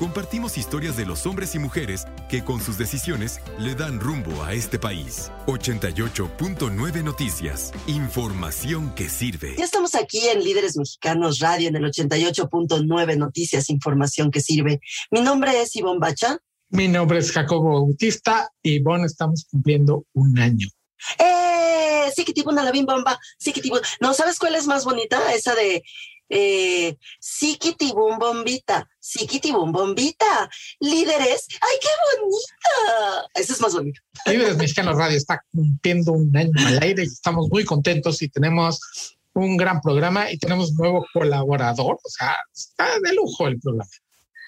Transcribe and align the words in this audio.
Compartimos 0.00 0.56
historias 0.56 0.96
de 0.96 1.04
los 1.04 1.26
hombres 1.26 1.54
y 1.54 1.58
mujeres 1.58 2.06
que 2.30 2.42
con 2.42 2.62
sus 2.62 2.78
decisiones 2.78 3.38
le 3.58 3.74
dan 3.74 4.00
rumbo 4.00 4.42
a 4.42 4.54
este 4.54 4.78
país. 4.78 5.30
88.9 5.46 7.04
Noticias. 7.04 7.70
Información 7.86 8.94
que 8.94 9.10
sirve. 9.10 9.56
Ya 9.58 9.64
estamos 9.66 9.94
aquí 9.94 10.26
en 10.28 10.42
Líderes 10.42 10.78
Mexicanos 10.78 11.38
Radio 11.40 11.68
en 11.68 11.76
el 11.76 11.84
88.9 11.84 13.18
Noticias, 13.18 13.68
información 13.68 14.30
que 14.30 14.40
sirve. 14.40 14.80
Mi 15.10 15.20
nombre 15.20 15.60
es 15.60 15.76
Ivonne 15.76 16.00
Bacha. 16.00 16.38
Mi 16.70 16.88
nombre 16.88 17.18
es 17.18 17.30
Jacobo 17.30 17.82
Bautista 17.82 18.50
y 18.62 18.76
Ivonne 18.76 19.04
estamos 19.04 19.46
cumpliendo 19.50 20.06
un 20.14 20.38
año. 20.38 20.68
¡Eh! 21.18 22.10
Sí 22.16 22.24
que 22.24 22.32
tipo 22.32 22.48
una 22.48 22.64
la 22.64 22.72
bomba, 22.72 23.20
sí 23.38 23.52
que 23.52 23.60
tipo. 23.60 23.78
No, 24.00 24.14
¿sabes 24.14 24.38
cuál 24.38 24.54
es 24.54 24.66
más 24.66 24.86
bonita? 24.86 25.34
Esa 25.34 25.54
de 25.54 25.82
eh, 26.30 26.96
Sikitibum 27.18 28.18
Bombita, 28.18 28.88
Sikitibum 28.98 29.72
Bombita, 29.72 30.48
líderes, 30.78 31.46
¡ay, 31.60 31.76
qué 31.80 31.88
bonita! 32.22 33.28
Eso 33.34 33.52
es 33.52 33.60
más 33.60 33.74
bonito. 33.74 34.00
Líderes 34.26 34.56
Mexicanos 34.56 34.96
Radio 34.96 35.16
está 35.16 35.42
cumpliendo 35.52 36.12
un 36.12 36.34
año 36.36 36.52
al 36.66 36.82
aire 36.82 37.02
y 37.02 37.06
estamos 37.06 37.48
muy 37.50 37.64
contentos 37.64 38.22
y 38.22 38.28
tenemos 38.28 38.80
un 39.34 39.56
gran 39.56 39.80
programa 39.80 40.30
y 40.30 40.38
tenemos 40.38 40.70
un 40.70 40.76
nuevo 40.76 41.06
colaborador, 41.12 41.94
o 42.02 42.08
sea, 42.08 42.36
está 42.54 42.98
de 43.02 43.12
lujo 43.12 43.48
el 43.48 43.60
programa. 43.60 43.90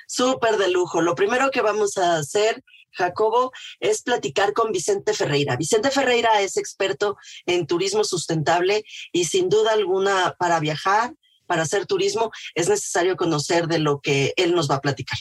Súper 0.06 0.58
de 0.58 0.70
lujo. 0.70 1.00
Lo 1.00 1.14
primero 1.14 1.50
que 1.50 1.62
vamos 1.62 1.96
a 1.96 2.16
hacer 2.16 2.62
Jacobo, 2.92 3.52
es 3.80 4.02
platicar 4.02 4.52
con 4.52 4.72
Vicente 4.72 5.14
Ferreira. 5.14 5.56
Vicente 5.56 5.90
Ferreira 5.90 6.40
es 6.40 6.56
experto 6.56 7.16
en 7.46 7.66
turismo 7.66 8.04
sustentable 8.04 8.84
y 9.12 9.24
sin 9.24 9.48
duda 9.48 9.72
alguna 9.72 10.36
para 10.38 10.60
viajar, 10.60 11.14
para 11.52 11.64
hacer 11.64 11.84
turismo, 11.84 12.30
es 12.54 12.70
necesario 12.70 13.14
conocer 13.14 13.66
de 13.66 13.78
lo 13.78 14.00
que 14.00 14.32
él 14.38 14.54
nos 14.54 14.70
va 14.70 14.76
a 14.76 14.80
platicar. 14.80 15.18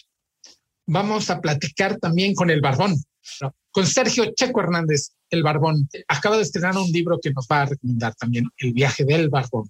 Vamos 0.88 1.30
a 1.30 1.42
platicar 1.42 1.98
también 1.98 2.36
con 2.36 2.50
el 2.50 2.62
Barbón, 2.62 2.96
con 3.70 3.86
Sergio 3.86 4.32
Checo 4.34 4.62
Hernández, 4.62 5.10
el 5.30 5.44
Barbón. 5.44 5.90
Acaba 6.08 6.38
de 6.38 6.44
estrenar 6.44 6.78
un 6.78 6.90
libro 6.90 7.20
que 7.22 7.32
nos 7.32 7.48
va 7.52 7.64
a 7.64 7.66
recomendar 7.66 8.16
también, 8.16 8.46
El 8.56 8.72
viaje 8.72 9.04
del 9.04 9.28
Barbón. 9.28 9.70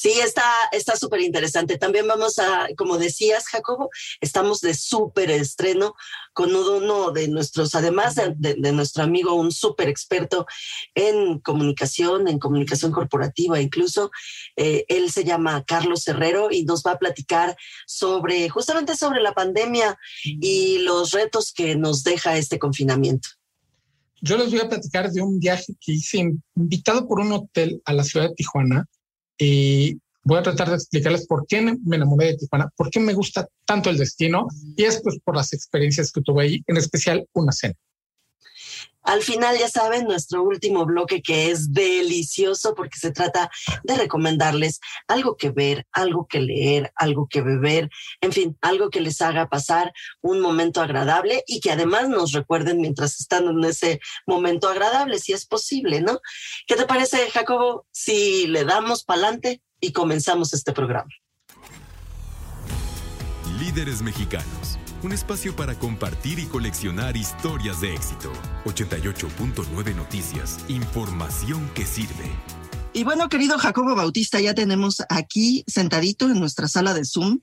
Sí, 0.00 0.12
está 0.20 0.44
está 0.70 0.94
súper 0.94 1.22
interesante. 1.22 1.76
También 1.76 2.06
vamos 2.06 2.38
a, 2.38 2.68
como 2.76 2.98
decías, 2.98 3.48
Jacobo, 3.48 3.90
estamos 4.20 4.60
de 4.60 4.72
súper 4.74 5.28
estreno 5.32 5.94
con 6.32 6.54
uno 6.54 7.10
de 7.10 7.26
nuestros, 7.26 7.74
además 7.74 8.14
de, 8.14 8.72
nuestro 8.72 9.02
amigo, 9.02 9.34
un 9.34 9.50
súper 9.50 9.88
experto 9.88 10.46
en 10.94 11.40
comunicación, 11.40 12.28
en 12.28 12.38
comunicación 12.38 12.92
corporativa 12.92 13.60
incluso. 13.60 14.12
Eh, 14.54 14.84
él 14.86 15.10
se 15.10 15.24
llama 15.24 15.64
Carlos 15.64 16.06
Herrero 16.06 16.52
y 16.52 16.62
nos 16.62 16.84
va 16.84 16.92
a 16.92 16.98
platicar 17.00 17.56
sobre, 17.84 18.48
justamente 18.50 18.96
sobre 18.96 19.20
la 19.20 19.34
pandemia 19.34 19.98
y 20.22 20.78
los 20.78 21.10
retos 21.10 21.52
que 21.52 21.74
nos 21.74 22.04
deja 22.04 22.38
este 22.38 22.60
confinamiento. 22.60 23.30
Yo 24.20 24.36
les 24.36 24.52
voy 24.52 24.60
a 24.60 24.68
platicar 24.68 25.10
de 25.10 25.22
un 25.22 25.40
viaje 25.40 25.74
que 25.80 25.90
hice 25.90 26.24
invitado 26.54 27.08
por 27.08 27.18
un 27.18 27.32
hotel 27.32 27.82
a 27.84 27.92
la 27.92 28.04
ciudad 28.04 28.28
de 28.28 28.34
Tijuana 28.36 28.86
y 29.38 29.98
voy 30.24 30.38
a 30.38 30.42
tratar 30.42 30.68
de 30.68 30.74
explicarles 30.74 31.26
por 31.26 31.46
qué 31.46 31.62
me 31.62 31.96
enamoré 31.96 32.26
de 32.26 32.36
Tijuana, 32.36 32.70
por 32.76 32.90
qué 32.90 33.00
me 33.00 33.14
gusta 33.14 33.48
tanto 33.64 33.88
el 33.88 33.96
destino 33.96 34.48
y 34.76 34.84
es 34.84 35.00
pues 35.02 35.18
por 35.24 35.36
las 35.36 35.52
experiencias 35.52 36.12
que 36.12 36.20
tuve 36.20 36.42
ahí, 36.42 36.62
en 36.66 36.76
especial 36.76 37.26
una 37.32 37.52
cena. 37.52 37.74
Al 39.08 39.22
final, 39.22 39.56
ya 39.58 39.70
saben, 39.70 40.04
nuestro 40.04 40.42
último 40.42 40.84
bloque 40.84 41.22
que 41.22 41.50
es 41.50 41.72
delicioso 41.72 42.74
porque 42.74 42.98
se 42.98 43.10
trata 43.10 43.50
de 43.82 43.96
recomendarles 43.96 44.80
algo 45.06 45.34
que 45.38 45.48
ver, 45.48 45.86
algo 45.92 46.26
que 46.26 46.42
leer, 46.42 46.92
algo 46.94 47.26
que 47.26 47.40
beber, 47.40 47.88
en 48.20 48.32
fin, 48.32 48.58
algo 48.60 48.90
que 48.90 49.00
les 49.00 49.22
haga 49.22 49.48
pasar 49.48 49.94
un 50.20 50.40
momento 50.40 50.82
agradable 50.82 51.42
y 51.46 51.60
que 51.60 51.70
además 51.70 52.10
nos 52.10 52.32
recuerden 52.32 52.82
mientras 52.82 53.18
están 53.18 53.48
en 53.48 53.64
ese 53.64 53.98
momento 54.26 54.68
agradable, 54.68 55.18
si 55.18 55.32
es 55.32 55.46
posible, 55.46 56.02
¿no? 56.02 56.20
¿Qué 56.66 56.76
te 56.76 56.84
parece, 56.84 57.30
Jacobo, 57.30 57.86
si 57.90 58.46
le 58.46 58.66
damos 58.66 59.04
pa'lante 59.04 59.62
y 59.80 59.92
comenzamos 59.92 60.52
este 60.52 60.74
programa? 60.74 61.08
Líderes 63.58 64.02
mexicanos 64.02 64.77
un 65.02 65.12
espacio 65.12 65.54
para 65.54 65.74
compartir 65.74 66.38
y 66.38 66.46
coleccionar 66.46 67.16
historias 67.16 67.80
de 67.80 67.94
éxito. 67.94 68.32
88.9 68.64 69.94
Noticias, 69.94 70.58
información 70.68 71.70
que 71.74 71.84
sirve. 71.84 72.30
Y 72.92 73.04
bueno, 73.04 73.28
querido 73.28 73.58
Jacobo 73.58 73.94
Bautista, 73.94 74.40
ya 74.40 74.54
tenemos 74.54 75.02
aquí 75.08 75.62
sentadito 75.66 76.26
en 76.26 76.40
nuestra 76.40 76.66
sala 76.68 76.94
de 76.94 77.04
Zoom 77.04 77.40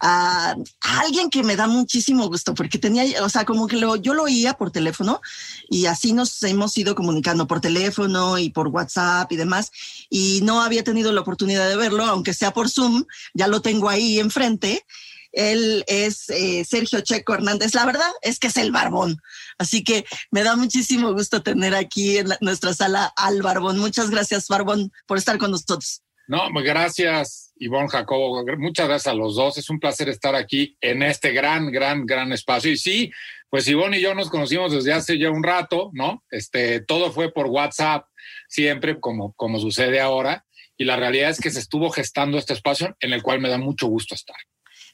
a, 0.00 0.54
alguien 0.80 1.30
que 1.30 1.42
me 1.42 1.56
da 1.56 1.66
muchísimo 1.66 2.28
gusto 2.28 2.54
porque 2.54 2.78
tenía, 2.78 3.24
o 3.24 3.28
sea, 3.28 3.44
como 3.44 3.66
que 3.66 3.76
lo, 3.76 3.96
yo 3.96 4.14
lo 4.14 4.24
oía 4.24 4.54
por 4.54 4.70
teléfono 4.70 5.20
y 5.68 5.86
así 5.86 6.12
nos 6.12 6.42
hemos 6.42 6.76
ido 6.76 6.94
comunicando 6.94 7.46
por 7.46 7.60
teléfono 7.60 8.38
y 8.38 8.50
por 8.50 8.68
WhatsApp 8.68 9.30
y 9.32 9.36
demás 9.36 9.72
y 10.10 10.40
no 10.42 10.62
había 10.62 10.84
tenido 10.84 11.12
la 11.12 11.22
oportunidad 11.22 11.68
de 11.68 11.76
verlo, 11.76 12.04
aunque 12.04 12.34
sea 12.34 12.52
por 12.52 12.68
Zoom, 12.68 13.04
ya 13.34 13.48
lo 13.48 13.62
tengo 13.62 13.88
ahí 13.88 14.20
enfrente 14.20 14.84
él 15.32 15.84
es 15.86 16.30
eh, 16.30 16.64
Sergio 16.64 17.00
Checo 17.00 17.34
Hernández. 17.34 17.74
La 17.74 17.86
verdad 17.86 18.10
es 18.22 18.38
que 18.38 18.48
es 18.48 18.56
el 18.56 18.72
barbón. 18.72 19.20
Así 19.58 19.84
que 19.84 20.04
me 20.30 20.42
da 20.42 20.56
muchísimo 20.56 21.12
gusto 21.12 21.42
tener 21.42 21.74
aquí 21.74 22.18
en 22.18 22.28
nuestra 22.40 22.74
sala 22.74 23.12
al 23.16 23.42
barbón. 23.42 23.78
Muchas 23.78 24.10
gracias, 24.10 24.48
barbón, 24.48 24.92
por 25.06 25.18
estar 25.18 25.38
con 25.38 25.50
nosotros. 25.50 26.02
No, 26.28 26.50
gracias, 26.62 27.52
Ivonne 27.56 27.88
Jacobo. 27.88 28.44
Muchas 28.58 28.86
gracias 28.86 29.12
a 29.12 29.16
los 29.16 29.36
dos. 29.36 29.56
Es 29.56 29.70
un 29.70 29.80
placer 29.80 30.10
estar 30.10 30.34
aquí 30.34 30.76
en 30.82 31.02
este 31.02 31.32
gran, 31.32 31.72
gran, 31.72 32.04
gran 32.04 32.32
espacio. 32.32 32.70
Y 32.70 32.76
sí, 32.76 33.10
pues 33.48 33.66
Ivonne 33.66 33.98
y 33.98 34.02
yo 34.02 34.14
nos 34.14 34.28
conocimos 34.28 34.72
desde 34.72 34.92
hace 34.92 35.18
ya 35.18 35.30
un 35.30 35.42
rato, 35.42 35.90
¿no? 35.94 36.22
Este, 36.30 36.80
todo 36.80 37.12
fue 37.12 37.32
por 37.32 37.46
WhatsApp, 37.46 38.06
siempre 38.46 39.00
como, 39.00 39.32
como 39.34 39.58
sucede 39.58 40.00
ahora. 40.00 40.44
Y 40.76 40.84
la 40.84 40.96
realidad 40.96 41.30
es 41.30 41.40
que 41.40 41.50
se 41.50 41.60
estuvo 41.60 41.88
gestando 41.90 42.36
este 42.36 42.52
espacio 42.52 42.94
en 43.00 43.14
el 43.14 43.22
cual 43.22 43.40
me 43.40 43.48
da 43.48 43.56
mucho 43.56 43.86
gusto 43.86 44.14
estar. 44.14 44.36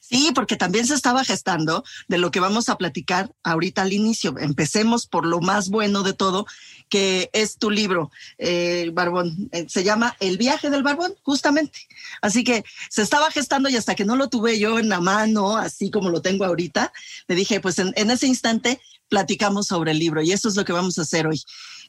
Sí, 0.07 0.31
porque 0.35 0.55
también 0.55 0.85
se 0.85 0.93
estaba 0.93 1.23
gestando 1.23 1.83
de 2.07 2.19
lo 2.19 2.29
que 2.29 2.39
vamos 2.39 2.69
a 2.69 2.77
platicar 2.77 3.31
ahorita 3.43 3.81
al 3.81 3.91
inicio. 3.91 4.35
Empecemos 4.37 5.07
por 5.07 5.25
lo 5.25 5.41
más 5.41 5.69
bueno 5.69 6.03
de 6.03 6.13
todo, 6.13 6.45
que 6.89 7.31
es 7.33 7.57
tu 7.57 7.71
libro, 7.71 8.11
eh, 8.37 8.91
Barbón. 8.93 9.49
Eh, 9.51 9.65
se 9.67 9.83
llama 9.83 10.15
El 10.19 10.37
viaje 10.37 10.69
del 10.69 10.83
Barbón, 10.83 11.15
justamente. 11.23 11.79
Así 12.21 12.43
que 12.43 12.63
se 12.91 13.01
estaba 13.01 13.31
gestando 13.31 13.67
y 13.67 13.77
hasta 13.77 13.95
que 13.95 14.05
no 14.05 14.15
lo 14.15 14.29
tuve 14.29 14.59
yo 14.59 14.77
en 14.77 14.89
la 14.89 15.01
mano, 15.01 15.57
así 15.57 15.89
como 15.89 16.11
lo 16.11 16.21
tengo 16.21 16.45
ahorita, 16.45 16.93
le 17.27 17.35
dije, 17.35 17.59
pues 17.59 17.79
en, 17.79 17.93
ese 17.95 18.27
instante 18.27 18.79
platicamos 19.09 19.65
sobre 19.65 19.89
el 19.91 19.97
libro 19.97 20.21
y 20.21 20.31
eso 20.31 20.49
es 20.49 20.55
lo 20.55 20.65
que 20.65 20.73
vamos 20.73 20.99
a 20.99 21.01
hacer 21.01 21.25
hoy. 21.25 21.41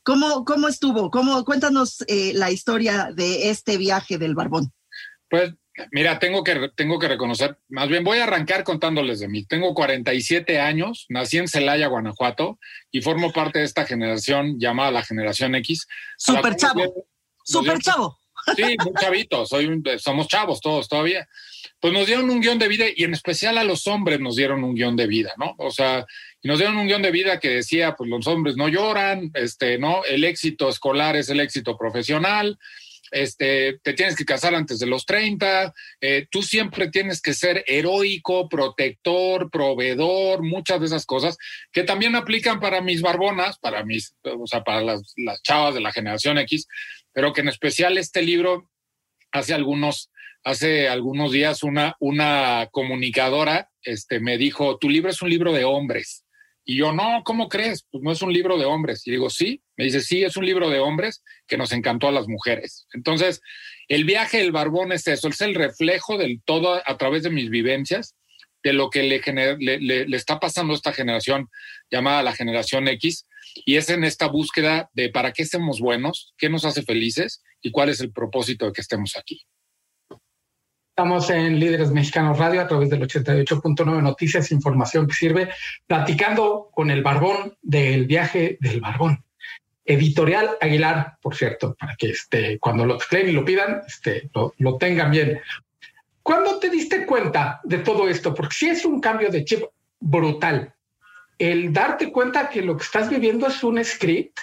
¿Cómo, 0.05 0.47
cómo 0.47 0.69
estuvo? 0.69 1.11
¿Cómo, 1.11 1.45
cuéntanos 1.45 2.03
eh, 2.07 2.33
la 2.35 2.51
historia 2.51 3.11
de 3.15 3.51
este 3.51 3.77
viaje 3.77 4.17
del 4.17 4.35
Barbón. 4.35 4.73
Pues 5.29 5.53
Mira, 5.93 6.19
tengo 6.19 6.43
que, 6.43 6.71
tengo 6.75 6.99
que 6.99 7.09
reconocer, 7.09 7.59
más 7.69 7.89
bien 7.89 8.03
voy 8.03 8.19
a 8.19 8.25
arrancar 8.25 8.65
contándoles 8.65 9.21
de 9.21 9.29
mí. 9.29 9.45
Tengo 9.45 9.75
47 9.75 10.59
años, 10.61 11.07
nací 11.09 11.39
en 11.39 11.49
Celaya, 11.49 11.89
Guanajuato, 11.89 12.59
y 12.91 13.03
formo 13.03 13.33
parte 13.33 13.59
de 13.59 13.67
esta 13.67 13.85
generación 13.85 14.59
llamada 14.59 14.91
la 14.91 15.05
generación 15.05 15.55
X. 15.55 15.87
Super 16.17 16.57
chavo, 16.57 17.07
super 17.45 17.79
chavo. 17.79 18.19
Sí, 18.55 18.63
muy 18.63 18.93
chavito, 19.01 19.45
soy 19.45 19.83
somos 19.99 20.29
chavos 20.29 20.61
todos 20.61 20.89
todavía. 20.89 21.27
Pues 21.81 21.93
nos 21.93 22.07
dieron 22.07 22.31
un 22.31 22.41
guion 22.41 22.59
de 22.59 22.69
vida 22.69 22.85
y 22.95 23.05
en 23.05 23.13
especial 23.13 23.59
a 23.59 23.65
los 23.65 23.87
hombres 23.87 24.21
nos 24.21 24.37
dieron 24.37 24.65
un 24.65 24.75
guion 24.75 24.97
de 24.97 25.07
vida, 25.07 25.33
¿no? 25.37 25.55
O 25.59 25.71
sea, 25.71 26.07
nos 26.43 26.59
dieron 26.59 26.77
un 26.79 26.87
guion 26.87 27.03
de 27.03 27.11
vida 27.11 27.41
que 27.41 27.49
decía, 27.49 27.97
pues 27.97 28.09
los 28.09 28.27
hombres 28.27 28.57
no 28.57 28.69
lloran, 28.69 29.31
este, 29.35 29.79
¿no? 29.79 30.05
El 30.05 30.25
éxito 30.25 30.69
escolar 30.69 31.17
es 31.17 31.29
el 31.29 31.41
éxito 31.41 31.77
profesional, 31.77 32.59
este, 33.11 33.79
te 33.83 33.93
tienes 33.95 34.17
que 34.17 34.25
casar 34.25 34.55
antes 34.55 34.79
de 34.79 34.87
los 34.87 35.07
30, 35.07 35.73
eh, 36.01 36.27
tú 36.31 36.43
siempre 36.43 36.91
tienes 36.91 37.21
que 37.21 37.35
ser 37.35 37.65
heroico, 37.67 38.49
protector, 38.49 39.51
proveedor, 39.51 40.43
muchas 40.43 40.81
de 40.81 40.87
esas 40.87 41.07
cosas 41.07 41.37
que 41.73 41.83
también 41.83 42.17
aplican 42.17 42.61
para 42.61 42.81
mis 42.81 43.03
barbonas, 43.03 43.59
para 43.59 43.85
mis, 43.85 44.15
o 44.23 44.47
sea, 44.47 44.63
para 44.63 44.83
las, 44.83 45.15
las 45.17 45.43
chavas 45.43 45.75
de 45.75 45.81
la 45.81 45.93
generación 45.93 46.39
X, 46.39 46.67
pero 47.13 47.33
que 47.33 47.41
en 47.41 47.49
especial 47.49 47.97
este 47.99 48.23
libro 48.23 48.71
hace 49.33 49.55
algunos, 49.55 50.11
hace 50.45 50.89
algunos 50.89 51.33
días 51.33 51.63
una, 51.63 51.97
una 52.01 52.69
comunicadora 52.71 53.71
este, 53.87 54.21
me 54.21 54.37
dijo, 54.37 54.79
tu 54.79 54.91
libro 54.91 55.11
es 55.11 55.23
un 55.23 55.31
libro 55.31 55.53
de 55.53 55.65
hombres. 55.65 56.26
Y 56.69 56.77
yo, 56.79 56.93
no, 56.93 57.23
¿cómo 57.25 57.49
crees? 57.49 57.87
Pues 57.91 58.03
no 58.03 58.11
es 58.11 58.21
un 58.23 58.33
libro 58.33 58.59
de 58.59 58.65
hombres. 58.65 59.07
Y 59.07 59.13
digo, 59.13 59.31
sí. 59.31 59.63
Me 59.77 59.85
dice, 59.85 60.01
sí, 60.01 60.25
es 60.25 60.37
un 60.37 60.45
libro 60.45 60.69
de 60.69 60.81
hombres 60.81 61.23
que 61.47 61.57
nos 61.57 61.71
encantó 61.73 62.09
a 62.09 62.13
las 62.13 62.27
mujeres. 62.27 62.89
Entonces, 62.93 63.41
el 63.87 64.05
viaje 64.05 64.39
del 64.39 64.51
barbón 64.51 64.91
es 64.91 65.07
eso, 65.07 65.29
es 65.29 65.41
el 65.43 65.55
reflejo 65.55 66.19
del 66.19 66.43
todo 66.45 66.83
a 66.85 66.99
través 66.99 67.23
de 67.23 67.31
mis 67.31 67.51
vivencias, 67.51 68.17
de 68.65 68.73
lo 68.73 68.91
que 68.91 69.05
le, 69.05 70.17
está 70.17 70.41
pasando 70.41 70.73
a 70.73 70.77
esta 70.77 70.93
generación 70.93 71.49
llamada 71.89 72.25
la 72.25 72.35
generación 72.35 72.89
X. 72.89 73.29
Y 73.65 73.77
es 73.77 73.89
en 73.89 74.03
esta 74.03 74.27
búsqueda 74.27 74.91
de 74.93 75.09
para 75.09 75.33
qué 75.33 75.43
estemos 75.43 75.79
buenos, 75.79 76.35
qué 76.37 76.51
nos 76.51 76.65
hace 76.65 76.83
felices 76.83 77.45
y 77.63 77.71
cuál 77.71 77.91
es 77.91 78.01
el 78.01 78.13
propósito 78.13 78.67
de 78.67 78.73
que 78.73 78.81
estemos 78.81 79.17
aquí. 79.17 79.47
Estamos 80.99 81.29
en 81.29 81.61
Líderes 81.61 81.91
Mexicanos 81.91 82.39
Radio 82.39 82.63
a 82.63 82.67
través 82.67 82.89
del 82.89 83.03
88.9 83.03 84.03
Noticias, 84.03 84.51
información 84.51 85.07
que 85.07 85.13
sirve, 85.13 85.51
platicando 85.87 86.71
con 86.73 86.91
el 86.91 87.03
Barbón 87.03 87.55
del 87.61 88.07
viaje 88.07 88.57
del 88.63 88.81
Barbón. 88.81 89.23
Editorial 89.85 90.57
Aguilar, 90.59 91.19
por 91.21 91.35
cierto, 91.37 91.77
para 91.79 91.97
que 91.97 92.13
este, 92.13 92.59
cuando 92.59 92.87
lo 92.87 92.95
exclamen 92.95 93.29
y 93.29 93.33
lo 93.33 93.45
pidan, 93.45 93.83
este, 93.87 94.31
lo, 94.33 94.55
lo 94.57 94.79
tengan 94.79 95.11
bien. 95.11 95.39
¿Cuándo 96.23 96.59
te 96.59 96.71
diste 96.71 97.05
cuenta 97.05 97.61
de 97.63 97.77
todo 97.77 98.09
esto? 98.09 98.33
Porque 98.35 98.55
si 98.55 98.69
es 98.71 98.87
un 98.87 98.99
cambio 98.99 99.29
de 99.29 99.45
chip 99.45 99.65
brutal. 100.01 100.73
El 101.37 101.75
darte 101.75 102.11
cuenta 102.11 102.49
que 102.49 102.63
lo 102.63 102.75
que 102.75 102.85
estás 102.85 103.11
viviendo 103.11 103.49
es 103.49 103.63
un 103.63 103.85
script 103.85 104.39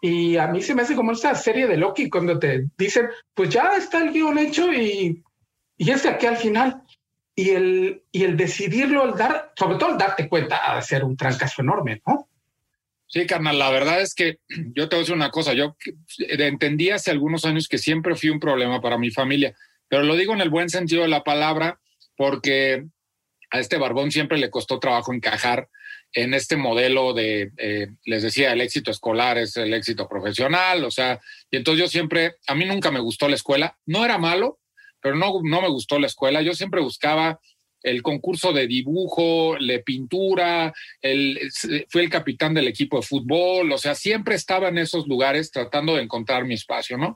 y 0.00 0.38
a 0.38 0.48
mí 0.48 0.60
se 0.60 0.74
me 0.74 0.82
hace 0.82 0.96
como 0.96 1.12
esta 1.12 1.36
serie 1.36 1.68
de 1.68 1.76
Loki 1.76 2.10
cuando 2.10 2.36
te 2.36 2.66
dicen, 2.76 3.10
pues 3.32 3.50
ya 3.50 3.76
está 3.76 4.02
el 4.02 4.12
guion 4.12 4.38
hecho 4.38 4.72
y 4.72 5.22
y 5.78 5.90
es 5.90 6.02
de 6.02 6.10
aquí 6.10 6.26
al 6.26 6.36
final. 6.36 6.82
Y 7.34 7.50
el, 7.50 8.02
y 8.10 8.24
el 8.24 8.36
decidirlo, 8.36 9.04
el 9.04 9.16
dar, 9.16 9.52
sobre 9.56 9.78
todo 9.78 9.92
el 9.92 9.98
darte 9.98 10.28
cuenta, 10.28 10.60
ha 10.70 10.76
de 10.76 10.82
ser 10.82 11.04
un 11.04 11.16
trancazo 11.16 11.62
enorme, 11.62 12.02
¿no? 12.04 12.28
Sí, 13.06 13.26
carnal, 13.26 13.58
la 13.58 13.70
verdad 13.70 14.02
es 14.02 14.12
que 14.14 14.38
yo 14.74 14.88
te 14.88 14.96
voy 14.96 15.00
a 15.00 15.04
decir 15.04 15.14
una 15.14 15.30
cosa, 15.30 15.54
yo 15.54 15.76
entendí 16.18 16.90
hace 16.90 17.12
algunos 17.12 17.44
años 17.44 17.68
que 17.68 17.78
siempre 17.78 18.16
fui 18.16 18.28
un 18.28 18.40
problema 18.40 18.80
para 18.80 18.98
mi 18.98 19.10
familia, 19.10 19.54
pero 19.88 20.02
lo 20.02 20.16
digo 20.16 20.34
en 20.34 20.40
el 20.40 20.50
buen 20.50 20.68
sentido 20.68 21.02
de 21.02 21.08
la 21.08 21.22
palabra, 21.22 21.80
porque 22.16 22.84
a 23.50 23.60
este 23.60 23.78
barbón 23.78 24.10
siempre 24.10 24.36
le 24.36 24.50
costó 24.50 24.78
trabajo 24.78 25.14
encajar 25.14 25.68
en 26.12 26.34
este 26.34 26.56
modelo 26.56 27.12
de, 27.12 27.52
eh, 27.56 27.88
les 28.04 28.22
decía, 28.22 28.52
el 28.52 28.60
éxito 28.60 28.90
escolar 28.90 29.38
es 29.38 29.56
el 29.56 29.72
éxito 29.72 30.08
profesional, 30.08 30.84
o 30.84 30.90
sea, 30.90 31.20
y 31.50 31.56
entonces 31.56 31.80
yo 31.80 31.88
siempre, 31.88 32.36
a 32.46 32.54
mí 32.54 32.64
nunca 32.64 32.90
me 32.90 33.00
gustó 33.00 33.28
la 33.28 33.36
escuela, 33.36 33.78
no 33.86 34.04
era 34.04 34.18
malo, 34.18 34.58
pero 35.00 35.16
no, 35.16 35.40
no 35.42 35.62
me 35.62 35.68
gustó 35.68 35.98
la 35.98 36.06
escuela. 36.06 36.42
Yo 36.42 36.54
siempre 36.54 36.80
buscaba 36.80 37.40
el 37.82 38.02
concurso 38.02 38.52
de 38.52 38.66
dibujo, 38.66 39.56
de 39.60 39.80
pintura, 39.80 40.72
el, 41.00 41.38
fui 41.88 42.02
el 42.02 42.10
capitán 42.10 42.54
del 42.54 42.68
equipo 42.68 42.96
de 42.96 43.06
fútbol, 43.06 43.70
o 43.70 43.78
sea, 43.78 43.94
siempre 43.94 44.34
estaba 44.34 44.68
en 44.68 44.78
esos 44.78 45.06
lugares 45.06 45.50
tratando 45.50 45.94
de 45.94 46.02
encontrar 46.02 46.44
mi 46.44 46.54
espacio, 46.54 46.98
¿no? 46.98 47.14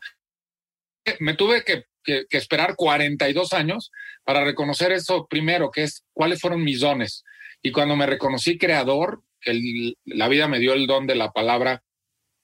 Me 1.18 1.34
tuve 1.34 1.64
que, 1.64 1.84
que, 2.04 2.26
que 2.28 2.36
esperar 2.36 2.76
42 2.76 3.52
años 3.52 3.90
para 4.24 4.44
reconocer 4.44 4.92
eso 4.92 5.26
primero, 5.28 5.70
que 5.70 5.82
es 5.82 6.04
cuáles 6.12 6.40
fueron 6.40 6.62
mis 6.62 6.80
dones. 6.80 7.24
Y 7.60 7.72
cuando 7.72 7.96
me 7.96 8.06
reconocí 8.06 8.56
creador, 8.56 9.22
el, 9.40 9.96
la 10.04 10.28
vida 10.28 10.46
me 10.46 10.60
dio 10.60 10.74
el 10.74 10.86
don 10.86 11.06
de 11.06 11.16
la 11.16 11.32
palabra 11.32 11.82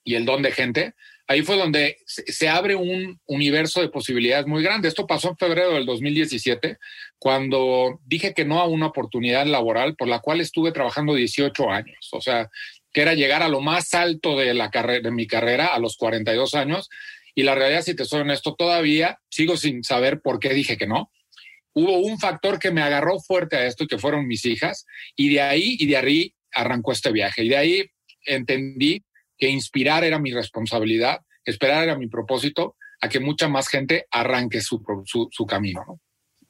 y 0.08 0.14
el 0.14 0.24
don 0.24 0.40
de 0.40 0.52
gente, 0.52 0.94
ahí 1.26 1.42
fue 1.42 1.58
donde 1.58 1.98
se 2.06 2.48
abre 2.48 2.74
un 2.74 3.20
universo 3.26 3.82
de 3.82 3.90
posibilidades 3.90 4.46
muy 4.46 4.62
grande. 4.62 4.88
Esto 4.88 5.06
pasó 5.06 5.28
en 5.28 5.36
febrero 5.36 5.74
del 5.74 5.84
2017, 5.84 6.78
cuando 7.18 8.00
dije 8.06 8.32
que 8.32 8.46
no 8.46 8.58
a 8.58 8.66
una 8.66 8.86
oportunidad 8.86 9.44
laboral 9.44 9.96
por 9.96 10.08
la 10.08 10.20
cual 10.20 10.40
estuve 10.40 10.72
trabajando 10.72 11.12
18 11.12 11.70
años. 11.70 12.08
O 12.12 12.22
sea, 12.22 12.48
que 12.90 13.02
era 13.02 13.12
llegar 13.12 13.42
a 13.42 13.50
lo 13.50 13.60
más 13.60 13.92
alto 13.92 14.34
de, 14.38 14.54
la 14.54 14.70
carrera, 14.70 15.02
de 15.02 15.10
mi 15.10 15.26
carrera 15.26 15.66
a 15.66 15.78
los 15.78 15.98
42 15.98 16.54
años. 16.54 16.88
Y 17.34 17.42
la 17.42 17.54
realidad, 17.54 17.82
si 17.82 17.94
te 17.94 18.06
soy 18.06 18.22
honesto, 18.22 18.54
todavía 18.54 19.18
sigo 19.28 19.58
sin 19.58 19.84
saber 19.84 20.22
por 20.22 20.40
qué 20.40 20.54
dije 20.54 20.78
que 20.78 20.86
no. 20.86 21.12
Hubo 21.74 21.98
un 21.98 22.18
factor 22.18 22.58
que 22.58 22.70
me 22.70 22.80
agarró 22.80 23.20
fuerte 23.20 23.56
a 23.56 23.66
esto 23.66 23.86
que 23.86 23.98
fueron 23.98 24.26
mis 24.26 24.46
hijas. 24.46 24.86
Y 25.16 25.34
de 25.34 25.42
ahí 25.42 25.76
y 25.78 25.86
de 25.86 25.98
ahí 25.98 26.34
arrancó 26.54 26.92
este 26.92 27.12
viaje. 27.12 27.44
Y 27.44 27.50
de 27.50 27.56
ahí 27.58 27.90
entendí 28.24 29.04
que 29.38 29.48
inspirar 29.48 30.04
era 30.04 30.18
mi 30.18 30.32
responsabilidad, 30.32 31.20
esperar 31.44 31.84
era 31.84 31.96
mi 31.96 32.08
propósito, 32.08 32.76
a 33.00 33.08
que 33.08 33.20
mucha 33.20 33.48
más 33.48 33.68
gente 33.68 34.06
arranque 34.10 34.60
su, 34.60 34.82
su, 35.30 35.46
camino. 35.46 35.84
¿no? 35.86 36.00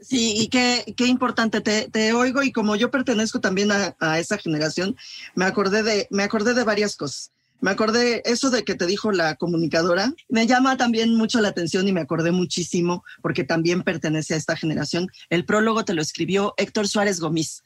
Sí, 0.00 0.35
y 0.38 0.49
qué, 0.49 0.94
qué 0.96 1.06
importante, 1.06 1.61
te, 1.61 1.90
te, 1.90 2.12
oigo 2.12 2.43
y 2.43 2.52
como 2.52 2.76
yo 2.76 2.90
pertenezco 2.90 3.40
también 3.40 3.70
a, 3.70 3.96
a, 4.00 4.19
esa 4.19 4.38
generación, 4.38 4.96
me 5.35 5.44
acordé, 5.44 5.82
de, 5.82 6.08
me 6.11 6.23
acordé 6.23 6.55
de 6.55 6.64
varias 6.64 6.96
cosas. 6.96 7.32
Me 7.61 7.73
acordé 7.73 8.23
eso 8.25 8.50
de 8.50 8.62
que 8.62 8.76
te 8.76 8.87
dijo 8.87 9.11
la 9.11 9.34
comunicadora, 9.34 10.12
me 10.29 10.46
llama 10.46 10.76
también 10.76 11.17
mucho 11.17 11.41
la 11.41 11.49
atención 11.49 11.88
y 11.88 11.93
me 11.93 12.00
acordé 12.00 12.31
muchísimo 12.31 13.02
porque 13.20 13.43
también 13.43 13.82
pertenece 13.82 14.34
a 14.34 14.37
esta 14.37 14.56
generación. 14.56 15.08
El 15.29 15.44
prólogo 15.44 15.84
te 15.84 15.93
lo 15.93 16.00
escribió 16.00 16.55
Héctor 16.56 16.87
Suárez 16.87 17.19
Gómez. 17.19 17.64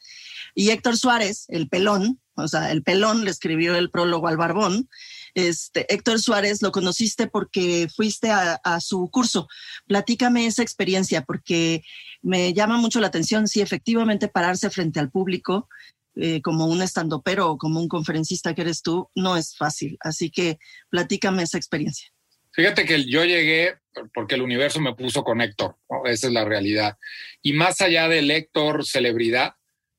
Y 0.54 0.70
Héctor 0.70 0.96
Suárez, 0.96 1.46
el 1.49 1.69
pelón, 1.69 2.20
o 2.34 2.49
sea, 2.49 2.72
el 2.72 2.82
pelón 2.82 3.25
le 3.25 3.31
escribió 3.31 3.75
el 3.76 3.90
prólogo 3.90 4.28
al 4.28 4.37
barbón. 4.37 4.88
Este, 5.34 5.93
Héctor 5.93 6.20
Suárez, 6.20 6.62
lo 6.62 6.72
conociste 6.72 7.26
porque 7.26 7.88
fuiste 7.94 8.31
a, 8.31 8.58
su 8.81 9.08
curso. 9.10 9.49
Platícame 9.87 10.46
esa 10.46 10.62
experiencia 10.62 11.22
porque 11.22 11.82
me 12.22 12.52
llama 12.52 12.76
mucho 12.78 13.00
la 13.00 13.06
atención 13.08 13.49
si 13.49 13.60
efectivamente 13.60 14.28
pararse 14.28 14.70
frente 14.70 15.00
al 15.00 15.10
público 15.10 15.69
eh, 16.16 16.43
como 16.43 16.66
un 16.66 16.82
estandopero 16.82 17.50
o 17.50 17.58
como 17.58 17.81
un 17.81 17.88
conferencista 17.88 18.54
que 18.54 18.62
eres 18.62 18.82
tú 18.82 19.08
no 19.14 19.37
es 19.37 19.56
fácil. 19.56 19.96
Así 20.00 20.31
que 20.31 20.58
platícame 20.90 21.43
esa 21.43 21.58
experiencia. 21.58 22.08
Fíjate 22.54 22.84
que 22.84 23.04
yo 23.04 23.25
llegué 23.25 23.76
porque 24.14 24.34
el 24.34 24.43
universo 24.43 24.81
me 24.81 24.94
puso 24.94 25.25
con 25.25 25.40
Héctor, 25.40 25.76
¿no? 25.88 26.04
esa 26.10 26.26
es 26.26 26.32
la 26.32 26.44
realidad. 26.44 26.99
Y 27.40 27.54
más 27.54 27.81
allá 27.81 28.08
del 28.08 28.31
Héctor 28.31 28.84
celebridad, 28.84 29.54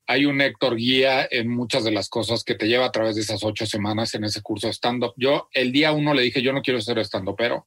hay 0.06 0.26
un 0.26 0.40
Héctor 0.40 0.76
guía 0.76 1.26
en 1.30 1.48
muchas 1.48 1.84
de 1.84 1.90
las 1.90 2.08
cosas 2.08 2.44
que 2.44 2.54
te 2.54 2.68
lleva 2.68 2.86
a 2.86 2.92
través 2.92 3.16
de 3.16 3.22
esas 3.22 3.42
ocho 3.42 3.66
semanas 3.66 4.14
en 4.14 4.24
ese 4.24 4.42
curso 4.42 4.66
de 4.66 4.72
stand-up. 4.72 5.14
Yo 5.16 5.48
el 5.52 5.72
día 5.72 5.92
uno 5.92 6.12
le 6.12 6.22
dije, 6.22 6.42
yo 6.42 6.52
no 6.52 6.62
quiero 6.62 6.80
ser 6.80 6.98
stand-upero. 6.98 7.66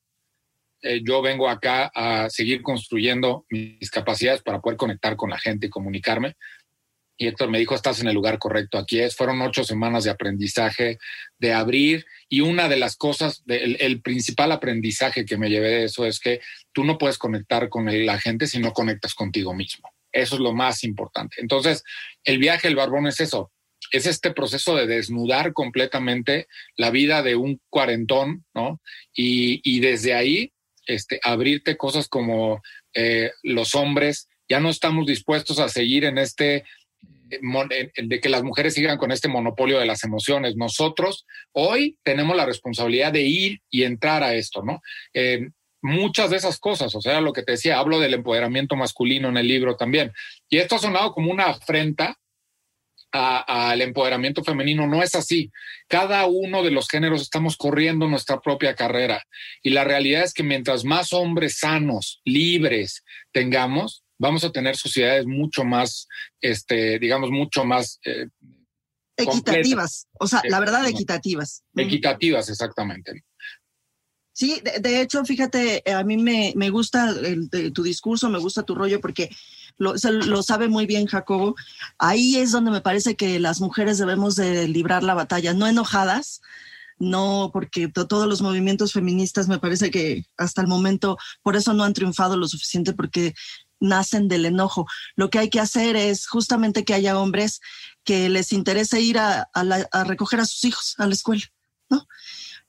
Eh, 0.83 1.01
yo 1.03 1.23
vengo 1.23 1.49
acá 1.49 1.91
a 1.95 2.29
seguir 2.29 2.61
construyendo 2.61 3.45
mis 3.49 3.89
capacidades 3.89 4.43
para 4.43 4.61
poder 4.61 4.77
conectar 4.77 5.15
con 5.15 5.31
la 5.31 5.39
gente 5.39 5.67
y 5.67 5.69
comunicarme. 5.69 6.35
Y 7.19 7.25
Héctor 7.25 7.49
me 7.49 7.57
dijo, 7.57 7.73
estás 7.73 7.99
en 7.99 8.07
el 8.07 8.13
lugar 8.13 8.37
correcto, 8.37 8.77
aquí 8.77 8.99
es. 8.99 9.15
Fueron 9.15 9.41
ocho 9.41 9.63
semanas 9.63 10.03
de 10.03 10.11
aprendizaje, 10.11 10.99
de 11.39 11.53
abrir. 11.53 12.05
Y 12.29 12.41
una 12.41 12.69
de 12.69 12.77
las 12.77 12.95
cosas, 12.95 13.43
de, 13.45 13.63
el, 13.63 13.77
el, 13.79 14.01
principal 14.03 14.51
aprendizaje 14.51 15.25
que 15.25 15.37
me 15.37 15.49
llevé 15.49 15.69
de 15.69 15.83
eso 15.85 16.05
es 16.05 16.19
que 16.19 16.41
tú 16.71 16.83
no 16.83 16.99
puedes 16.99 17.17
conectar 17.17 17.69
con 17.69 17.87
la 18.05 18.19
gente 18.19 18.45
si 18.45 18.59
no 18.59 18.71
conectas 18.71 19.15
contigo 19.15 19.55
mismo. 19.55 19.89
Eso 20.17 20.35
es 20.35 20.41
lo 20.41 20.53
más 20.53 20.83
importante. 20.83 21.35
Entonces, 21.39 21.83
el 22.23 22.39
viaje 22.39 22.67
del 22.67 22.75
barbón 22.75 23.05
es 23.07 23.19
eso, 23.19 23.51
es 23.91 24.07
este 24.07 24.31
proceso 24.31 24.75
de 24.75 24.87
desnudar 24.87 25.53
completamente 25.53 26.47
la 26.75 26.89
vida 26.89 27.21
de 27.21 27.35
un 27.35 27.61
cuarentón, 27.69 28.43
¿no? 28.55 28.81
Y, 29.13 29.61
y 29.63 29.79
desde 29.79 30.15
ahí, 30.15 30.51
este, 30.87 31.19
abrirte 31.23 31.77
cosas 31.77 32.07
como 32.07 32.61
eh, 32.93 33.31
los 33.43 33.75
hombres, 33.75 34.27
ya 34.49 34.59
no 34.59 34.69
estamos 34.69 35.05
dispuestos 35.05 35.59
a 35.59 35.69
seguir 35.69 36.05
en 36.05 36.17
este 36.17 36.63
de 37.29 38.21
que 38.21 38.29
las 38.29 38.43
mujeres 38.43 38.73
sigan 38.73 38.97
con 38.97 39.11
este 39.11 39.27
monopolio 39.27 39.79
de 39.79 39.85
las 39.85 40.05
emociones. 40.05 40.55
Nosotros 40.55 41.25
hoy 41.51 41.97
tenemos 42.03 42.37
la 42.37 42.45
responsabilidad 42.45 43.11
de 43.11 43.23
ir 43.23 43.59
y 43.69 43.83
entrar 43.83 44.23
a 44.23 44.33
esto, 44.33 44.63
¿no? 44.63 44.81
Eh, 45.13 45.49
muchas 45.87 46.29
de 46.29 46.37
esas 46.37 46.59
cosas, 46.59 46.93
o 46.93 47.01
sea, 47.01 47.21
lo 47.21 47.33
que 47.33 47.43
te 47.43 47.53
decía, 47.53 47.79
hablo 47.79 47.99
del 47.99 48.13
empoderamiento 48.13 48.75
masculino 48.75 49.29
en 49.29 49.37
el 49.37 49.47
libro 49.47 49.75
también. 49.75 50.11
Y 50.49 50.57
esto 50.57 50.75
ha 50.75 50.79
sonado 50.79 51.13
como 51.13 51.31
una 51.31 51.45
afrenta 51.45 52.17
al 53.11 53.81
empoderamiento 53.81 54.43
femenino, 54.43 54.85
no 54.85 55.01
es 55.01 55.15
así. 55.15 55.49
Cada 55.87 56.25
uno 56.27 56.61
de 56.61 56.71
los 56.71 56.87
géneros 56.87 57.21
estamos 57.21 57.55
corriendo 57.55 58.07
nuestra 58.07 58.41
propia 58.41 58.75
carrera 58.75 59.23
y 59.63 59.69
la 59.69 59.85
realidad 59.85 60.23
es 60.23 60.33
que 60.33 60.43
mientras 60.43 60.83
más 60.83 61.13
hombres 61.13 61.57
sanos, 61.59 62.21
libres 62.25 63.03
tengamos, 63.31 64.03
vamos 64.19 64.43
a 64.43 64.51
tener 64.51 64.75
sociedades 64.75 65.25
mucho 65.25 65.63
más, 65.63 66.07
este, 66.41 66.99
digamos, 66.99 67.31
mucho 67.31 67.63
más... 67.63 67.99
Eh, 68.05 68.27
equitativas, 69.19 70.05
completas. 70.05 70.07
o 70.19 70.27
sea, 70.27 70.41
la 70.47 70.59
verdad, 70.59 70.87
equitativas. 70.87 71.63
Equitativas, 71.75 72.49
exactamente. 72.49 73.23
Sí, 74.37 74.61
de, 74.81 75.01
hecho, 75.01 75.25
fíjate, 75.25 75.81
a 75.91 76.03
mí 76.03 76.15
me, 76.15 76.53
me 76.55 76.69
gusta 76.69 77.11
tu 77.73 77.81
discurso, 77.81 78.29
me 78.29 78.37
gusta 78.37 78.61
tu 78.61 78.75
rollo 78.75 79.01
porque 79.01 79.35
lo, 79.79 79.95
lo, 80.11 80.43
sabe 80.43 80.67
muy 80.67 80.85
bien 80.85 81.07
Jacobo. 81.07 81.55
Ahí 81.97 82.35
es 82.35 82.51
donde 82.51 82.69
me 82.69 82.81
parece 82.81 83.15
que 83.15 83.39
las 83.39 83.61
mujeres 83.61 83.97
debemos 83.97 84.35
de 84.35 84.67
librar 84.67 85.01
la 85.01 85.15
batalla, 85.15 85.55
no 85.55 85.65
enojadas, 85.65 86.41
no 86.99 87.49
porque 87.51 87.87
todos 87.87 88.27
los 88.27 88.43
movimientos 88.43 88.93
feministas 88.93 89.47
me 89.47 89.57
parece 89.57 89.89
que 89.89 90.27
hasta 90.37 90.61
el 90.61 90.67
momento 90.67 91.17
por 91.41 91.55
eso 91.55 91.73
no 91.73 91.83
han 91.83 91.93
triunfado 91.93 92.37
lo 92.37 92.47
suficiente 92.47 92.93
porque 92.93 93.33
nacen 93.79 94.27
del 94.27 94.45
enojo. 94.45 94.85
Lo 95.15 95.31
que 95.31 95.39
hay 95.39 95.49
que 95.49 95.61
hacer 95.61 95.95
es 95.95 96.27
justamente 96.27 96.85
que 96.85 96.93
haya 96.93 97.17
hombres 97.17 97.59
que 98.03 98.29
les 98.29 98.53
interese 98.53 99.01
ir 99.01 99.17
a, 99.17 99.49
a 99.51 100.03
recoger 100.03 100.41
a 100.41 100.45
sus 100.45 100.63
hijos 100.63 100.93
a 100.99 101.07
la 101.07 101.15
escuela, 101.15 101.45
¿no? 101.89 102.05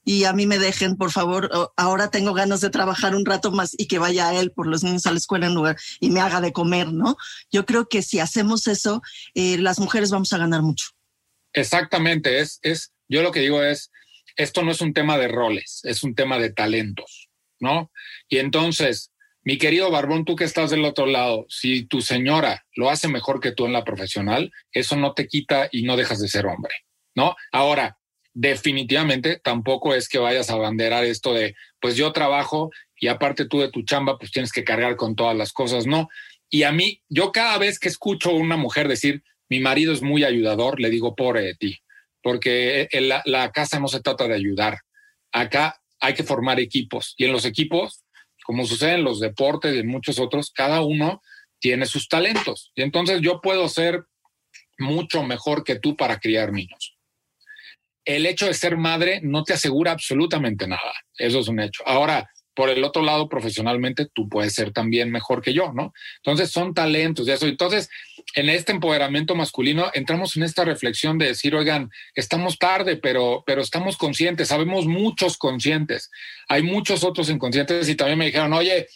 Y 0.09 0.23
a 0.23 0.33
mí 0.33 0.47
me 0.47 0.57
dejen, 0.57 0.97
por 0.97 1.11
favor, 1.11 1.51
ahora 1.77 2.09
tengo 2.09 2.33
ganas 2.33 2.61
de 2.61 2.71
trabajar 2.71 3.13
un 3.13 3.27
rato 3.27 3.51
más 3.51 3.75
y 3.77 3.85
que 3.85 3.99
vaya 3.99 4.33
él 4.33 4.51
por 4.51 4.65
los 4.65 4.83
niños 4.83 5.05
a 5.05 5.11
la 5.11 5.19
escuela 5.19 5.45
en 5.45 5.53
lugar 5.53 5.77
y 5.99 6.09
me 6.09 6.19
haga 6.19 6.41
de 6.41 6.51
comer, 6.51 6.91
¿no? 6.91 7.15
Yo 7.51 7.63
creo 7.67 7.87
que 7.87 8.01
si 8.01 8.17
hacemos 8.17 8.65
eso, 8.65 9.03
eh, 9.35 9.59
las 9.59 9.77
mujeres 9.77 10.09
vamos 10.09 10.33
a 10.33 10.39
ganar 10.39 10.63
mucho. 10.63 10.87
Exactamente, 11.53 12.39
es, 12.39 12.57
es, 12.63 12.91
yo 13.07 13.21
lo 13.21 13.31
que 13.31 13.41
digo 13.41 13.61
es, 13.61 13.91
esto 14.35 14.63
no 14.63 14.71
es 14.71 14.81
un 14.81 14.95
tema 14.95 15.15
de 15.19 15.27
roles, 15.27 15.81
es 15.83 16.01
un 16.01 16.15
tema 16.15 16.39
de 16.39 16.51
talentos, 16.53 17.29
¿no? 17.59 17.91
Y 18.27 18.39
entonces, 18.39 19.11
mi 19.43 19.59
querido 19.59 19.91
Barbón, 19.91 20.25
tú 20.25 20.35
que 20.35 20.45
estás 20.45 20.71
del 20.71 20.85
otro 20.85 21.05
lado, 21.05 21.45
si 21.49 21.83
tu 21.85 22.01
señora 22.01 22.65
lo 22.73 22.89
hace 22.89 23.09
mejor 23.09 23.39
que 23.39 23.51
tú 23.51 23.67
en 23.67 23.73
la 23.73 23.83
profesional, 23.83 24.51
eso 24.71 24.95
no 24.95 25.13
te 25.13 25.27
quita 25.27 25.69
y 25.71 25.83
no 25.83 25.97
dejas 25.97 26.19
de 26.19 26.29
ser 26.29 26.47
hombre, 26.47 26.73
¿no? 27.13 27.35
Ahora, 27.51 27.98
definitivamente 28.33 29.39
tampoco 29.43 29.93
es 29.93 30.07
que 30.07 30.19
vayas 30.19 30.49
a 30.49 30.53
abanderar 30.53 31.03
esto 31.03 31.33
de, 31.33 31.55
pues 31.79 31.95
yo 31.95 32.11
trabajo 32.11 32.71
y 32.99 33.07
aparte 33.07 33.45
tú 33.45 33.59
de 33.59 33.69
tu 33.69 33.83
chamba, 33.83 34.17
pues 34.17 34.31
tienes 34.31 34.51
que 34.51 34.63
cargar 34.63 34.95
con 34.95 35.15
todas 35.15 35.35
las 35.35 35.51
cosas, 35.51 35.85
no. 35.85 36.09
Y 36.49 36.63
a 36.63 36.71
mí, 36.71 37.01
yo 37.09 37.31
cada 37.31 37.57
vez 37.57 37.79
que 37.79 37.89
escucho 37.89 38.29
a 38.29 38.33
una 38.33 38.57
mujer 38.57 38.87
decir, 38.87 39.23
mi 39.49 39.59
marido 39.59 39.93
es 39.93 40.01
muy 40.01 40.23
ayudador, 40.23 40.79
le 40.79 40.89
digo, 40.89 41.15
pobre 41.15 41.41
de 41.41 41.55
ti, 41.55 41.79
porque 42.21 42.87
la, 42.93 43.21
la 43.25 43.51
casa 43.51 43.79
no 43.79 43.87
se 43.87 44.01
trata 44.01 44.27
de 44.27 44.35
ayudar. 44.35 44.79
Acá 45.31 45.81
hay 45.99 46.13
que 46.13 46.23
formar 46.23 46.59
equipos 46.59 47.15
y 47.17 47.25
en 47.25 47.31
los 47.31 47.45
equipos, 47.45 48.03
como 48.43 48.65
sucede 48.65 48.95
en 48.95 49.03
los 49.03 49.19
deportes 49.19 49.75
y 49.75 49.79
en 49.79 49.87
muchos 49.87 50.19
otros, 50.19 50.51
cada 50.51 50.81
uno 50.81 51.21
tiene 51.59 51.85
sus 51.85 52.07
talentos. 52.07 52.71
Y 52.75 52.81
entonces 52.81 53.21
yo 53.21 53.41
puedo 53.41 53.67
ser 53.69 54.03
mucho 54.77 55.23
mejor 55.23 55.63
que 55.63 55.77
tú 55.77 55.95
para 55.95 56.19
criar 56.19 56.51
niños 56.51 56.98
el 58.15 58.25
hecho 58.25 58.47
de 58.47 58.55
ser 58.55 58.75
madre 58.75 59.19
no 59.21 59.43
te 59.43 59.53
asegura 59.53 59.91
absolutamente 59.91 60.67
nada. 60.67 60.93
Eso 61.15 61.39
es 61.41 61.47
un 61.47 61.59
hecho. 61.59 61.83
Ahora, 61.85 62.27
por 62.55 62.71
el 62.71 62.83
otro 62.83 63.03
lado, 63.03 63.29
profesionalmente, 63.29 64.07
tú 64.11 64.27
puedes 64.27 64.55
ser 64.55 64.73
también 64.73 65.11
mejor 65.11 65.43
que 65.43 65.53
yo, 65.53 65.71
¿no? 65.73 65.93
Entonces, 66.17 66.49
son 66.49 66.73
talentos. 66.73 67.27
Entonces, 67.27 67.87
en 68.33 68.49
este 68.49 68.71
empoderamiento 68.71 69.35
masculino, 69.35 69.91
entramos 69.93 70.35
en 70.35 70.41
esta 70.41 70.65
reflexión 70.65 71.19
de 71.19 71.27
decir, 71.27 71.53
oigan, 71.53 71.91
estamos 72.15 72.57
tarde, 72.57 72.97
pero, 72.97 73.43
pero 73.45 73.61
estamos 73.61 73.95
conscientes, 73.95 74.47
sabemos 74.47 74.87
muchos 74.87 75.37
conscientes. 75.37 76.09
Hay 76.47 76.63
muchos 76.63 77.03
otros 77.03 77.29
inconscientes 77.29 77.87
y 77.89 77.95
también 77.95 78.17
me 78.17 78.25
dijeron, 78.25 78.53
oye, 78.53 78.87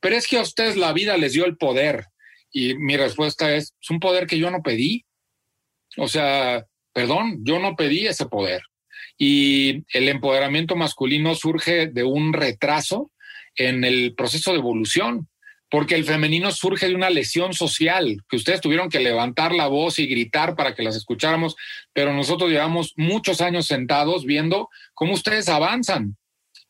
pero 0.00 0.16
es 0.16 0.26
que 0.26 0.38
a 0.38 0.42
ustedes 0.42 0.76
la 0.76 0.92
vida 0.92 1.16
les 1.16 1.34
dio 1.34 1.44
el 1.44 1.56
poder. 1.56 2.06
Y 2.50 2.74
mi 2.74 2.96
respuesta 2.96 3.54
es, 3.54 3.74
es 3.80 3.90
un 3.90 4.00
poder 4.00 4.26
que 4.26 4.38
yo 4.38 4.50
no 4.50 4.60
pedí. 4.60 5.06
O 5.98 6.08
sea, 6.08 6.66
Perdón, 6.96 7.40
yo 7.44 7.58
no 7.58 7.76
pedí 7.76 8.06
ese 8.06 8.24
poder. 8.24 8.62
Y 9.18 9.84
el 9.94 10.08
empoderamiento 10.08 10.76
masculino 10.76 11.34
surge 11.34 11.88
de 11.88 12.04
un 12.04 12.32
retraso 12.32 13.10
en 13.54 13.84
el 13.84 14.14
proceso 14.14 14.52
de 14.52 14.60
evolución, 14.60 15.28
porque 15.68 15.94
el 15.94 16.06
femenino 16.06 16.50
surge 16.52 16.88
de 16.88 16.94
una 16.94 17.10
lesión 17.10 17.52
social, 17.52 18.22
que 18.30 18.36
ustedes 18.36 18.62
tuvieron 18.62 18.88
que 18.88 19.00
levantar 19.00 19.54
la 19.54 19.66
voz 19.66 19.98
y 19.98 20.06
gritar 20.06 20.56
para 20.56 20.74
que 20.74 20.82
las 20.82 20.96
escucháramos, 20.96 21.54
pero 21.92 22.14
nosotros 22.14 22.50
llevamos 22.50 22.94
muchos 22.96 23.42
años 23.42 23.66
sentados 23.66 24.24
viendo 24.24 24.70
cómo 24.94 25.12
ustedes 25.12 25.50
avanzan 25.50 26.16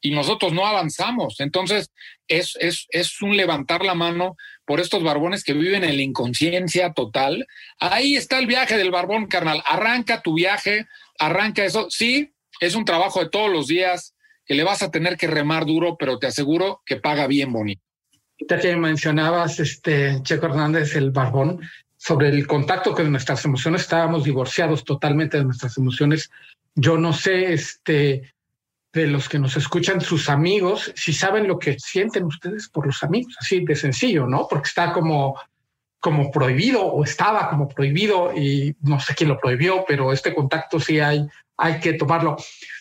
y 0.00 0.11
nosotros 0.11 0.52
no 0.52 0.66
avanzamos. 0.66 1.38
Entonces, 1.38 1.92
es, 2.26 2.56
es, 2.59 2.88
es 2.90 3.23
un 3.23 3.37
levantar 3.37 3.85
la 3.85 3.95
mano 3.95 4.35
por 4.66 4.80
estos 4.80 5.02
barbones 5.02 5.44
que 5.44 5.54
viven 5.54 5.85
en 5.85 5.96
la 5.96 6.02
inconsciencia 6.02 6.92
total. 6.92 7.46
Ahí 7.78 8.16
está 8.16 8.38
el 8.38 8.46
viaje 8.46 8.76
del 8.76 8.90
barbón, 8.90 9.26
carnal. 9.26 9.62
Arranca 9.64 10.20
tu 10.23 10.35
viaje, 10.35 10.87
arranca 11.18 11.64
eso. 11.64 11.87
Sí, 11.88 12.35
es 12.61 12.75
un 12.75 12.85
trabajo 12.85 13.20
de 13.20 13.30
todos 13.30 13.50
los 13.50 13.68
días 13.68 14.14
que 14.44 14.54
le 14.54 14.64
vas 14.64 14.82
a 14.82 14.90
tener 14.90 15.16
que 15.16 15.26
remar 15.26 15.66
duro, 15.66 15.96
pero 15.99 16.18
te 16.18 16.26
aseguro 16.26 16.82
que 16.85 16.96
paga 16.96 17.26
bien 17.26 17.52
bonito. 17.52 17.82
Ya 18.49 18.58
que 18.58 18.76
mencionabas, 18.76 19.61
este, 19.61 20.23
Checo 20.23 20.46
Hernández, 20.46 20.94
el 20.94 21.11
barbón, 21.11 21.61
sobre 21.96 22.28
el 22.28 22.46
contacto 22.46 22.92
con 22.92 23.11
nuestras 23.11 23.44
emociones, 23.44 23.82
estábamos 23.82 24.25
divorciados 24.25 24.85
totalmente 24.85 25.38
de 25.38 25.44
nuestras 25.44 25.76
emociones. 25.78 26.30
Yo 26.75 26.99
no 26.99 27.12
sé, 27.12 27.54
este, 27.54 28.35
de 28.96 29.06
los 29.06 29.28
que 29.28 29.38
nos 29.38 29.56
escuchan, 29.56 30.00
sus 30.00 30.30
amigos, 30.30 30.90
si 30.96 31.12
saben 31.12 31.46
lo 31.46 31.58
que 31.58 31.78
sienten 31.78 32.24
ustedes 32.24 32.68
por 32.68 32.86
los 32.86 33.02
amigos, 33.02 33.36
así 33.38 33.64
de 33.64 33.76
sencillo, 33.76 34.26
¿no? 34.26 34.48
Porque 34.48 34.68
está 34.68 34.92
como, 34.92 35.38
como 36.00 36.30
prohibido 36.30 36.82
o 36.82 37.04
estaba 37.04 37.50
como 37.50 37.68
prohibido 37.68 38.32
y 38.34 38.74
no 38.80 38.98
sé 38.98 39.14
quién 39.14 39.28
lo 39.28 39.38
prohibió, 39.38 39.84
pero 39.86 40.12
este 40.12 40.34
contacto 40.34 40.80
sí 40.80 40.98
hay, 40.98 41.26
hay 41.58 41.78
que 41.78 41.92
tomarlo. 41.92 42.36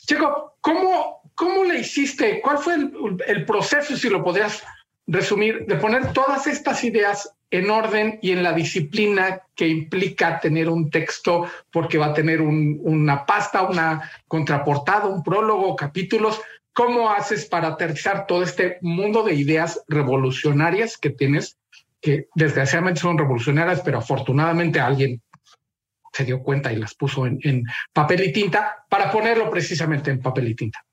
Checo, 0.08 0.56
¿cómo, 0.62 1.22
cómo 1.36 1.66
le 1.66 1.80
hiciste? 1.80 2.40
¿Cuál 2.42 2.60
fue 2.60 2.76
el, 2.76 2.94
el 3.28 3.46
proceso, 3.46 3.98
si 3.98 4.10
lo 4.10 4.24
podrías 4.24 4.64
resumir, 5.08 5.66
de 5.66 5.76
poner 5.76 6.14
todas 6.14 6.48
estas 6.48 6.82
ideas 6.86 7.35
en 7.52 7.70
orden 7.70 8.20
y 8.22 8.32
en 8.32 8.44
la 8.44 8.54
disciplina 8.54 9.42
que 9.56 9.68
implica 9.68 10.40
tener 10.40 10.70
un 10.70 10.90
texto, 10.90 11.50
porque 11.72 11.98
va 11.98 12.08
a 12.08 12.14
tener 12.14 12.42
una 12.42 13.26
pasta, 13.26 13.64
una 13.64 14.12
contraportada, 14.28 15.08
un 15.08 15.24
prólogo, 15.24 15.76
capítulos. 15.76 16.42
¿Cómo 16.74 17.10
haces 17.10 17.46
para 17.46 17.70
aterrizar 17.70 18.28
todo 18.28 18.44
este 18.44 18.78
mundo 18.82 19.24
de 19.24 19.36
ideas 19.36 19.84
revolucionarias 19.88 20.98
que 20.98 21.12
tienes, 21.12 21.58
que 22.02 22.28
desgraciadamente 22.36 23.00
son 23.00 23.18
revolucionarias, 23.18 23.82
pero 23.82 24.00
afortunadamente 24.00 24.80
alguien 24.80 25.22
se 26.12 26.26
dio 26.26 26.42
cuenta 26.42 26.74
y 26.74 26.78
las 26.78 26.94
puso 26.96 27.26
en, 27.26 27.64
papel 27.94 28.24
y 28.24 28.34
tinta 28.34 28.86
para 28.90 29.12
ponerlo 29.12 29.50
precisamente 29.50 30.12
en 30.12 30.20
papel 30.20 30.50
y 30.50 30.56
tinta? 30.56 30.84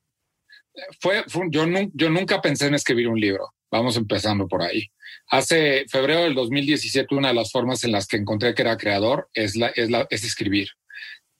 Fue, 0.99 1.23
yo, 1.49 1.65
yo 1.93 2.09
nunca 2.09 2.41
pensé 2.41 2.67
en 2.67 2.75
escribir 2.75 3.07
un 3.09 3.19
libro. 3.19 3.53
Vamos 3.73 3.97
empezando 3.97 4.47
por 4.47 4.61
ahí. 4.61 4.91
Hace 5.29 5.85
febrero 5.89 6.21
del 6.21 6.35
2017, 6.35 7.15
una 7.15 7.29
de 7.29 7.33
las 7.33 7.51
formas 7.51 7.83
en 7.83 7.91
las 7.91 8.05
que 8.05 8.17
encontré 8.17 8.53
que 8.53 8.61
era 8.61 8.77
creador 8.77 9.31
es, 9.33 9.55
es, 9.73 9.89
es 10.11 10.23
escribir. 10.23 10.69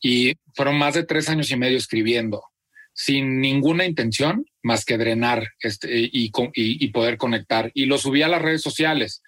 Y 0.02 0.34
fueron 0.56 0.80
más 0.80 0.96
de 0.96 1.04
tres 1.04 1.30
años 1.30 1.52
y 1.52 1.58
medio 1.58 1.78
escribiendo, 1.78 2.42
sin 2.92 3.40
ninguna 3.40 3.86
intención 3.86 4.48
más 4.64 4.84
que 4.84 4.98
drenar 4.98 5.48
este, 5.60 5.96
y, 5.96 6.32
y, 6.32 6.32
y 6.56 6.88
poder 6.88 7.18
conectar. 7.18 7.70
Y 7.76 7.86
lo 7.86 8.00
subí 8.00 8.24
a 8.24 8.28
las 8.28 8.42
redes 8.42 8.64
sociales 8.64 9.22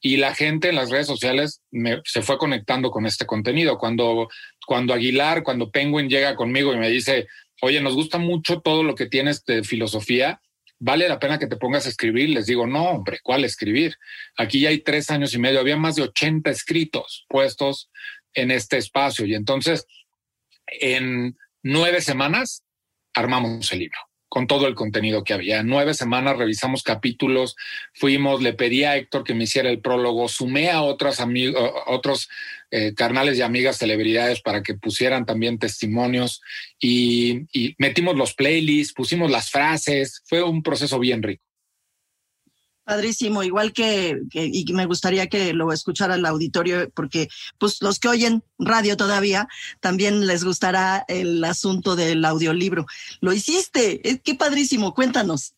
y 0.00 0.16
la 0.16 0.34
gente 0.34 0.70
en 0.70 0.76
las 0.76 0.88
redes 0.88 1.06
sociales 1.06 1.60
se 2.06 2.22
fue 2.22 2.38
conectando 2.38 2.90
con 2.90 3.04
este 3.04 3.26
contenido. 3.26 3.76
Cuando, 3.76 4.30
cuando 4.66 4.94
Aguilar, 4.94 5.42
cuando 5.42 5.70
Penguin 5.70 6.08
llega 6.08 6.34
conmigo 6.34 6.72
y 6.72 6.78
me 6.78 6.88
dice, 6.88 7.26
oye, 7.60 7.82
nos 7.82 7.94
gusta 7.94 8.16
mucho 8.16 8.62
todo 8.62 8.84
lo 8.84 8.94
que 8.94 9.04
tienes 9.04 9.44
de 9.44 9.64
filosofía, 9.64 10.40
vale 10.78 11.08
la 11.08 11.18
pena 11.18 11.38
que 11.38 11.46
te 11.46 11.56
pongas 11.56 11.86
a 11.86 11.88
escribir. 11.88 12.30
Les 12.30 12.46
digo, 12.46 12.66
no, 12.66 12.90
hombre, 12.90 13.18
¿cuál 13.22 13.44
escribir? 13.44 13.94
Aquí 14.36 14.60
ya 14.60 14.70
hay 14.70 14.80
tres 14.80 15.10
años 15.10 15.34
y 15.34 15.38
medio, 15.38 15.60
había 15.60 15.76
más 15.76 15.96
de 15.96 16.02
80 16.02 16.50
escritos 16.50 17.26
puestos 17.28 17.90
en 18.34 18.50
este 18.50 18.76
espacio 18.76 19.26
y 19.26 19.34
entonces 19.34 19.86
en 20.66 21.36
nueve 21.62 22.00
semanas 22.00 22.62
armamos 23.14 23.72
el 23.72 23.80
libro 23.80 24.07
con 24.28 24.46
todo 24.46 24.66
el 24.66 24.74
contenido 24.74 25.24
que 25.24 25.34
había. 25.34 25.62
Nueve 25.62 25.94
semanas 25.94 26.36
revisamos 26.36 26.82
capítulos, 26.82 27.56
fuimos, 27.94 28.42
le 28.42 28.52
pedí 28.52 28.84
a 28.84 28.96
Héctor 28.96 29.24
que 29.24 29.34
me 29.34 29.44
hiciera 29.44 29.70
el 29.70 29.80
prólogo, 29.80 30.28
sumé 30.28 30.70
a 30.70 30.82
amigos, 31.20 31.72
otros 31.86 32.28
eh, 32.70 32.94
carnales 32.94 33.38
y 33.38 33.42
amigas 33.42 33.78
celebridades 33.78 34.40
para 34.42 34.62
que 34.62 34.74
pusieran 34.74 35.24
también 35.24 35.58
testimonios 35.58 36.42
y 36.78 37.46
metimos 37.78 38.16
los 38.16 38.34
playlists, 38.34 38.92
pusimos 38.92 39.30
las 39.30 39.50
frases, 39.50 40.22
fue 40.26 40.42
un 40.42 40.62
proceso 40.62 40.98
bien 40.98 41.22
rico. 41.22 41.47
Padrísimo, 42.88 43.42
igual 43.42 43.74
que, 43.74 44.16
y 44.32 44.64
me 44.72 44.86
gustaría 44.86 45.26
que 45.26 45.52
lo 45.52 45.74
escuchara 45.74 46.14
el 46.14 46.24
auditorio, 46.24 46.88
porque 46.94 47.28
pues 47.58 47.82
los 47.82 47.98
que 47.98 48.08
oyen 48.08 48.42
radio 48.58 48.96
todavía 48.96 49.46
también 49.80 50.26
les 50.26 50.42
gustará 50.42 51.04
el 51.06 51.44
asunto 51.44 51.96
del 51.96 52.24
audiolibro. 52.24 52.86
Lo 53.20 53.34
hiciste, 53.34 54.00
qué 54.24 54.34
padrísimo, 54.36 54.94
cuéntanos. 54.94 55.52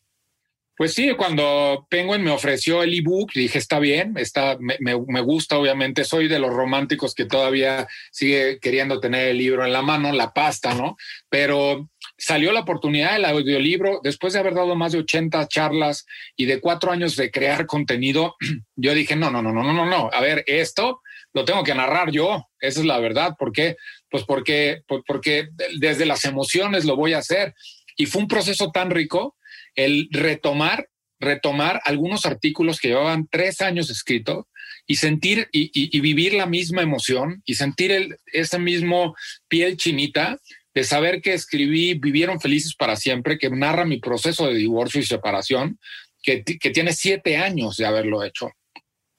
Pues 0.80 0.94
sí, 0.94 1.14
cuando 1.14 1.87
Penguin 1.88 2.25
me 2.25 2.32
ofreció 2.32 2.82
el 2.82 2.99
ebook, 2.99 3.32
dije, 3.34 3.58
está 3.58 3.78
bien, 3.78 4.14
está, 4.16 4.56
me, 4.58 4.76
me, 4.80 5.20
gusta, 5.20 5.56
obviamente, 5.56 6.04
soy 6.04 6.26
de 6.26 6.40
los 6.40 6.50
románticos 6.50 7.14
que 7.14 7.26
todavía 7.26 7.87
sigue 8.10 8.58
queriendo 8.58 8.99
tener 8.99 9.28
el 9.28 9.38
libro 9.38 9.64
en 9.64 9.72
la 9.72 9.82
mano, 9.82 10.10
la 10.10 10.32
pasta, 10.32 10.75
¿no? 10.75 10.96
Pero 11.28 11.90
salió 12.21 12.53
la 12.53 12.61
oportunidad 12.61 13.15
del 13.15 13.25
audiolibro, 13.25 14.00
después 14.05 14.35
de 14.35 14.39
haber 14.39 14.55
dado 14.55 14.77
más 14.77 14.93
de 14.93 14.99
80 14.99 15.49
charlas 15.49 16.07
y 16.37 16.45
de 16.45 16.61
cuatro 16.61 16.93
años 16.93 17.17
de 17.17 17.31
crear 17.31 17.67
contenido, 17.67 18.37
yo 18.77 18.95
dije, 18.95 19.17
no, 19.17 19.31
no, 19.31 19.43
no, 19.43 19.53
no, 19.53 19.62
no, 19.62 19.73
no, 19.73 19.87
no, 19.87 20.11
a 20.12 20.21
ver, 20.21 20.45
esto 20.47 21.00
lo 21.33 21.45
tengo 21.45 21.65
que 21.65 21.75
narrar 21.75 22.11
yo, 22.11 22.49
esa 22.61 22.81
es 22.81 22.87
la 22.87 22.99
verdad, 22.99 23.37
¿por 23.39 23.53
qué? 23.53 23.77
Pues 24.11 24.25
porque, 24.25 24.83
pues 24.87 25.03
porque 25.07 25.49
desde 25.79 26.05
las 26.05 26.25
emociones 26.25 26.85
lo 26.85 26.97
voy 26.97 27.15
a 27.15 27.19
hacer. 27.19 27.55
Y 27.97 28.07
fue 28.07 28.23
un 28.23 28.29
proceso 28.29 28.71
tan 28.71 28.91
rico 28.91 29.37
el 29.75 30.09
retomar, 30.11 30.89
retomar 31.21 31.81
algunos 31.85 32.27
artículos 32.27 32.81
que 32.81 32.89
llevaban 32.89 33.29
tres 33.31 33.61
años 33.61 33.91
escritos 33.91 34.47
y 34.87 34.97
sentir 34.97 35.49
y, 35.53 36.00
vivir 36.00 36.35
la 36.35 36.47
misma 36.47 36.83
emoción 36.83 37.43
y 37.45 37.55
sentir 37.55 37.93
el, 37.93 38.17
ese 38.33 38.59
mismo 38.59 39.15
piel 39.47 39.77
chinita 39.77 40.39
de 40.75 40.85
saber 40.85 41.21
que 41.21 41.35
escribí 41.35 41.95
Vivieron 41.95 42.41
felices 42.41 42.75
para 42.75 42.97
siempre, 42.97 43.39
que 43.39 43.50
narra 43.50 43.85
mi 43.85 43.99
proceso 43.99 44.47
de 44.47 44.55
divorcio 44.55 45.00
y 45.00 45.05
separación, 45.05 45.79
que, 46.23 46.45
que 46.45 46.71
tiene 46.71 46.93
siete 46.93 47.37
años 47.37 47.77
de 47.77 47.87
haberlo 47.87 48.23
hecho. 48.25 48.50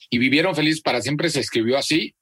Y 0.10 0.18
Vivieron 0.18 0.56
felices 0.56 0.82
para 0.82 1.02
siempre 1.02 1.30
se 1.30 1.40
escribió 1.40 1.78
así. 1.78 2.16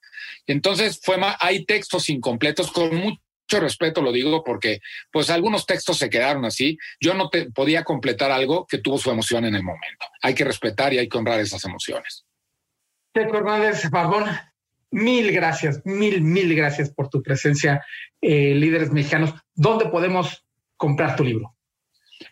Entonces 0.48 1.00
fue 1.04 1.18
más, 1.18 1.36
hay 1.40 1.66
textos 1.66 2.10
incompletos 2.10 2.72
con 2.72 2.96
mucho 2.96 3.20
respeto 3.58 4.04
lo 4.04 4.12
digo 4.12 4.44
porque 4.44 4.80
pues 5.12 5.32
algunos 5.32 5.66
textos 5.66 5.98
se 5.98 6.10
quedaron 6.10 6.46
así. 6.46 6.78
Yo 7.00 7.16
no 7.16 7.32
podía 7.56 7.84
completar 7.84 8.30
algo 8.30 8.68
que 8.68 8.78
tuvo 8.78 9.00
su 9.00 9.10
emoción 9.10 9.46
en 9.46 9.56
el 9.56 9.64
momento. 9.64 10.06
Hay 10.22 10.36
que 10.36 10.44
respetar 10.44 10.94
y 10.94 11.00
hay 11.00 11.10
que 11.10 11.18
honrar 11.18 11.40
esas 11.40 11.64
emociones. 11.66 12.26
Hernández 13.16 13.90
mil 14.92 15.32
gracias, 15.32 15.82
mil, 15.86 16.22
mil 16.22 16.56
gracias 16.56 16.92
por 16.92 17.10
tu 17.10 17.22
presencia, 17.22 17.84
eh, 18.22 18.54
líderes 18.56 18.92
mexicanos. 18.92 19.34
¿Dónde 19.56 19.86
podemos 19.86 20.46
comprar 20.78 21.16
tu 21.16 21.24
libro? 21.24 21.56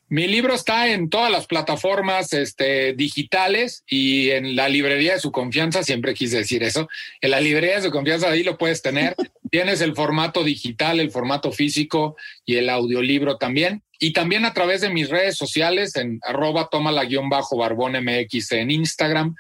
Mi 0.09 0.27
libro 0.27 0.53
está 0.53 0.87
en 0.87 1.09
todas 1.09 1.31
las 1.31 1.47
plataformas 1.47 2.33
este, 2.33 2.93
digitales 2.93 3.83
y 3.87 4.31
en 4.31 4.55
la 4.55 4.69
librería 4.69 5.13
de 5.13 5.19
su 5.19 5.31
confianza, 5.31 5.83
siempre 5.83 6.13
quise 6.13 6.37
decir 6.37 6.63
eso, 6.63 6.89
en 7.21 7.31
la 7.31 7.41
librería 7.41 7.77
de 7.77 7.83
su 7.83 7.91
confianza 7.91 8.29
ahí 8.29 8.43
lo 8.43 8.57
puedes 8.57 8.81
tener. 8.81 9.15
Tienes 9.49 9.81
el 9.81 9.95
formato 9.95 10.43
digital, 10.43 10.99
el 10.99 11.11
formato 11.11 11.51
físico 11.51 12.15
y 12.45 12.55
el 12.55 12.69
audiolibro 12.69 13.37
también. 13.37 13.83
Y 13.99 14.13
también 14.13 14.45
a 14.45 14.53
través 14.53 14.81
de 14.81 14.89
mis 14.89 15.09
redes 15.09 15.37
sociales 15.37 15.95
en 15.95 16.19
arroba 16.23 16.69
toma 16.69 16.91
la 16.91 17.05
guion 17.05 17.29
bajo 17.29 17.57
barbón 17.57 17.93
MX 17.93 18.51
en 18.51 18.71
Instagram 18.71 19.35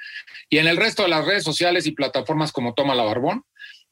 y 0.49 0.57
en 0.57 0.67
el 0.67 0.77
resto 0.77 1.03
de 1.03 1.09
las 1.09 1.25
redes 1.25 1.43
sociales 1.43 1.85
y 1.85 1.91
plataformas 1.91 2.51
como 2.51 2.73
Toma 2.73 2.95
la 2.95 3.03
Barbón. 3.03 3.43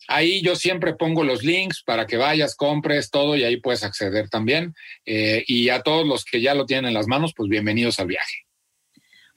Ahí 0.08 0.42
yo 0.42 0.56
siempre 0.56 0.94
pongo 0.94 1.24
los 1.24 1.44
links 1.44 1.82
para 1.84 2.06
que 2.06 2.18
vayas, 2.18 2.56
compres 2.56 3.10
todo 3.10 3.36
y 3.36 3.44
ahí 3.44 3.58
puedes 3.58 3.84
acceder 3.84 4.30
también. 4.30 4.76
Eh, 5.06 5.44
y 5.48 5.70
a 5.70 5.82
todos 5.82 6.06
los 6.06 6.24
que 6.24 6.42
ya 6.42 6.54
lo 6.54 6.66
tienen 6.66 6.90
en 6.90 6.94
las 6.94 7.08
manos, 7.08 7.34
pues 7.36 7.50
bienvenidos 7.50 8.00
al 8.00 8.08
viaje. 8.08 8.46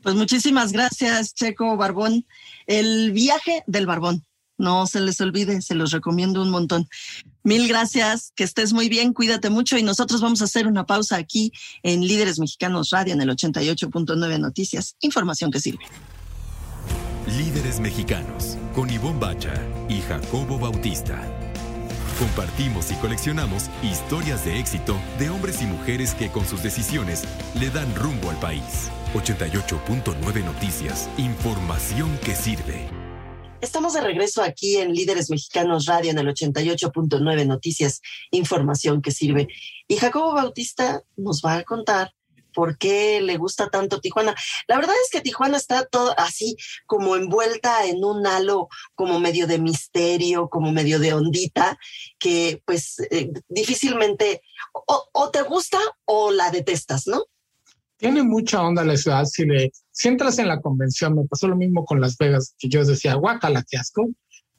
Pues 0.03 0.15
muchísimas 0.15 0.73
gracias, 0.73 1.35
Checo 1.35 1.77
Barbón. 1.77 2.27
El 2.67 3.13
viaje 3.13 3.65
del 3.67 3.87
Barbón. 3.87 4.28
No 4.59 4.87
se 4.87 5.01
les 5.01 5.21
olvide, 5.21 5.63
se 5.63 5.75
los 5.75 5.93
recomiendo 5.93 6.43
un 6.43 6.51
montón. 6.51 6.89
Mil 7.45 7.67
gracias, 7.69 8.33
que 8.35 8.45
estés 8.45 8.73
muy 8.73 8.89
bien, 8.89 9.15
cuídate 9.15 9.49
mucho 9.49 9.79
y 9.79 9.83
nosotros 9.83 10.21
vamos 10.21 10.43
a 10.43 10.45
hacer 10.45 10.67
una 10.67 10.85
pausa 10.85 11.17
aquí 11.17 11.53
en 11.83 12.07
Líderes 12.07 12.39
Mexicanos 12.39 12.91
Radio 12.91 13.15
en 13.15 13.23
el 13.23 13.31
88.9 13.31 14.39
Noticias, 14.39 14.97
información 15.01 15.51
que 15.51 15.61
sirve. 15.61 15.85
Líderes 17.37 17.79
Mexicanos, 17.79 18.57
con 18.75 18.91
Ivonne 18.91 19.21
Bacha 19.21 19.55
y 19.89 20.01
Jacobo 20.01 20.59
Bautista. 20.59 21.23
Compartimos 22.19 22.91
y 22.91 22.95
coleccionamos 22.97 23.71
historias 23.83 24.45
de 24.45 24.59
éxito 24.59 24.97
de 25.19 25.31
hombres 25.31 25.63
y 25.63 25.67
mujeres 25.67 26.15
que 26.15 26.31
con 26.31 26.45
sus 26.45 26.63
decisiones 26.63 27.25
le 27.55 27.71
dan 27.71 27.95
rumbo 27.95 28.31
al 28.31 28.41
país. 28.41 28.91
88.9 29.15 30.45
Noticias, 30.45 31.09
información 31.17 32.19
que 32.25 32.35
sirve. 32.35 32.98
Estamos 33.61 33.95
de 33.95 34.01
regreso 34.01 34.43
aquí 34.43 34.77
en 34.77 34.93
Líderes 34.93 35.31
Mexicanos 35.31 35.87
Radio 35.87 36.13
en 36.13 36.19
el 36.19 36.29
88.9 36.29 37.47
Noticias, 37.47 38.01
información 38.31 39.03
que 39.03 39.11
sirve. 39.11 39.49
Y 39.89 39.97
Jacobo 39.97 40.33
Bautista 40.35 41.03
nos 41.17 41.43
va 41.45 41.57
a 41.57 41.65
contar 41.65 42.13
por 42.55 42.79
qué 42.79 43.21
le 43.21 43.37
gusta 43.37 43.69
tanto 43.69 44.01
Tijuana. 44.01 44.35
La 44.69 44.77
verdad 44.77 44.95
es 45.05 45.11
que 45.11 45.21
Tijuana 45.21 45.57
está 45.57 45.85
todo 45.87 46.15
así 46.19 46.57
como 46.87 47.17
envuelta 47.17 47.85
en 47.87 48.05
un 48.05 48.27
halo 48.27 48.69
como 48.95 49.19
medio 49.19 49.49
de 49.49 49.59
misterio, 49.59 50.49
como 50.49 50.71
medio 50.71 51.01
de 51.01 51.15
ondita, 51.15 51.79
que 52.19 52.63
pues 52.65 53.01
eh, 53.11 53.33
difícilmente 53.49 54.41
o, 54.73 55.31
te 55.31 55.43
gusta 55.43 55.79
o 56.05 56.31
la 56.31 56.51
detestas, 56.51 57.09
¿no? 57.09 57.25
Tiene 57.97 58.23
mucha 58.23 58.63
onda 58.63 58.85
la 58.85 58.97
ciudad. 58.97 59.25
Si, 59.25 59.45
le, 59.45 59.73
si 59.99 60.07
entras 60.07 60.39
en 60.39 60.47
la 60.47 60.61
convención, 60.61 61.17
me 61.17 61.25
pasó 61.25 61.49
lo 61.49 61.57
mismo 61.57 61.85
con 61.85 62.01
Las 62.01 62.17
Vegas, 62.17 62.55
que 62.57 62.69
yo 62.69 62.85
decía, 62.85 63.15
guacala, 63.15 63.65
qué 63.69 63.79
asco. 63.79 64.09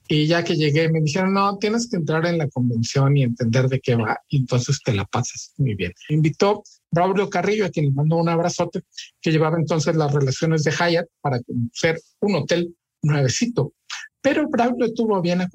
Y 0.09 0.27
ya 0.27 0.43
que 0.43 0.55
llegué, 0.55 0.91
me 0.91 0.99
dijeron, 0.99 1.33
no, 1.33 1.57
tienes 1.57 1.89
que 1.89 1.95
entrar 1.95 2.25
en 2.25 2.39
la 2.39 2.49
convención 2.49 3.15
y 3.15 3.23
entender 3.23 3.69
de 3.69 3.79
qué 3.79 3.95
va. 3.95 4.19
Y 4.27 4.39
entonces 4.39 4.81
te 4.83 4.93
la 4.93 5.05
pasas 5.05 5.53
muy 5.55 5.75
bien. 5.75 5.93
Me 6.09 6.17
invitó 6.17 6.61
Braulio 6.91 7.29
Carrillo, 7.29 7.65
a 7.65 7.69
quien 7.69 7.85
le 7.85 7.91
mandó 7.93 8.17
un 8.17 8.27
abrazote, 8.27 8.81
que 9.21 9.31
llevaba 9.31 9.57
entonces 9.57 9.95
las 9.95 10.11
relaciones 10.11 10.65
de 10.65 10.71
Hyatt 10.71 11.07
para 11.21 11.39
ser 11.71 12.01
un 12.19 12.35
hotel 12.35 12.75
nuevecito. 13.01 13.71
Pero 14.21 14.49
Braulio 14.49 14.93
tuvo 14.93 15.21
bien 15.21 15.39
a 15.39 15.47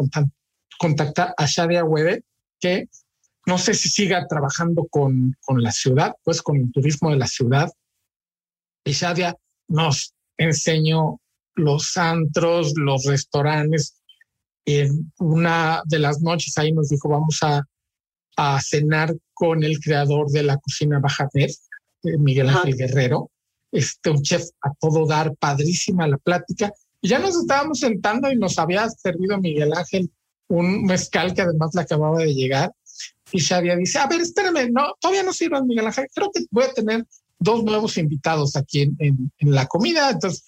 contactar 0.79 1.35
a 1.37 1.45
Shadia 1.45 1.85
Webe, 1.85 2.23
que 2.59 2.89
no 3.45 3.59
sé 3.59 3.75
si 3.75 3.91
siga 3.91 4.27
trabajando 4.29 4.87
con, 4.89 5.37
con 5.43 5.63
la 5.63 5.73
ciudad, 5.73 6.15
pues 6.25 6.41
con 6.41 6.57
el 6.57 6.73
turismo 6.73 7.11
de 7.11 7.17
la 7.17 7.27
ciudad. 7.27 7.71
Y 8.83 8.93
Shadia 8.93 9.37
nos 9.69 10.15
enseñó 10.37 11.21
los 11.55 11.97
antros, 11.97 12.75
los 12.77 13.05
restaurantes, 13.05 13.97
en 14.65 15.13
una 15.19 15.83
de 15.87 15.99
las 15.99 16.21
noches 16.21 16.57
ahí 16.57 16.73
nos 16.73 16.89
dijo, 16.89 17.09
vamos 17.09 17.39
a, 17.43 17.63
a 18.37 18.61
cenar 18.61 19.15
con 19.33 19.63
el 19.63 19.79
creador 19.79 20.31
de 20.31 20.43
la 20.43 20.57
cocina 20.57 21.01
Bajaner, 21.01 21.51
eh, 21.51 22.19
Miguel 22.19 22.49
Ángel 22.49 22.77
Guerrero, 22.77 23.31
este, 23.73 24.11
un 24.11 24.23
chef 24.23 24.45
a 24.63 24.73
todo 24.81 25.07
dar, 25.07 25.35
padrísima 25.37 26.07
la 26.09 26.19
plática. 26.19 26.73
Y 27.01 27.09
ya 27.09 27.19
nos 27.19 27.37
estábamos 27.37 27.81
sentando 27.81 28.31
y 28.31 28.37
nos 28.37 28.59
había 28.59 28.89
servido 28.89 29.39
Miguel 29.39 29.73
Ángel 29.75 30.11
un 30.49 30.85
mezcal 30.85 31.35
que 31.35 31.43
además 31.43 31.71
le 31.75 31.83
acababa 31.83 32.19
de 32.19 32.33
llegar. 32.35 32.73
Y 33.33 33.41
Shadia 33.41 33.77
dice, 33.77 33.99
a 33.99 34.07
ver, 34.07 34.21
espérame, 34.21 34.71
no, 34.71 34.95
todavía 35.01 35.23
no 35.23 35.33
sirve 35.33 35.61
Miguel 35.63 35.87
Ángel, 35.87 36.07
creo 36.15 36.31
que 36.33 36.45
voy 36.51 36.65
a 36.65 36.73
tener 36.73 37.05
dos 37.45 37.63
nuevos 37.63 37.97
invitados 37.99 38.57
aquí 38.57 38.83
en, 38.83 38.97
en, 38.99 39.55
la 39.55 39.67
comida. 39.67 40.11
Entonces, 40.11 40.43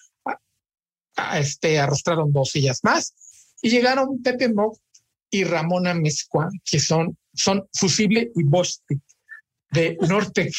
este, 1.33 1.79
arrastraron 1.79 2.31
dos 2.33 2.49
sillas 2.49 2.79
más 2.83 3.13
y 3.61 3.69
llegaron 3.69 4.21
Pepe 4.21 4.53
Mog 4.53 4.77
y 5.29 5.43
Ramona 5.43 5.93
Mezcua, 5.93 6.49
que 6.63 6.79
son, 6.79 7.17
son 7.33 7.67
Fusible 7.73 8.31
y 8.35 8.43
Bostic 8.43 8.99
de 9.71 9.97
Nortec. 10.07 10.53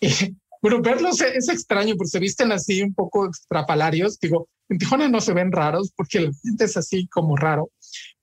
bueno, 0.62 0.80
verlos 0.82 1.20
es, 1.20 1.48
extraño 1.48 1.96
porque 1.96 2.10
se 2.10 2.18
visten 2.18 2.52
así 2.52 2.82
un 2.82 2.94
poco 2.94 3.26
extrapalarios. 3.26 4.18
Digo, 4.18 4.48
en 4.68 4.78
Tijuana 4.78 5.08
no 5.08 5.20
se 5.20 5.32
ven 5.32 5.52
raros 5.52 5.90
porque 5.96 6.18
el 6.18 6.34
gente 6.42 6.64
es 6.64 6.76
así 6.76 7.06
como 7.08 7.36
raro. 7.36 7.70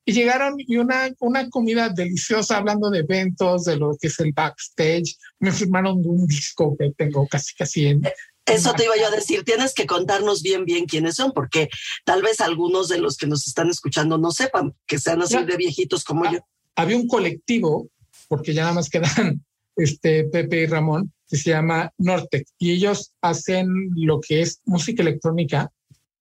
Y 0.07 0.13
llegaron 0.13 0.55
y 0.57 0.77
una, 0.77 1.09
una 1.19 1.49
comida 1.49 1.89
deliciosa 1.89 2.55
hablando 2.55 2.89
de 2.89 2.99
eventos, 2.99 3.65
de 3.65 3.75
lo 3.75 3.97
que 3.99 4.07
es 4.07 4.17
el 4.21 4.31
backstage. 4.31 5.17
Me 5.39 5.51
firmaron 5.51 6.01
un 6.05 6.25
disco 6.25 6.77
que 6.79 6.93
tengo 6.95 7.27
casi 7.27 7.53
casi 7.55 7.87
en, 7.87 8.03
eso 8.47 8.73
te 8.73 8.85
iba 8.85 8.95
yo 8.95 9.07
a 9.07 9.11
decir, 9.11 9.43
tienes 9.43 9.73
que 9.73 9.85
contarnos 9.85 10.41
bien, 10.41 10.63
bien 10.63 10.85
quiénes 10.85 11.15
son, 11.15 11.33
porque 11.33 11.67
tal 12.05 12.21
vez 12.21 12.39
algunos 12.39 12.87
de 12.87 12.97
los 12.97 13.17
que 13.17 13.27
nos 13.27 13.45
están 13.45 13.69
escuchando 13.69 14.17
no 14.17 14.31
sepan 14.31 14.73
que 14.85 14.99
sean 14.99 15.21
así 15.21 15.43
de 15.43 15.57
viejitos 15.57 16.05
como 16.05 16.23
ah, 16.23 16.31
yo. 16.31 16.39
Había 16.77 16.95
un 16.95 17.07
colectivo, 17.07 17.89
porque 18.29 18.53
ya 18.53 18.61
nada 18.61 18.75
más 18.75 18.89
quedan 18.89 19.45
este, 19.75 20.23
Pepe 20.23 20.61
y 20.61 20.65
Ramón, 20.65 21.13
que 21.27 21.35
se 21.35 21.49
llama 21.49 21.91
Nortec, 21.97 22.47
y 22.57 22.71
ellos 22.71 23.11
hacen 23.21 23.67
lo 23.95 24.21
que 24.21 24.41
es 24.41 24.61
música 24.63 25.01
electrónica, 25.01 25.69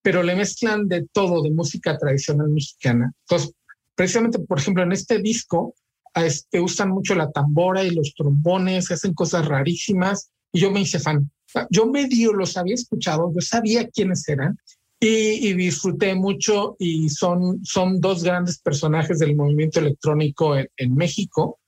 pero 0.02 0.24
le 0.24 0.34
mezclan 0.34 0.88
de 0.88 1.06
todo, 1.12 1.42
de 1.42 1.52
música 1.52 1.96
tradicional 1.96 2.48
mexicana. 2.48 3.12
Entonces, 3.22 3.52
precisamente, 3.96 4.38
por 4.38 4.58
ejemplo, 4.58 4.82
en 4.82 4.92
este 4.92 5.18
disco, 5.18 5.74
este, 6.14 6.60
usan 6.60 6.90
mucho 6.90 7.14
la 7.14 7.30
tambora 7.30 7.82
y 7.82 7.90
los 7.90 8.14
trombones, 8.14 8.90
hacen 8.90 9.14
cosas 9.14 9.46
rarísimas, 9.46 10.30
y 10.52 10.60
yo 10.60 10.70
me 10.70 10.80
hice 10.80 10.98
fan. 11.00 11.30
Yo 11.70 11.86
medio 11.86 12.32
los 12.32 12.56
había 12.56 12.74
escuchado, 12.74 13.32
yo 13.34 13.40
sabía 13.40 13.88
quiénes 13.88 14.28
eran 14.28 14.56
y, 15.00 15.52
disfruté 15.54 16.14
mucho 16.14 16.76
y 16.78 17.08
son, 17.08 17.64
son 17.64 18.00
dos 18.00 18.22
grandes 18.22 18.58
personajes 18.58 19.18
del 19.18 19.36
movimiento 19.36 19.80
electrónico 19.80 20.56
en, 20.56 20.94
México 20.94 21.58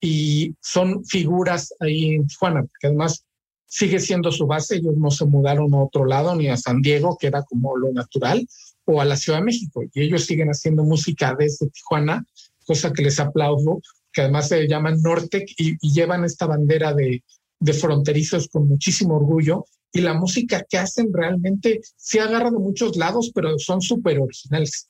y 0.00 0.54
son 0.60 1.04
figuras 1.04 1.74
ahí 1.80 2.14
en 2.14 2.26
Tijuana, 2.26 2.62
porque 2.62 2.86
además 2.86 3.24
sigue 3.66 3.98
siendo 3.98 4.30
su 4.30 4.46
base, 4.46 4.76
ellos 4.76 4.96
no 4.96 5.10
se 5.10 5.24
mudaron 5.26 5.74
a 5.74 5.82
otro 5.82 6.06
lado, 6.06 6.34
ni 6.34 6.48
a 6.48 6.56
San 6.56 6.80
Diego, 6.80 7.18
que 7.20 7.26
era 7.26 7.42
como 7.42 7.76
lo 7.76 7.92
natural, 7.92 8.46
o 8.92 9.00
a 9.00 9.04
la 9.04 9.16
Ciudad 9.16 9.40
de 9.40 9.44
México, 9.44 9.82
y 9.92 10.02
ellos 10.02 10.24
siguen 10.24 10.48
haciendo 10.48 10.82
música 10.82 11.36
desde 11.38 11.68
Tijuana, 11.68 12.24
cosa 12.64 12.92
que 12.92 13.02
les 13.02 13.20
aplaudo, 13.20 13.80
que 14.12 14.22
además 14.22 14.48
se 14.48 14.66
llaman 14.66 15.00
Nortec 15.02 15.48
y, 15.58 15.76
llevan 15.80 16.24
esta 16.24 16.46
bandera 16.46 16.94
de, 16.94 17.22
de 17.60 17.72
fronterizos 17.72 18.48
con 18.48 18.66
muchísimo 18.66 19.16
orgullo, 19.16 19.64
y 19.92 20.00
la 20.00 20.14
música 20.14 20.64
que 20.68 20.78
hacen 20.78 21.12
realmente 21.12 21.80
se 21.96 22.20
agarra 22.20 22.50
de 22.50 22.58
muchos 22.58 22.96
lados, 22.96 23.30
pero 23.34 23.58
son 23.58 23.80
súper 23.80 24.20
originales. 24.20 24.88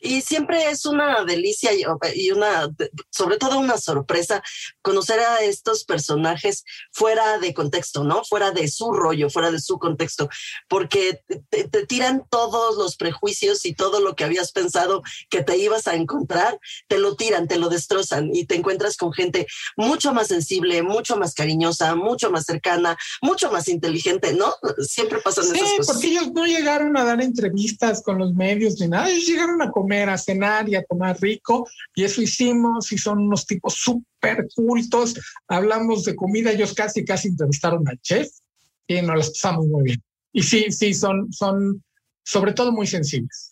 Y 0.00 0.20
siempre 0.20 0.70
es 0.70 0.86
una 0.86 1.24
delicia 1.24 1.70
y 1.72 2.30
una, 2.30 2.68
sobre 3.10 3.36
todo 3.36 3.58
una 3.58 3.78
sorpresa, 3.78 4.42
conocer 4.82 5.18
a 5.20 5.42
estos 5.42 5.84
personajes 5.84 6.64
fuera 6.92 7.38
de 7.38 7.52
contexto, 7.52 8.04
¿no? 8.04 8.22
Fuera 8.24 8.52
de 8.52 8.68
su 8.68 8.92
rollo, 8.92 9.28
fuera 9.28 9.50
de 9.50 9.60
su 9.60 9.78
contexto, 9.78 10.28
porque 10.68 11.22
te, 11.50 11.64
tiran 11.86 12.24
todos 12.30 12.76
los 12.76 12.96
prejuicios 12.96 13.66
y 13.66 13.74
todo 13.74 14.00
lo 14.00 14.14
que 14.14 14.24
habías 14.24 14.52
pensado 14.52 15.02
que 15.30 15.42
te 15.42 15.56
ibas 15.56 15.88
a 15.88 15.94
encontrar, 15.94 16.58
te 16.86 16.98
lo 16.98 17.16
tiran, 17.16 17.48
te 17.48 17.58
lo 17.58 17.68
destrozan 17.68 18.30
y 18.34 18.46
te 18.46 18.54
encuentras 18.54 18.96
con 18.96 19.12
gente 19.12 19.46
mucho 19.76 20.12
más 20.12 20.28
sensible, 20.28 20.82
mucho 20.82 21.16
más 21.16 21.34
cariñosa, 21.34 21.96
mucho 21.96 22.30
más 22.30 22.44
cercana, 22.44 22.96
mucho 23.20 23.50
más 23.50 23.68
inteligente, 23.68 24.32
¿no? 24.32 24.54
Siempre 24.78 25.18
pasan 25.20 25.44
sí, 25.44 25.56
esas 25.56 25.70
cosas. 25.78 25.94
porque 25.94 26.08
ellos 26.08 26.32
no 26.32 26.46
llegaron 26.46 26.96
a 26.96 27.04
dar 27.04 27.20
entrevistas 27.20 28.02
con 28.02 28.18
los 28.18 28.32
medios 28.34 28.78
ni 28.80 28.88
nada, 28.88 29.10
ellos 29.10 29.26
llegaron 29.26 29.60
a 29.60 29.70
comer 29.70 29.87
a 29.92 30.18
cenar 30.18 30.68
y 30.68 30.74
a 30.76 30.84
tomar 30.84 31.20
rico, 31.20 31.68
y 31.94 32.04
eso 32.04 32.22
hicimos, 32.22 32.92
y 32.92 32.98
son 32.98 33.18
unos 33.20 33.46
tipos 33.46 33.74
súper 33.74 34.46
cultos, 34.54 35.14
hablamos 35.46 36.04
de 36.04 36.14
comida, 36.14 36.52
ellos 36.52 36.74
casi, 36.74 37.04
casi 37.04 37.28
entrevistaron 37.28 37.86
al 37.88 37.98
chef, 38.00 38.28
y 38.86 39.02
nos 39.02 39.16
las 39.16 39.30
pasamos 39.30 39.66
muy 39.66 39.84
bien. 39.84 40.02
Y 40.32 40.42
sí, 40.42 40.70
sí, 40.70 40.94
son, 40.94 41.32
son 41.32 41.82
sobre 42.22 42.52
todo 42.52 42.72
muy 42.72 42.86
sensibles. 42.86 43.47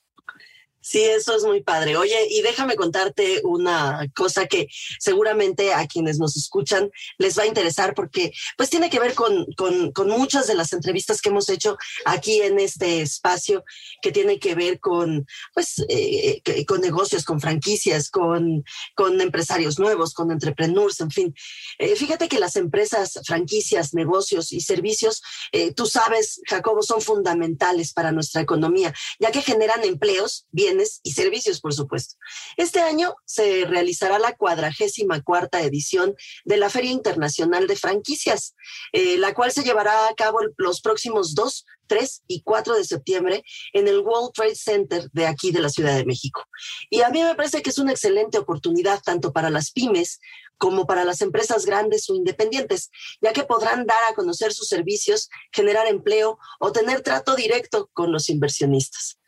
Sí, 0.89 1.03
eso 1.03 1.35
es 1.35 1.43
muy 1.43 1.65
padre. 1.65 1.97
Oye, 1.97 2.29
y 2.31 2.43
déjame 2.43 2.77
contarte 2.77 3.41
una 3.43 4.07
cosa 4.15 4.47
que 4.47 4.69
seguramente 5.01 5.75
a 5.75 5.89
quienes 5.89 6.21
nos 6.21 6.37
escuchan 6.37 6.93
les 7.19 7.37
va 7.37 7.43
a 7.43 7.49
interesar 7.49 7.93
porque 7.93 8.33
pues 8.57 8.71
tiene 8.71 8.89
que 8.89 9.01
ver 9.01 9.15
con, 9.15 9.47
con, 9.57 10.09
muchas 10.09 10.47
de 10.47 10.55
las 10.55 10.73
entrevistas 10.73 11.21
que 11.21 11.31
hemos 11.31 11.49
hecho 11.49 11.77
aquí 12.05 12.41
en 12.41 12.61
este 12.61 13.03
espacio 13.03 13.65
que 14.01 14.13
tiene 14.13 14.39
que 14.39 14.55
ver 14.55 14.79
con 14.79 15.27
pues 15.53 15.85
eh, 15.89 16.41
con 16.69 16.81
negocios, 16.81 17.25
con 17.25 17.41
franquicias, 17.41 18.09
con, 18.09 18.63
con 18.95 19.21
empresarios 19.21 19.81
nuevos, 19.81 20.15
con 20.15 20.31
entrepreneurs, 20.31 21.01
en 21.01 21.11
fin. 21.11 21.35
Eh, 21.79 21.97
fíjate 21.97 22.29
que 22.29 22.39
las 22.39 22.55
empresas, 22.55 23.19
franquicias, 23.27 23.93
negocios 23.93 24.53
y 24.53 24.61
servicios, 24.61 25.21
eh, 25.51 25.73
tú 25.75 25.87
sabes, 25.87 26.41
Jacobo, 26.47 26.85
son 26.85 27.03
fundamentales 27.03 27.93
para 27.93 28.13
nuestra 28.13 28.41
economía, 28.41 28.95
ya 29.19 29.33
que 29.33 29.43
generan 29.43 29.83
empleos, 29.83 30.47
bien 30.53 30.76
y 31.03 31.13
servicios, 31.13 31.61
por 31.61 31.75
supuesto. 31.75 32.17
Este 32.57 32.81
año 32.81 33.15
se 33.25 33.65
realizará 33.65 34.19
la 34.19 34.35
cuadragésima 34.35 35.23
cuarta 35.23 35.63
edición 35.63 36.15
de 36.45 36.57
la 36.57 36.71
Feria 36.71 36.91
Internacional 36.91 37.67
de 37.67 37.77
Franquicias, 37.77 38.55
eh, 38.93 39.19
la 39.19 39.35
cual 39.35 39.53
se 39.53 39.63
llevará 39.63 40.09
a 40.09 40.15
cabo 40.15 40.39
los 40.57 40.81
próximos 40.81 41.35
2, 41.35 41.65
3 41.87 42.23
y 42.27 42.43
4 42.43 42.75
de 42.77 42.85
septiembre 42.85 43.43
en 43.73 43.89
el 43.89 44.01
World 44.01 44.33
Trade 44.35 44.57
Center 44.57 45.09
de 45.13 45.27
aquí 45.27 45.53
de 45.53 45.61
la 45.61 45.69
Ciudad 45.69 45.97
de 45.97 46.05
México. 46.05 46.45
Y 46.91 47.03
a 47.03 47.11
mí 47.11 47.23
me 47.23 47.35
parece 47.35 47.63
que 47.63 47.71
es 47.71 47.79
una 47.79 47.93
excelente 47.93 48.39
oportunidad 48.39 49.01
tanto 49.03 49.33
para 49.33 49.51
las 49.51 49.71
pymes 49.71 50.21
como 50.59 50.87
para 50.87 51.05
las 51.05 51.21
empresas 51.21 51.67
grandes 51.67 52.09
o 52.09 52.15
independientes, 52.15 52.91
ya 53.21 53.33
que 53.33 53.45
podrán 53.45 53.87
dar 53.87 53.99
a 54.09 54.15
conocer 54.15 54.53
sus 54.53 54.69
servicios, 54.69 55.29
generar 55.53 55.87
empleo 55.87 56.39
o 56.61 56.73
tener 56.73 57.03
trato 57.03 57.37
directo 57.37 57.91
con 57.93 58.13
los 58.13 58.29
inversionistas. 58.29 59.19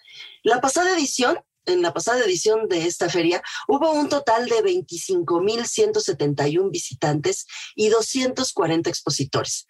La 0.44 0.60
pasada 0.60 0.96
edición, 0.96 1.40
en 1.66 1.82
la 1.82 1.92
pasada 1.92 2.24
edición 2.24 2.68
de 2.68 2.86
esta 2.86 3.10
feria, 3.10 3.42
hubo 3.66 3.90
un 3.90 4.08
total 4.08 4.48
de 4.48 4.62
25.171 4.62 6.70
visitantes 6.70 7.46
y 7.74 7.88
240 7.88 8.88
expositores, 8.88 9.66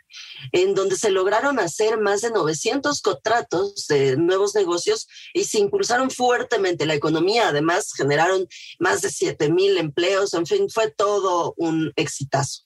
en 0.52 0.74
donde 0.74 0.96
se 0.96 1.10
lograron 1.10 1.58
hacer 1.58 1.98
más 1.98 2.20
de 2.20 2.30
900 2.30 3.00
contratos 3.00 3.86
de 3.88 4.16
nuevos 4.16 4.54
negocios 4.54 5.08
y 5.32 5.44
se 5.44 5.58
impulsaron 5.58 6.10
fuertemente 6.10 6.86
la 6.86 6.94
economía. 6.94 7.48
Además, 7.48 7.92
generaron 7.96 8.46
más 8.78 9.00
de 9.00 9.08
7.000 9.08 9.78
empleos. 9.78 10.34
En 10.34 10.46
fin, 10.46 10.68
fue 10.68 10.90
todo 10.90 11.54
un 11.56 11.92
exitazo. 11.96 12.62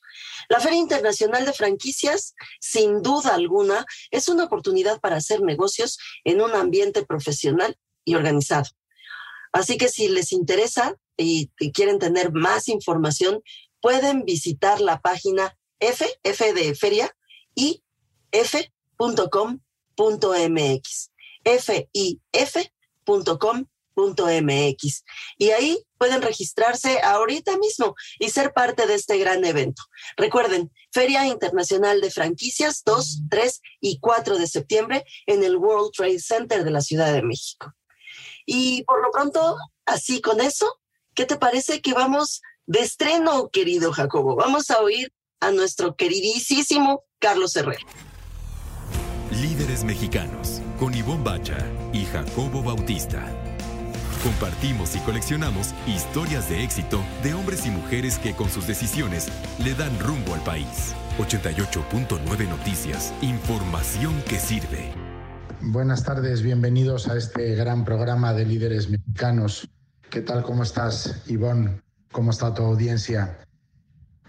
La 0.49 0.59
Feria 0.59 0.77
Internacional 0.77 1.45
de 1.45 1.53
Franquicias, 1.53 2.35
sin 2.59 3.01
duda 3.01 3.33
alguna, 3.33 3.85
es 4.11 4.27
una 4.27 4.43
oportunidad 4.43 4.99
para 4.99 5.15
hacer 5.15 5.41
negocios 5.41 5.97
en 6.23 6.41
un 6.41 6.53
ambiente 6.53 7.05
profesional 7.05 7.77
y 8.05 8.15
organizado. 8.15 8.69
Así 9.53 9.77
que 9.77 9.87
si 9.87 10.07
les 10.07 10.31
interesa 10.31 10.95
y, 11.15 11.49
quieren 11.73 11.99
tener 11.99 12.31
más 12.33 12.67
información, 12.67 13.41
pueden 13.81 14.25
visitar 14.25 14.81
la 14.81 14.99
página 14.99 15.55
F, 15.79 16.05
F 16.23 16.53
de 16.53 16.75
feria, 16.75 17.15
y 17.55 17.83
f.com.mx. 18.31 19.59
F-I-F.com.mx. 21.45 22.23
Y 25.37 25.49
ahí 25.51 25.77
pueden 25.99 26.21
registrarse 26.21 26.99
ahorita 27.01 27.57
mismo 27.57 27.95
y 28.17 28.29
ser 28.29 28.53
parte 28.53 28.87
de 28.87 28.95
este 28.95 29.17
gran 29.17 29.45
evento. 29.45 29.83
Recuerden, 30.17 30.71
Feria 30.91 31.27
Internacional 31.27 32.01
de 32.01 32.09
Franquicias 32.09 32.81
2, 32.85 33.23
3 33.29 33.61
y 33.81 33.99
4 33.99 34.39
de 34.39 34.47
septiembre 34.47 35.05
en 35.27 35.43
el 35.43 35.57
World 35.57 35.91
Trade 35.91 36.19
Center 36.19 36.63
de 36.63 36.71
la 36.71 36.81
Ciudad 36.81 37.13
de 37.13 37.21
México. 37.21 37.73
Y 38.45 38.83
por 38.83 39.01
lo 39.01 39.11
pronto, 39.11 39.57
así 39.85 40.21
con 40.21 40.41
eso, 40.41 40.67
¿qué 41.13 41.25
te 41.25 41.37
parece 41.37 41.81
que 41.81 41.93
vamos 41.93 42.41
de 42.65 42.79
estreno, 42.79 43.49
querido 43.49 43.91
Jacobo? 43.91 44.35
Vamos 44.35 44.69
a 44.71 44.79
oír 44.79 45.11
a 45.39 45.51
nuestro 45.51 45.95
queridísimo 45.95 47.03
Carlos 47.19 47.55
Herrera. 47.55 47.81
Líderes 49.31 49.83
mexicanos, 49.83 50.61
con 50.79 50.93
Ivonne 50.93 51.23
Bacha 51.23 51.57
y 51.91 52.05
Jacobo 52.05 52.61
Bautista. 52.61 53.25
Compartimos 54.23 54.95
y 54.95 54.99
coleccionamos 54.99 55.73
historias 55.85 56.49
de 56.49 56.63
éxito 56.63 57.03
de 57.23 57.33
hombres 57.33 57.65
y 57.65 57.71
mujeres 57.71 58.17
que 58.19 58.33
con 58.33 58.49
sus 58.49 58.67
decisiones 58.67 59.27
le 59.59 59.73
dan 59.73 59.99
rumbo 59.99 60.33
al 60.33 60.41
país. 60.43 60.95
88.9 61.17 62.47
Noticias, 62.47 63.13
información 63.21 64.23
que 64.27 64.39
sirve. 64.39 65.02
Buenas 65.65 66.03
tardes, 66.03 66.41
bienvenidos 66.41 67.07
a 67.07 67.15
este 67.15 67.55
gran 67.55 67.85
programa 67.85 68.33
de 68.33 68.45
líderes 68.45 68.89
mexicanos. 68.89 69.69
¿Qué 70.09 70.19
tal? 70.19 70.43
¿Cómo 70.43 70.63
estás, 70.63 71.23
Ivonne? 71.27 71.81
¿Cómo 72.11 72.31
está 72.31 72.53
tu 72.53 72.63
audiencia? 72.63 73.39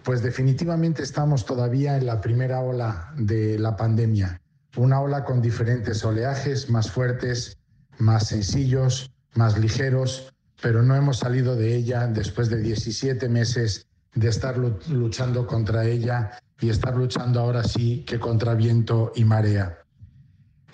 Pues 0.04 0.22
definitivamente 0.22 1.02
estamos 1.02 1.44
todavía 1.44 1.96
en 1.96 2.06
la 2.06 2.20
primera 2.20 2.60
ola 2.60 3.12
de 3.18 3.58
la 3.58 3.74
pandemia. 3.74 4.40
Una 4.76 5.00
ola 5.00 5.24
con 5.24 5.42
diferentes 5.42 6.04
oleajes, 6.04 6.70
más 6.70 6.92
fuertes, 6.92 7.58
más 7.98 8.28
sencillos, 8.28 9.10
más 9.34 9.58
ligeros, 9.58 10.32
pero 10.62 10.84
no 10.84 10.94
hemos 10.94 11.18
salido 11.18 11.56
de 11.56 11.74
ella 11.74 12.06
después 12.06 12.48
de 12.48 12.58
17 12.58 13.28
meses 13.28 13.88
de 14.14 14.28
estar 14.28 14.56
luchando 14.56 15.48
contra 15.48 15.84
ella 15.84 16.38
y 16.60 16.70
estar 16.70 16.96
luchando 16.96 17.40
ahora 17.40 17.64
sí 17.64 18.04
que 18.06 18.20
contra 18.20 18.54
viento 18.54 19.10
y 19.16 19.24
marea. 19.24 19.83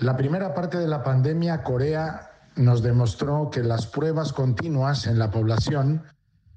La 0.00 0.16
primera 0.16 0.54
parte 0.54 0.78
de 0.78 0.88
la 0.88 1.02
pandemia, 1.02 1.62
Corea 1.62 2.30
nos 2.56 2.82
demostró 2.82 3.50
que 3.50 3.62
las 3.62 3.86
pruebas 3.86 4.32
continuas 4.32 5.06
en 5.06 5.18
la 5.18 5.30
población 5.30 6.04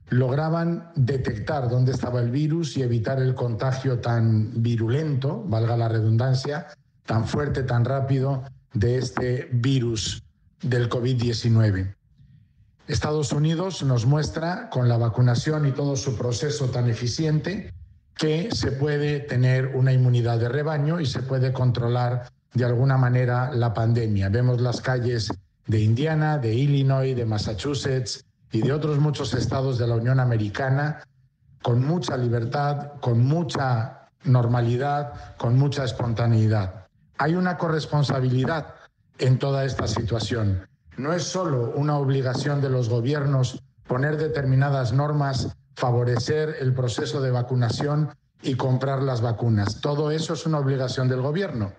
lograban 0.07 0.91
detectar 0.95 1.67
dónde 1.67 1.91
estaba 1.91 2.21
el 2.21 2.31
virus 2.31 2.77
y 2.77 2.83
evitar 2.83 3.19
el 3.21 3.35
contagio 3.35 3.99
tan 3.99 4.63
virulento, 4.63 5.43
valga 5.45 5.75
la 5.75 5.89
redundancia, 5.89 6.67
tan 7.05 7.27
fuerte, 7.27 7.63
tan 7.63 7.83
rápido 7.83 8.43
de 8.73 8.97
este 8.97 9.49
virus 9.51 10.23
del 10.61 10.89
COVID-19. 10.89 11.95
Estados 12.87 13.33
Unidos 13.33 13.83
nos 13.83 14.05
muestra 14.05 14.69
con 14.69 14.87
la 14.87 14.97
vacunación 14.97 15.67
y 15.67 15.73
todo 15.73 15.97
su 15.97 16.17
proceso 16.17 16.69
tan 16.69 16.89
eficiente 16.89 17.73
que 18.15 18.49
se 18.55 18.71
puede 18.71 19.19
tener 19.19 19.75
una 19.75 19.91
inmunidad 19.91 20.39
de 20.39 20.47
rebaño 20.47 21.01
y 21.01 21.05
se 21.05 21.21
puede 21.23 21.51
controlar 21.51 22.29
de 22.53 22.65
alguna 22.65 22.97
manera 22.97 23.51
la 23.51 23.73
pandemia. 23.73 24.29
Vemos 24.29 24.61
las 24.61 24.81
calles 24.81 25.31
de 25.67 25.79
Indiana, 25.79 26.37
de 26.37 26.53
Illinois, 26.53 27.15
de 27.15 27.25
Massachusetts 27.25 28.25
y 28.51 28.61
de 28.61 28.73
otros 28.73 28.99
muchos 28.99 29.33
estados 29.33 29.77
de 29.77 29.87
la 29.87 29.95
Unión 29.95 30.19
Americana 30.19 31.03
con 31.61 31.83
mucha 31.85 32.17
libertad, 32.17 32.93
con 32.99 33.25
mucha 33.25 34.09
normalidad, 34.25 35.35
con 35.37 35.57
mucha 35.57 35.85
espontaneidad. 35.85 36.87
Hay 37.17 37.35
una 37.35 37.57
corresponsabilidad 37.57 38.75
en 39.17 39.39
toda 39.39 39.65
esta 39.65 39.87
situación. 39.87 40.67
No 40.97 41.13
es 41.13 41.23
solo 41.23 41.73
una 41.75 41.97
obligación 41.97 42.61
de 42.61 42.69
los 42.69 42.89
gobiernos 42.89 43.63
poner 43.87 44.17
determinadas 44.17 44.93
normas, 44.93 45.55
favorecer 45.75 46.57
el 46.59 46.73
proceso 46.73 47.21
de 47.21 47.31
vacunación 47.31 48.09
y 48.41 48.55
comprar 48.55 49.01
las 49.01 49.21
vacunas. 49.21 49.81
Todo 49.81 50.11
eso 50.11 50.33
es 50.33 50.45
una 50.45 50.59
obligación 50.59 51.07
del 51.07 51.21
gobierno. 51.21 51.71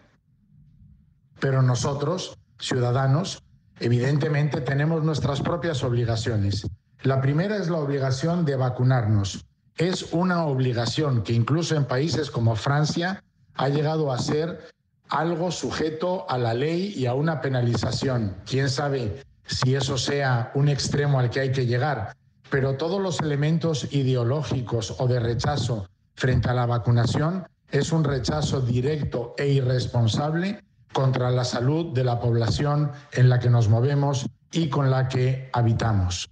Pero 1.41 1.63
nosotros, 1.63 2.39
ciudadanos, 2.59 3.43
evidentemente 3.81 4.61
tenemos 4.61 5.03
nuestras 5.03 5.41
propias 5.41 5.83
obligaciones. 5.83 6.67
La 7.03 7.21
primera 7.21 7.57
es 7.57 7.69
la 7.69 7.79
obligación 7.79 8.45
de 8.45 8.57
vacunarnos. 8.57 9.45
Es 9.77 10.13
una 10.13 10.47
obligación 10.47 11.23
que 11.23 11.33
incluso 11.33 11.77
en 11.77 11.85
países 11.85 12.31
como 12.31 12.57
Francia 12.57 13.23
ha 13.55 13.69
llegado 13.69 14.13
a 14.13 14.19
ser 14.19 14.73
algo 15.09 15.51
sujeto 15.51 16.29
a 16.31 16.39
la 16.39 16.55
ley 16.55 16.95
y 16.97 17.07
a 17.07 17.15
una 17.15 17.41
penalización. 17.41 18.37
¿Quién 18.47 18.71
sabe 18.71 19.23
si 19.47 19.75
eso 19.75 19.99
sea 19.99 20.51
un 20.55 20.69
extremo 20.69 21.19
al 21.19 21.31
que 21.31 21.41
hay 21.41 21.53
que 21.53 21.67
llegar? 21.67 22.17
Pero 22.51 22.77
todos 22.77 23.01
los 23.01 23.21
elementos 23.21 23.93
ideológicos 23.93 24.95
o 24.99 25.07
de 25.07 25.21
rechazo 25.21 25.89
frente 26.15 26.49
a 26.49 26.55
la 26.55 26.67
vacunación 26.67 27.47
es 27.71 27.93
un 27.93 28.05
rechazo 28.05 28.61
directo 28.61 29.35
e 29.37 29.49
irresponsable 29.49 30.63
contra 30.95 31.31
la 31.31 31.45
salud 31.45 31.93
de 31.93 32.05
la 32.05 32.19
población 32.19 32.93
en 33.13 33.29
la 33.29 33.39
que 33.39 33.51
nos 33.51 33.69
movemos 33.69 34.27
y 34.51 34.71
con 34.71 34.91
la 34.91 35.09
que 35.09 35.51
habitamos. 35.53 36.31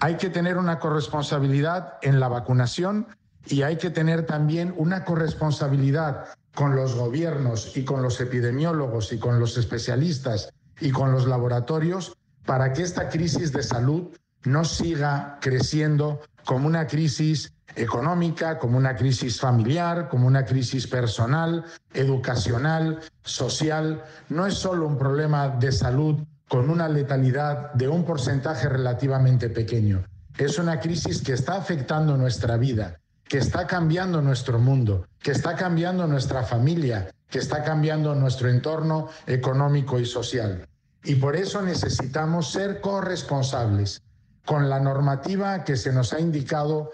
Hay 0.00 0.16
que 0.16 0.30
tener 0.30 0.56
una 0.56 0.80
corresponsabilidad 0.80 1.98
en 2.02 2.18
la 2.18 2.26
vacunación 2.26 3.06
y 3.46 3.62
hay 3.62 3.76
que 3.76 3.90
tener 3.90 4.26
también 4.26 4.74
una 4.76 5.04
corresponsabilidad 5.04 6.26
con 6.54 6.74
los 6.74 6.96
gobiernos 6.96 7.76
y 7.76 7.84
con 7.84 8.02
los 8.02 8.20
epidemiólogos 8.20 9.12
y 9.12 9.18
con 9.18 9.38
los 9.38 9.56
especialistas 9.56 10.50
y 10.80 10.90
con 10.90 11.12
los 11.12 11.26
laboratorios 11.26 12.16
para 12.44 12.72
que 12.72 12.82
esta 12.82 13.08
crisis 13.08 13.52
de 13.52 13.62
salud 13.62 14.16
no 14.44 14.64
siga 14.64 15.38
creciendo 15.40 16.20
como 16.44 16.66
una 16.66 16.86
crisis 16.86 17.53
económica, 17.76 18.58
como 18.58 18.78
una 18.78 18.94
crisis 18.96 19.40
familiar, 19.40 20.08
como 20.08 20.26
una 20.26 20.44
crisis 20.44 20.86
personal, 20.86 21.64
educacional, 21.92 23.00
social. 23.22 24.04
No 24.28 24.46
es 24.46 24.54
solo 24.54 24.86
un 24.86 24.98
problema 24.98 25.48
de 25.48 25.72
salud 25.72 26.22
con 26.48 26.70
una 26.70 26.88
letalidad 26.88 27.72
de 27.74 27.88
un 27.88 28.04
porcentaje 28.04 28.68
relativamente 28.68 29.48
pequeño. 29.48 30.04
Es 30.36 30.58
una 30.58 30.80
crisis 30.80 31.22
que 31.22 31.32
está 31.32 31.56
afectando 31.56 32.16
nuestra 32.16 32.56
vida, 32.56 33.00
que 33.24 33.38
está 33.38 33.66
cambiando 33.66 34.20
nuestro 34.20 34.58
mundo, 34.58 35.06
que 35.20 35.30
está 35.30 35.56
cambiando 35.56 36.06
nuestra 36.06 36.42
familia, 36.42 37.10
que 37.30 37.38
está 37.38 37.62
cambiando 37.62 38.14
nuestro 38.14 38.48
entorno 38.48 39.08
económico 39.26 39.98
y 39.98 40.06
social. 40.06 40.66
Y 41.02 41.16
por 41.16 41.36
eso 41.36 41.60
necesitamos 41.62 42.50
ser 42.50 42.80
corresponsables 42.80 44.02
con 44.44 44.68
la 44.68 44.80
normativa 44.80 45.64
que 45.64 45.76
se 45.76 45.92
nos 45.92 46.12
ha 46.12 46.20
indicado 46.20 46.90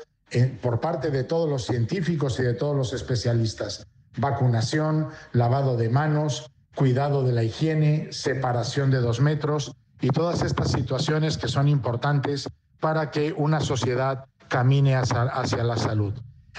por 0.63 0.81
parte 0.81 1.11
de 1.11 1.25
todos 1.25 1.49
los 1.49 1.67
científicos 1.67 2.39
y 2.39 2.43
de 2.43 2.55
todos 2.55 2.77
los 2.77 2.93
especialistas. 2.93 3.87
Vacunación, 4.17 5.09
lavado 5.33 5.77
de 5.77 5.89
manos, 5.89 6.51
cuidado 6.75 7.25
de 7.25 7.33
la 7.33 7.43
higiene, 7.43 8.09
separación 8.13 8.91
de 8.91 8.99
dos 8.99 9.21
metros 9.21 9.75
y 10.01 10.09
todas 10.09 10.43
estas 10.43 10.71
situaciones 10.71 11.37
que 11.37 11.49
son 11.49 11.69
importantes 11.69 12.49
para 12.81 13.11
que 13.11 13.33
una 13.37 13.61
sociedad 13.61 14.25
camine 14.49 14.97
hacia, 14.97 15.65
la 15.65 15.77
salud. 15.77 16.15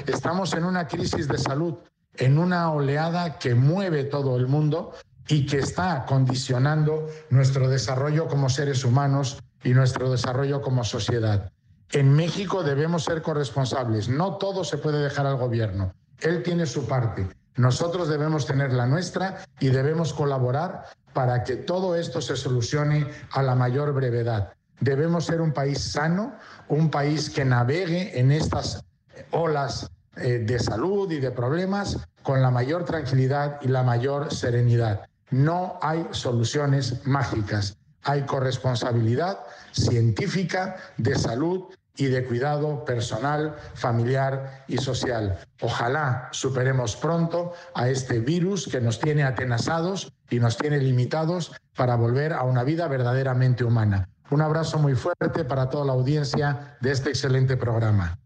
Estamos 0.07 0.53
en 0.53 0.63
una 0.63 0.87
crisis 0.87 1.27
de 1.27 1.37
salud, 1.37 1.75
en 2.15 2.37
una 2.37 2.71
oleada 2.71 3.37
que 3.37 3.55
mueve 3.55 4.03
todo 4.05 4.37
el 4.37 4.47
mundo 4.47 4.93
y 5.27 5.45
que 5.45 5.59
está 5.59 6.05
condicionando 6.05 7.07
nuestro 7.29 7.69
desarrollo 7.69 8.27
como 8.27 8.49
seres 8.49 8.85
humanos 8.85 9.41
y 9.63 9.73
nuestro 9.73 10.09
desarrollo 10.09 10.61
como 10.61 10.83
sociedad. 10.83 11.51
En 11.93 12.13
México 12.13 12.63
debemos 12.63 13.03
ser 13.03 13.21
corresponsables. 13.21 14.07
No 14.07 14.37
todo 14.37 14.63
se 14.63 14.77
puede 14.77 14.99
dejar 14.99 15.25
al 15.25 15.35
gobierno. 15.35 15.93
Él 16.21 16.41
tiene 16.41 16.65
su 16.65 16.85
parte. 16.85 17.27
Nosotros 17.57 18.07
debemos 18.07 18.45
tener 18.45 18.71
la 18.71 18.85
nuestra 18.85 19.43
y 19.59 19.69
debemos 19.69 20.13
colaborar 20.13 20.85
para 21.13 21.43
que 21.43 21.57
todo 21.57 21.97
esto 21.97 22.21
se 22.21 22.37
solucione 22.37 23.07
a 23.31 23.43
la 23.43 23.55
mayor 23.55 23.91
brevedad. 23.93 24.53
Debemos 24.79 25.25
ser 25.25 25.41
un 25.41 25.51
país 25.51 25.79
sano, 25.79 26.33
un 26.69 26.89
país 26.89 27.29
que 27.29 27.43
navegue 27.43 28.17
en 28.17 28.31
estas 28.31 28.85
olas 29.31 29.91
eh, 30.15 30.39
de 30.39 30.59
salud 30.59 31.11
y 31.11 31.19
de 31.19 31.31
problemas 31.31 31.97
con 32.23 32.41
la 32.41 32.51
mayor 32.51 32.85
tranquilidad 32.85 33.59
y 33.61 33.67
la 33.67 33.83
mayor 33.83 34.33
serenidad. 34.33 35.07
No 35.29 35.77
hay 35.81 36.07
soluciones 36.11 37.05
mágicas, 37.05 37.77
hay 38.03 38.21
corresponsabilidad 38.23 39.39
científica 39.71 40.77
de 40.97 41.15
salud 41.15 41.65
y 42.01 42.07
de 42.07 42.25
cuidado 42.25 42.83
personal, 42.83 43.55
familiar 43.75 44.63
y 44.67 44.79
social. 44.79 45.37
Ojalá 45.61 46.29
superemos 46.31 46.95
pronto 46.95 47.53
a 47.75 47.89
este 47.89 48.17
virus 48.17 48.67
que 48.67 48.81
nos 48.81 48.99
tiene 48.99 49.21
atenazados 49.21 50.11
y 50.27 50.39
nos 50.39 50.57
tiene 50.57 50.79
limitados 50.79 51.51
para 51.75 51.95
volver 51.95 52.33
a 52.33 52.41
una 52.41 52.63
vida 52.63 52.87
verdaderamente 52.87 53.63
humana. 53.63 54.09
Un 54.31 54.41
abrazo 54.41 54.79
muy 54.79 54.95
fuerte 54.95 55.45
para 55.45 55.69
toda 55.69 55.85
la 55.85 55.93
audiencia 55.93 56.75
de 56.81 56.89
este 56.91 57.09
excelente 57.09 57.55
programa. 57.55 58.17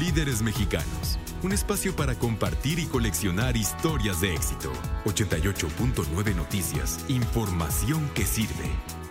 Líderes 0.00 0.40
Mexicanos, 0.40 1.18
un 1.42 1.52
espacio 1.52 1.94
para 1.94 2.14
compartir 2.14 2.78
y 2.78 2.86
coleccionar 2.86 3.54
historias 3.54 4.22
de 4.22 4.32
éxito. 4.32 4.72
88.9 5.04 6.34
Noticias, 6.34 7.04
información 7.08 8.08
que 8.14 8.24
sirve. 8.24 9.03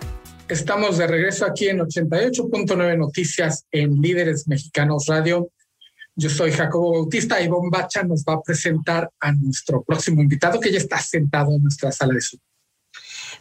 Estamos 0.49 0.97
de 0.97 1.08
regreso 1.08 1.45
aquí 1.45 1.69
en 1.69 1.79
88.9 1.79 2.97
Noticias 2.97 3.65
en 3.71 4.01
Líderes 4.01 4.45
Mexicanos 4.47 5.06
Radio. 5.08 5.49
Yo 6.15 6.29
soy 6.29 6.51
Jacobo 6.51 6.91
Bautista 6.91 7.41
y 7.41 7.47
Bombacha 7.47 8.03
nos 8.03 8.23
va 8.23 8.34
a 8.34 8.41
presentar 8.41 9.10
a 9.21 9.32
nuestro 9.32 9.84
próximo 9.84 10.21
invitado 10.21 10.60
que 10.60 10.71
ya 10.71 10.77
está 10.77 10.99
sentado 10.99 11.56
en 11.56 11.63
nuestra 11.63 11.91
sala 11.93 12.13
de 12.13 12.21
Zoom. 12.21 12.41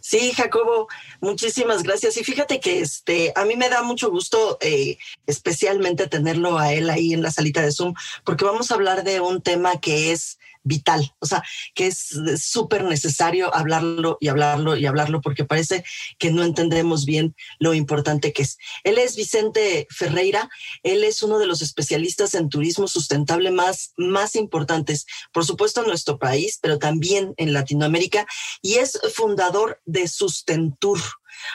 Sí, 0.01 0.33
Jacobo, 0.33 0.89
muchísimas 1.21 1.83
gracias. 1.83 2.17
Y 2.17 2.25
fíjate 2.25 2.61
que 2.61 2.81
este, 2.81 3.33
a 3.35 3.45
mí 3.45 3.57
me 3.57 3.69
da 3.69 3.83
mucho 3.83 4.09
gusto, 4.11 4.59
eh, 4.61 4.97
especialmente 5.27 6.07
tenerlo 6.07 6.59
a 6.59 6.73
él 6.73 6.89
ahí 6.89 7.13
en 7.13 7.23
la 7.23 7.33
salita 7.33 7.63
de 7.63 7.73
Zoom, 7.73 7.95
porque 8.25 8.45
vamos 8.45 8.71
a 8.71 8.75
hablar 8.75 9.03
de 9.03 9.21
un 9.21 9.43
tema 9.43 9.81
que 9.81 10.13
es 10.13 10.39
vital, 10.65 11.15
o 11.19 11.27
sea, 11.27 11.43
que 11.75 11.87
es 11.87 12.15
súper 12.39 12.85
necesario 12.85 13.55
hablarlo 13.55 14.17
y 14.21 14.29
hablarlo 14.29 14.77
y 14.77 14.87
hablarlo 14.87 15.21
porque 15.21 15.45
parece 15.45 15.85
que 16.19 16.31
no 16.31 16.45
entendemos 16.45 17.05
bien 17.05 17.35
lo 17.59 17.75
importante 17.75 18.33
que 18.33 18.43
es. 18.43 18.59
Él 18.85 18.99
es 18.99 19.17
Vicente 19.17 19.87
Ferreira, 19.91 20.49
él 20.83 21.05
es 21.05 21.23
uno 21.23 21.39
de 21.39 21.47
los 21.47 21.63
especialistas 21.63 22.35
en 22.35 22.49
turismo 22.49 22.89
sustentable 22.89 23.51
más, 23.51 23.93
más 23.97 24.37
importantes, 24.37 25.07
por 25.33 25.45
supuesto 25.45 25.83
en 25.83 25.89
nuestro 25.89 26.19
país, 26.19 26.59
pero 26.61 26.79
también 26.79 27.35
en 27.37 27.53
Latinoamérica, 27.53 28.27
y 28.61 28.75
es 28.75 28.99
fundador 29.15 29.81
de 29.85 30.09
Sustentur. 30.09 31.01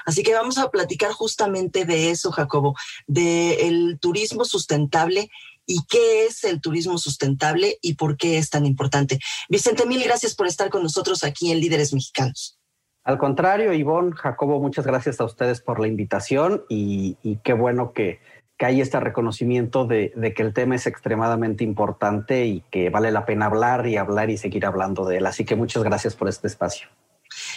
Así 0.06 0.24
que 0.24 0.34
vamos 0.34 0.58
a 0.58 0.70
platicar 0.70 1.12
justamente 1.12 1.86
de 1.86 2.12
eso, 2.12 2.32
Jacobo, 2.32 2.76
del 3.08 3.98
turismo 4.00 4.46
sustentable 4.46 5.30
y 5.68 5.86
qué 5.88 6.26
es 6.26 6.44
el 6.44 6.62
turismo 6.62 6.98
sustentable 6.98 7.78
y 7.82 7.94
por 7.94 8.18
qué 8.18 8.40
es 8.40 8.50
tan 8.50 8.66
importante. 8.66 9.20
Vicente, 9.50 9.86
mil 9.86 10.04
gracias 10.04 10.34
por 10.34 10.48
estar 10.48 10.70
con 10.70 10.82
nosotros 10.82 11.24
aquí 11.24 11.52
en 11.52 11.60
Líderes 11.60 11.94
Mexicanos. 11.94 12.58
Al 13.04 13.18
contrario, 13.18 13.72
Ivonne, 13.72 14.16
Jacobo, 14.16 14.60
muchas 14.60 14.86
gracias 14.86 15.22
a 15.22 15.26
ustedes 15.26 15.62
por 15.62 15.80
la 15.80 15.88
invitación 15.88 16.64
y, 16.68 17.16
qué 17.44 17.54
bueno 17.54 17.94
que, 17.94 18.20
hay 18.60 18.82
este 18.82 19.00
reconocimiento 19.00 19.86
de, 19.86 20.12
de, 20.16 20.34
que 20.34 20.42
el 20.42 20.52
tema 20.52 20.76
es 20.76 20.88
extremadamente 20.88 21.64
importante 21.64 22.48
y 22.48 22.62
que 22.72 22.90
vale 22.90 23.12
la 23.12 23.24
pena 23.26 23.46
hablar 23.46 23.86
y 23.86 23.98
hablar 23.98 24.32
y 24.32 24.38
seguir 24.38 24.66
hablando 24.66 25.06
de 25.06 25.18
él. 25.18 25.28
Así 25.28 25.46
que 25.46 25.56
muchas 25.56 25.84
gracias 25.84 26.16
por 26.16 26.28
este 26.28 26.48
espacio. 26.48 26.90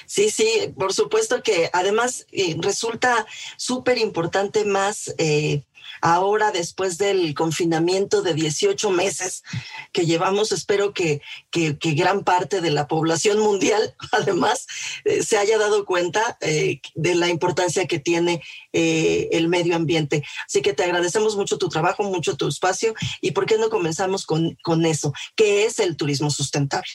Sí, 0.06 0.30
sí, 0.30 0.74
por 0.78 0.92
supuesto 0.92 1.42
que 1.42 1.70
además 1.72 2.26
eh, 2.32 2.56
resulta 2.58 3.26
súper 3.56 3.98
importante 3.98 4.64
más 4.64 5.14
eh, 5.18 5.64
ahora 6.00 6.50
después 6.50 6.98
del 6.98 7.34
confinamiento 7.34 8.22
de 8.22 8.34
18 8.34 8.90
meses 8.90 9.42
que 9.92 10.06
llevamos. 10.06 10.52
Espero 10.52 10.92
que, 10.92 11.20
que, 11.50 11.76
gran 11.94 12.24
parte 12.24 12.60
de 12.60 12.70
la 12.70 12.86
población 12.86 13.40
mundial 13.40 13.94
además 14.12 14.66
eh, 15.04 15.22
se 15.22 15.38
haya 15.38 15.58
dado 15.58 15.84
cuenta 15.84 16.38
de 16.40 17.14
la 17.14 17.28
importancia 17.28 17.86
que 17.86 17.98
tiene 17.98 18.42
el 18.72 19.48
medio 19.48 19.76
ambiente. 19.76 20.22
Así 20.46 20.62
que 20.62 20.72
te 20.72 20.84
agradecemos 20.84 21.36
mucho 21.36 21.58
tu 21.58 21.68
trabajo, 21.68 22.04
mucho 22.04 22.36
tu 22.36 22.48
espacio 22.48 22.94
y 23.20 23.32
por 23.32 23.46
qué 23.46 23.58
no 23.58 23.70
comenzamos 23.70 24.26
con, 24.26 24.56
con 24.62 24.84
eso, 24.86 25.12
¿qué 25.34 25.64
es 25.64 25.78
el 25.78 25.96
turismo 25.96 26.30
sustentable? 26.30 26.90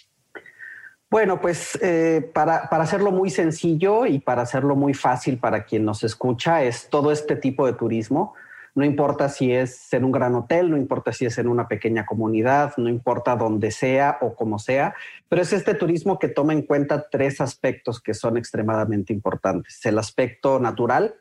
Bueno, 1.09 1.39
pues 1.39 1.77
eh, 1.81 2.29
para, 2.33 2.57
hacerlo 2.57 3.11
muy 3.11 3.29
sencillo 3.29 4.05
y 4.05 4.19
para 4.19 4.41
hacerlo 4.41 4.75
muy 4.75 4.93
fácil 4.93 5.37
para 5.37 5.63
quien 5.63 5.85
nos 5.85 6.03
escucha, 6.03 6.63
es 6.63 6.89
todo 6.89 7.11
este 7.11 7.35
tipo 7.35 7.65
de 7.65 7.73
turismo. 7.73 8.33
No 8.75 8.83
importa 8.83 9.29
si 9.29 9.53
es 9.53 9.91
en 9.93 10.03
un 10.03 10.11
gran 10.11 10.35
hotel, 10.35 10.69
no 10.69 10.75
importa 10.75 11.13
si 11.13 11.25
es 11.25 11.37
en 11.37 11.47
una 11.47 11.69
pequeña 11.69 12.05
comunidad, 12.05 12.73
no 12.75 12.89
importa 12.89 13.37
dónde 13.37 13.71
sea 13.71 14.17
o 14.21 14.35
cómo 14.35 14.59
sea, 14.59 14.93
pero 15.29 15.41
es 15.41 15.53
este 15.53 15.75
turismo 15.75 16.19
que 16.19 16.27
toma 16.27 16.51
en 16.51 16.61
cuenta 16.61 17.07
tres 17.09 17.39
aspectos 17.39 18.01
que 18.01 18.13
son 18.13 18.35
extremadamente 18.35 19.13
importantes. 19.13 19.85
El 19.85 19.97
aspecto 19.97 20.59
natural, 20.59 21.15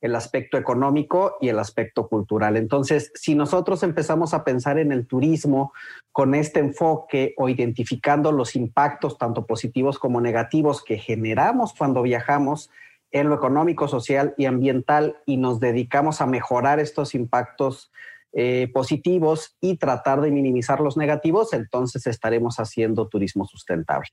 el 0.00 0.16
aspecto 0.16 0.56
económico 0.56 1.36
y 1.40 1.48
el 1.48 1.58
aspecto 1.58 2.08
cultural. 2.08 2.56
Entonces, 2.56 3.12
si 3.14 3.34
nosotros 3.34 3.82
empezamos 3.82 4.32
a 4.32 4.44
pensar 4.44 4.78
en 4.78 4.92
el 4.92 5.06
turismo 5.06 5.74
con 6.12 6.34
este 6.34 6.60
enfoque 6.60 7.34
o 7.36 7.50
identificando 7.50 8.32
los 8.32 8.56
impactos 8.56 9.18
tanto 9.18 9.44
positivos 9.46 9.98
como 9.98 10.22
negativos 10.22 10.82
que 10.82 10.96
generamos 10.96 11.74
cuando 11.76 12.00
viajamos 12.00 12.70
en 13.12 13.28
lo 13.28 13.34
económico, 13.34 13.88
social 13.88 14.34
y 14.38 14.46
ambiental 14.46 15.16
y 15.26 15.36
nos 15.36 15.60
dedicamos 15.60 16.20
a 16.20 16.26
mejorar 16.26 16.80
estos 16.80 17.14
impactos 17.14 17.90
eh, 18.32 18.70
positivos 18.72 19.56
y 19.60 19.76
tratar 19.76 20.20
de 20.20 20.30
minimizar 20.30 20.80
los 20.80 20.96
negativos, 20.96 21.52
entonces 21.52 22.06
estaremos 22.06 22.56
haciendo 22.58 23.08
turismo 23.08 23.44
sustentable. 23.44 24.08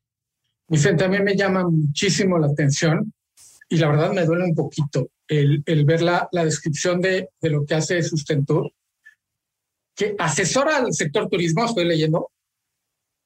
Vicente, 0.68 1.06
a 1.06 1.08
mí 1.08 1.20
me 1.20 1.36
llama 1.36 1.64
muchísimo 1.70 2.40
la 2.40 2.48
atención 2.48 3.14
y 3.70 3.78
la 3.78 3.90
verdad 3.90 4.12
me 4.14 4.26
duele 4.26 4.46
un 4.46 4.56
poquito 4.56 5.10
el, 5.28 5.64
ver 5.86 6.02
la, 6.02 6.28
descripción 6.32 7.00
de, 7.00 7.30
lo 7.42 7.66
que 7.66 7.76
hace 7.76 8.02
Sustentur, 8.02 8.72
que 9.96 10.16
asesora 10.18 10.78
al 10.78 10.94
sector 10.94 11.30
turismo, 11.30 11.66
estoy 11.66 11.86
leyendo, 11.86 12.32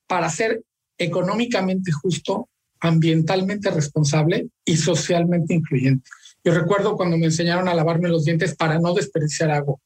para 0.07 0.29
ser 0.29 0.61
económicamente 0.97 1.91
justo, 1.91 2.49
ambientalmente 2.81 3.71
responsable 3.71 4.49
y 4.65 4.77
socialmente 4.77 5.53
incluyente. 5.53 6.09
Yo 6.43 6.53
recuerdo 6.53 6.97
cuando 6.97 7.17
me 7.17 7.27
enseñaron 7.27 7.67
a 7.67 7.73
lavarme 7.73 8.09
los 8.09 8.25
dientes 8.25 8.55
para 8.55 8.79
no 8.79 8.93
desperdiciar 8.93 9.51
agua 9.51 9.77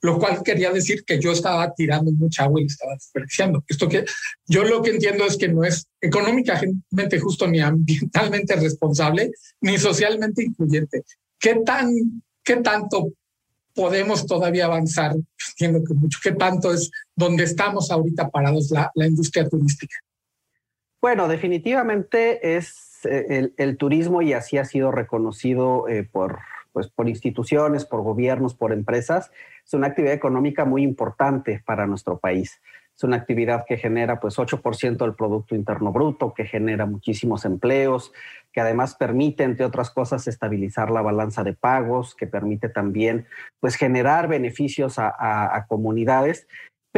lo 0.00 0.18
cual 0.18 0.42
quería 0.44 0.70
decir 0.70 1.04
que 1.04 1.20
yo 1.20 1.32
estaba 1.32 1.72
tirando 1.74 2.12
mucha 2.12 2.44
agua 2.44 2.60
y 2.60 2.66
estaba 2.66 2.94
desperdiciando. 2.94 3.64
Esto 3.66 3.88
que 3.88 4.04
yo 4.46 4.64
lo 4.64 4.82
que 4.82 4.90
entiendo 4.90 5.24
es 5.24 5.36
que 5.36 5.48
no 5.48 5.64
es 5.64 5.86
económicamente 6.00 7.18
justo 7.20 7.48
ni 7.48 7.60
ambientalmente 7.60 8.56
responsable 8.56 9.30
ni 9.60 9.78
socialmente 9.78 10.44
incluyente. 10.44 11.02
¿Qué 11.38 11.56
tan 11.64 12.22
qué 12.44 12.56
tanto 12.56 13.12
podemos 13.74 14.26
todavía 14.26 14.66
avanzar? 14.66 15.16
Entiendo 15.50 15.82
que 15.86 15.94
mucho. 15.94 16.18
¿Qué 16.22 16.32
tanto 16.32 16.72
es 16.72 16.90
donde 17.16 17.44
estamos 17.44 17.90
ahorita 17.90 18.30
parados 18.30 18.70
la, 18.70 18.90
la 18.94 19.06
industria 19.06 19.48
turística? 19.48 19.96
Bueno, 21.00 21.28
definitivamente 21.28 22.56
es 22.56 23.04
eh, 23.04 23.50
el, 23.56 23.76
turismo 23.76 24.22
y 24.22 24.32
así 24.32 24.58
ha 24.58 24.64
sido 24.64 24.90
reconocido 24.90 25.88
eh, 25.88 26.02
por 26.02 26.40
pues 26.72 26.88
por 26.88 27.08
instituciones, 27.08 27.84
por 27.84 28.02
gobiernos, 28.02 28.54
por 28.54 28.72
empresas, 28.72 29.32
es 29.64 29.74
una 29.74 29.88
actividad 29.88 30.14
económica 30.14 30.64
muy 30.64 30.82
importante 30.82 31.60
para 31.66 31.86
nuestro 31.86 32.18
país. 32.18 32.60
Es 32.96 33.04
una 33.04 33.16
actividad 33.16 33.64
que 33.66 33.76
genera 33.76 34.18
pues 34.18 34.38
8% 34.38 34.96
del 34.96 35.14
Producto 35.14 35.54
Interno 35.54 35.92
Bruto, 35.92 36.34
que 36.34 36.44
genera 36.44 36.86
muchísimos 36.86 37.44
empleos, 37.44 38.12
que 38.52 38.60
además 38.60 38.94
permite, 38.94 39.44
entre 39.44 39.64
otras 39.64 39.90
cosas, 39.90 40.26
estabilizar 40.26 40.90
la 40.90 41.02
balanza 41.02 41.44
de 41.44 41.52
pagos, 41.52 42.14
que 42.14 42.26
permite 42.26 42.68
también 42.68 43.26
pues 43.60 43.76
generar 43.76 44.26
beneficios 44.26 44.98
a, 44.98 45.64
comunidades 45.68 46.48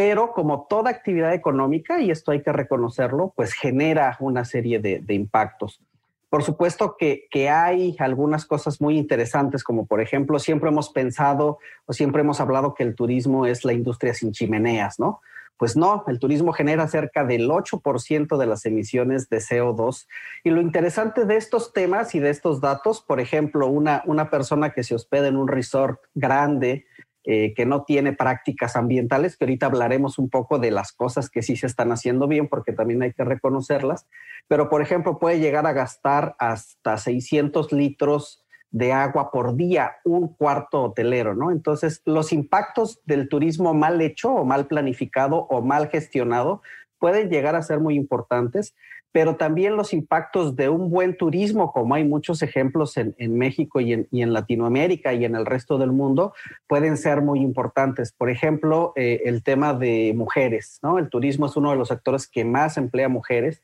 pero 0.00 0.32
como 0.32 0.66
toda 0.66 0.88
actividad 0.88 1.34
económica, 1.34 2.00
y 2.00 2.10
esto 2.10 2.30
hay 2.30 2.40
que 2.40 2.52
reconocerlo, 2.52 3.34
pues 3.36 3.52
genera 3.52 4.16
una 4.18 4.46
serie 4.46 4.78
de, 4.78 5.00
de 5.00 5.12
impactos. 5.12 5.82
Por 6.30 6.42
supuesto 6.42 6.96
que, 6.98 7.28
hay 7.50 7.96
algunas 7.98 8.46
cosas 8.46 8.80
muy 8.80 8.96
interesantes, 8.96 9.62
como 9.62 9.84
por 9.84 10.00
ejemplo, 10.00 10.38
siempre 10.38 10.70
hemos 10.70 10.88
pensado 10.88 11.58
o 11.84 11.92
siempre 11.92 12.22
hemos 12.22 12.40
hablado 12.40 12.72
que 12.72 12.82
el 12.82 12.94
turismo 12.94 13.44
es 13.44 13.62
la 13.66 13.74
industria 13.74 14.14
sin 14.14 14.32
chimeneas, 14.32 14.98
¿no? 14.98 15.20
Pues 15.58 15.76
no, 15.76 16.02
el 16.06 16.18
turismo 16.18 16.54
genera 16.54 16.88
cerca 16.88 17.22
del 17.22 17.50
8% 17.50 18.38
de 18.38 18.46
las 18.46 18.64
emisiones 18.64 19.28
de 19.28 19.36
CO2. 19.36 20.06
Y 20.44 20.48
lo 20.48 20.62
interesante 20.62 21.26
de 21.26 21.36
estos 21.36 21.74
temas 21.74 22.14
y 22.14 22.20
de 22.20 22.30
estos 22.30 22.62
datos, 22.62 23.02
por 23.02 23.20
ejemplo, 23.20 23.66
una, 23.66 24.02
una 24.06 24.30
persona 24.30 24.70
que 24.70 24.82
se 24.82 24.94
hospeda 24.94 25.28
en 25.28 25.36
un 25.36 25.46
resort 25.46 26.00
grande, 26.14 26.86
eh, 27.24 27.52
que 27.54 27.66
no 27.66 27.84
tiene 27.84 28.12
prácticas 28.12 28.76
ambientales, 28.76 29.36
que 29.36 29.44
ahorita 29.44 29.66
hablaremos 29.66 30.18
un 30.18 30.30
poco 30.30 30.58
de 30.58 30.70
las 30.70 30.92
cosas 30.92 31.28
que 31.28 31.42
sí 31.42 31.56
se 31.56 31.66
están 31.66 31.92
haciendo 31.92 32.26
bien, 32.26 32.48
porque 32.48 32.72
también 32.72 33.02
hay 33.02 33.12
que 33.12 33.24
reconocerlas, 33.24 34.06
pero 34.48 34.70
por 34.70 34.80
ejemplo 34.80 35.18
puede 35.18 35.38
llegar 35.38 35.66
a 35.66 35.72
gastar 35.72 36.34
hasta 36.38 36.96
600 36.96 37.72
litros 37.72 38.44
de 38.70 38.92
agua 38.92 39.30
por 39.32 39.56
día, 39.56 39.96
un 40.04 40.28
cuarto 40.28 40.82
hotelero, 40.82 41.34
¿no? 41.34 41.50
Entonces, 41.50 42.02
los 42.04 42.32
impactos 42.32 43.00
del 43.04 43.28
turismo 43.28 43.74
mal 43.74 44.00
hecho 44.00 44.32
o 44.32 44.44
mal 44.44 44.66
planificado 44.66 45.46
o 45.50 45.60
mal 45.60 45.88
gestionado 45.88 46.62
pueden 46.98 47.30
llegar 47.30 47.56
a 47.56 47.62
ser 47.62 47.80
muy 47.80 47.96
importantes 47.96 48.74
pero 49.12 49.36
también 49.36 49.76
los 49.76 49.92
impactos 49.92 50.56
de 50.56 50.68
un 50.68 50.90
buen 50.90 51.16
turismo, 51.16 51.72
como 51.72 51.94
hay 51.94 52.04
muchos 52.04 52.42
ejemplos 52.42 52.96
en, 52.96 53.14
México 53.36 53.80
y 53.80 53.92
en, 53.92 54.32
Latinoamérica 54.32 55.12
y 55.12 55.24
en 55.24 55.34
el 55.34 55.46
resto 55.46 55.78
del 55.78 55.92
mundo, 55.92 56.32
pueden 56.68 56.96
ser 56.96 57.22
muy 57.22 57.40
importantes. 57.40 58.12
Por 58.12 58.30
ejemplo, 58.30 58.92
eh, 58.96 59.22
el 59.24 59.42
tema 59.42 59.74
de 59.74 60.12
mujeres, 60.14 60.78
¿no? 60.82 60.98
El 60.98 61.08
turismo 61.08 61.46
es 61.46 61.56
uno 61.56 61.70
de 61.70 61.76
los 61.76 61.88
sectores 61.88 62.28
que 62.28 62.44
más 62.44 62.76
emplea 62.76 63.08
mujeres 63.08 63.62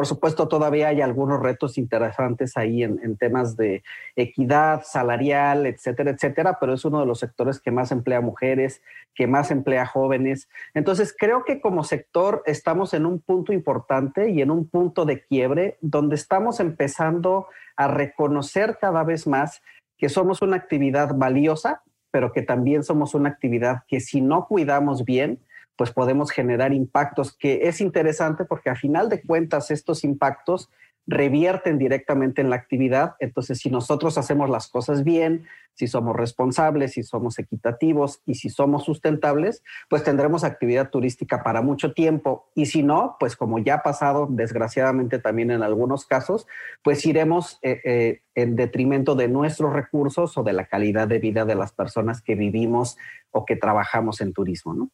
por 0.00 0.06
supuesto, 0.06 0.48
todavía 0.48 0.88
hay 0.88 1.02
algunos 1.02 1.42
retos 1.42 1.76
interesantes 1.76 2.56
ahí 2.56 2.82
en, 2.84 3.18
temas 3.18 3.54
de 3.54 3.82
equidad 4.16 4.82
salarial, 4.82 5.66
etcétera, 5.66 6.12
etcétera, 6.12 6.56
pero 6.58 6.72
es 6.72 6.86
uno 6.86 7.00
de 7.00 7.06
los 7.06 7.18
sectores 7.18 7.60
que 7.60 7.70
más 7.70 7.92
emplea 7.92 8.22
mujeres, 8.22 8.80
que 9.14 9.26
más 9.26 9.50
emplea 9.50 9.84
jóvenes. 9.84 10.48
Entonces, 10.72 11.14
creo 11.14 11.44
que 11.44 11.60
como 11.60 11.84
sector 11.84 12.42
estamos 12.46 12.94
en 12.94 13.04
un 13.04 13.20
punto 13.20 13.52
importante 13.52 14.30
y 14.30 14.40
en 14.40 14.50
un 14.50 14.70
punto 14.70 15.04
de 15.04 15.22
quiebre 15.22 15.76
donde 15.82 16.14
estamos 16.14 16.60
empezando 16.60 17.48
a 17.76 17.86
reconocer 17.86 18.78
cada 18.80 19.04
vez 19.04 19.26
más 19.26 19.60
que 19.98 20.08
somos 20.08 20.40
una 20.40 20.56
actividad 20.56 21.14
valiosa, 21.14 21.82
pero 22.10 22.32
que 22.32 22.40
también 22.40 22.84
somos 22.84 23.12
una 23.14 23.28
actividad 23.28 23.82
que 23.86 24.00
si 24.00 24.22
no 24.22 24.46
cuidamos 24.46 25.04
bien, 25.04 25.40
pues 25.80 25.92
podemos 25.92 26.30
generar 26.30 26.74
impactos, 26.74 27.34
que 27.34 27.60
es 27.62 27.80
interesante 27.80 28.44
porque 28.44 28.68
a 28.68 28.74
final 28.74 29.08
de 29.08 29.22
cuentas 29.22 29.70
estos 29.70 30.04
impactos 30.04 30.68
revierten 31.06 31.78
directamente 31.78 32.42
en 32.42 32.50
la 32.50 32.56
actividad. 32.56 33.14
Entonces, 33.18 33.60
si 33.60 33.70
nosotros 33.70 34.18
hacemos 34.18 34.50
las 34.50 34.68
cosas 34.68 35.04
bien, 35.04 35.46
si 35.72 35.86
somos 35.86 36.14
responsables, 36.14 36.92
si 36.92 37.02
somos 37.02 37.38
equitativos 37.38 38.20
y 38.26 38.34
si 38.34 38.50
somos 38.50 38.84
sustentables, 38.84 39.62
pues 39.88 40.04
tendremos 40.04 40.44
actividad 40.44 40.90
turística 40.90 41.42
para 41.42 41.62
mucho 41.62 41.94
tiempo. 41.94 42.50
Y 42.54 42.66
si 42.66 42.82
no, 42.82 43.16
pues 43.18 43.34
como 43.34 43.58
ya 43.58 43.76
ha 43.76 43.82
pasado 43.82 44.28
desgraciadamente 44.28 45.18
también 45.18 45.50
en 45.50 45.62
algunos 45.62 46.04
casos, 46.04 46.46
pues 46.84 47.06
iremos 47.06 47.58
eh, 47.62 47.80
eh, 47.86 48.20
en 48.34 48.54
detrimento 48.54 49.14
de 49.14 49.28
nuestros 49.28 49.72
recursos 49.72 50.36
o 50.36 50.42
de 50.42 50.52
la 50.52 50.66
calidad 50.66 51.08
de 51.08 51.20
vida 51.20 51.46
de 51.46 51.54
las 51.54 51.72
personas 51.72 52.20
que 52.20 52.34
vivimos 52.34 52.98
o 53.30 53.46
que 53.46 53.56
trabajamos 53.56 54.20
en 54.20 54.34
turismo, 54.34 54.74
¿no? 54.74 54.90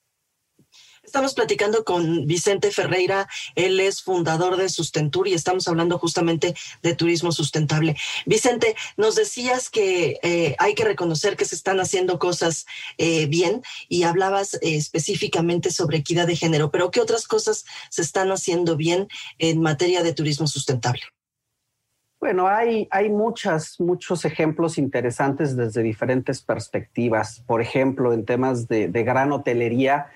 Estamos 1.06 1.34
platicando 1.34 1.84
con 1.84 2.26
Vicente 2.26 2.72
Ferreira, 2.72 3.28
él 3.54 3.78
es 3.78 4.02
fundador 4.02 4.56
de 4.56 4.68
Sustentur 4.68 5.28
y 5.28 5.34
estamos 5.34 5.68
hablando 5.68 5.98
justamente 5.98 6.54
de 6.82 6.94
turismo 6.96 7.30
sustentable. 7.30 7.96
Vicente, 8.26 8.74
nos 8.96 9.14
decías 9.14 9.70
que 9.70 10.18
eh, 10.24 10.56
hay 10.58 10.74
que 10.74 10.84
reconocer 10.84 11.36
que 11.36 11.44
se 11.44 11.54
están 11.54 11.78
haciendo 11.78 12.18
cosas 12.18 12.66
eh, 12.98 13.26
bien 13.26 13.62
y 13.88 14.02
hablabas 14.02 14.54
eh, 14.54 14.74
específicamente 14.74 15.70
sobre 15.70 15.98
equidad 15.98 16.26
de 16.26 16.34
género, 16.34 16.72
pero 16.72 16.90
¿qué 16.90 17.00
otras 17.00 17.28
cosas 17.28 17.64
se 17.88 18.02
están 18.02 18.32
haciendo 18.32 18.76
bien 18.76 19.06
en 19.38 19.62
materia 19.62 20.02
de 20.02 20.12
turismo 20.12 20.48
sustentable? 20.48 21.02
Bueno, 22.18 22.48
hay, 22.48 22.88
hay 22.90 23.10
muchas, 23.10 23.78
muchos 23.78 24.24
ejemplos 24.24 24.76
interesantes 24.76 25.56
desde 25.56 25.84
diferentes 25.84 26.42
perspectivas. 26.42 27.44
Por 27.46 27.62
ejemplo, 27.62 28.12
en 28.12 28.24
temas 28.24 28.66
de, 28.66 28.88
de 28.88 29.04
gran 29.04 29.30
hotelería, 29.30 30.06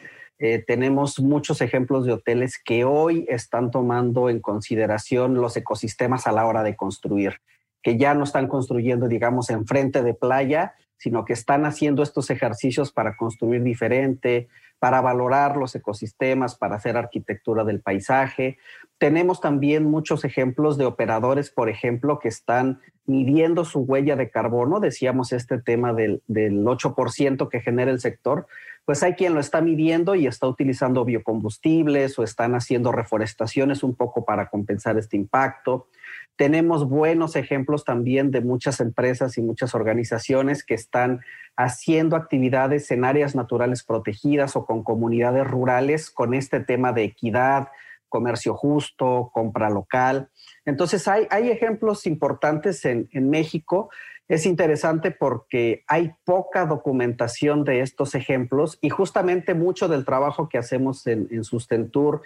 eh, 0.42 0.64
tenemos 0.66 1.20
muchos 1.20 1.60
ejemplos 1.60 2.06
de 2.06 2.12
hoteles 2.12 2.58
que 2.58 2.84
hoy 2.84 3.26
están 3.28 3.70
tomando 3.70 4.30
en 4.30 4.40
consideración 4.40 5.34
los 5.34 5.54
ecosistemas 5.54 6.26
a 6.26 6.32
la 6.32 6.46
hora 6.46 6.62
de 6.62 6.76
construir, 6.76 7.42
que 7.82 7.98
ya 7.98 8.14
no 8.14 8.24
están 8.24 8.48
construyendo, 8.48 9.06
digamos, 9.06 9.50
enfrente 9.50 10.02
de 10.02 10.14
playa, 10.14 10.72
sino 10.96 11.26
que 11.26 11.34
están 11.34 11.66
haciendo 11.66 12.02
estos 12.02 12.30
ejercicios 12.30 12.90
para 12.90 13.18
construir 13.18 13.62
diferente, 13.62 14.48
para 14.78 15.02
valorar 15.02 15.58
los 15.58 15.74
ecosistemas, 15.74 16.56
para 16.56 16.76
hacer 16.76 16.96
arquitectura 16.96 17.64
del 17.64 17.80
paisaje. 17.80 18.56
Tenemos 18.96 19.42
también 19.42 19.84
muchos 19.84 20.24
ejemplos 20.24 20.78
de 20.78 20.86
operadores, 20.86 21.50
por 21.50 21.68
ejemplo, 21.68 22.18
que 22.18 22.28
están 22.28 22.80
midiendo 23.04 23.66
su 23.66 23.80
huella 23.80 24.16
de 24.16 24.30
carbono. 24.30 24.80
Decíamos 24.80 25.32
este 25.32 25.58
tema 25.58 25.92
del, 25.92 26.22
del 26.28 26.64
8% 26.64 27.48
que 27.50 27.60
genera 27.60 27.90
el 27.90 28.00
sector, 28.00 28.46
pues 28.84 29.02
hay 29.02 29.14
quien 29.14 29.34
lo 29.34 29.40
está 29.40 29.60
midiendo 29.60 30.14
y 30.14 30.26
está 30.26 30.46
utilizando 30.46 31.04
biocombustibles 31.04 32.18
o 32.18 32.24
están 32.24 32.54
haciendo 32.54 32.92
reforestaciones 32.92 33.82
un 33.82 33.94
poco 33.94 34.24
para 34.24 34.48
compensar 34.48 34.98
este 34.98 35.16
impacto. 35.16 35.88
Tenemos 36.36 36.88
buenos 36.88 37.36
ejemplos 37.36 37.84
también 37.84 38.30
de 38.30 38.40
muchas 38.40 38.80
empresas 38.80 39.36
y 39.36 39.42
muchas 39.42 39.74
organizaciones 39.74 40.64
que 40.64 40.74
están 40.74 41.20
haciendo 41.56 42.16
actividades 42.16 42.90
en 42.90 43.04
áreas 43.04 43.34
naturales 43.34 43.84
protegidas 43.84 44.56
o 44.56 44.64
con 44.64 44.82
comunidades 44.82 45.46
rurales 45.46 46.10
con 46.10 46.32
este 46.32 46.60
tema 46.60 46.92
de 46.92 47.04
equidad, 47.04 47.68
comercio 48.08 48.54
justo, 48.54 49.30
compra 49.32 49.70
local. 49.70 50.30
Entonces 50.64 51.06
hay, 51.08 51.26
hay 51.30 51.50
ejemplos 51.50 52.06
importantes 52.06 52.84
en, 52.84 53.08
en 53.12 53.30
México 53.30 53.90
es 54.30 54.46
interesante 54.46 55.10
porque 55.10 55.82
hay 55.88 56.12
poca 56.24 56.64
documentación 56.64 57.64
de 57.64 57.80
estos 57.80 58.14
ejemplos 58.14 58.78
y 58.80 58.88
justamente 58.88 59.54
mucho 59.54 59.88
del 59.88 60.04
trabajo 60.04 60.48
que 60.48 60.56
hacemos 60.56 61.04
en, 61.08 61.26
en 61.32 61.42
Sustentur 61.42 62.22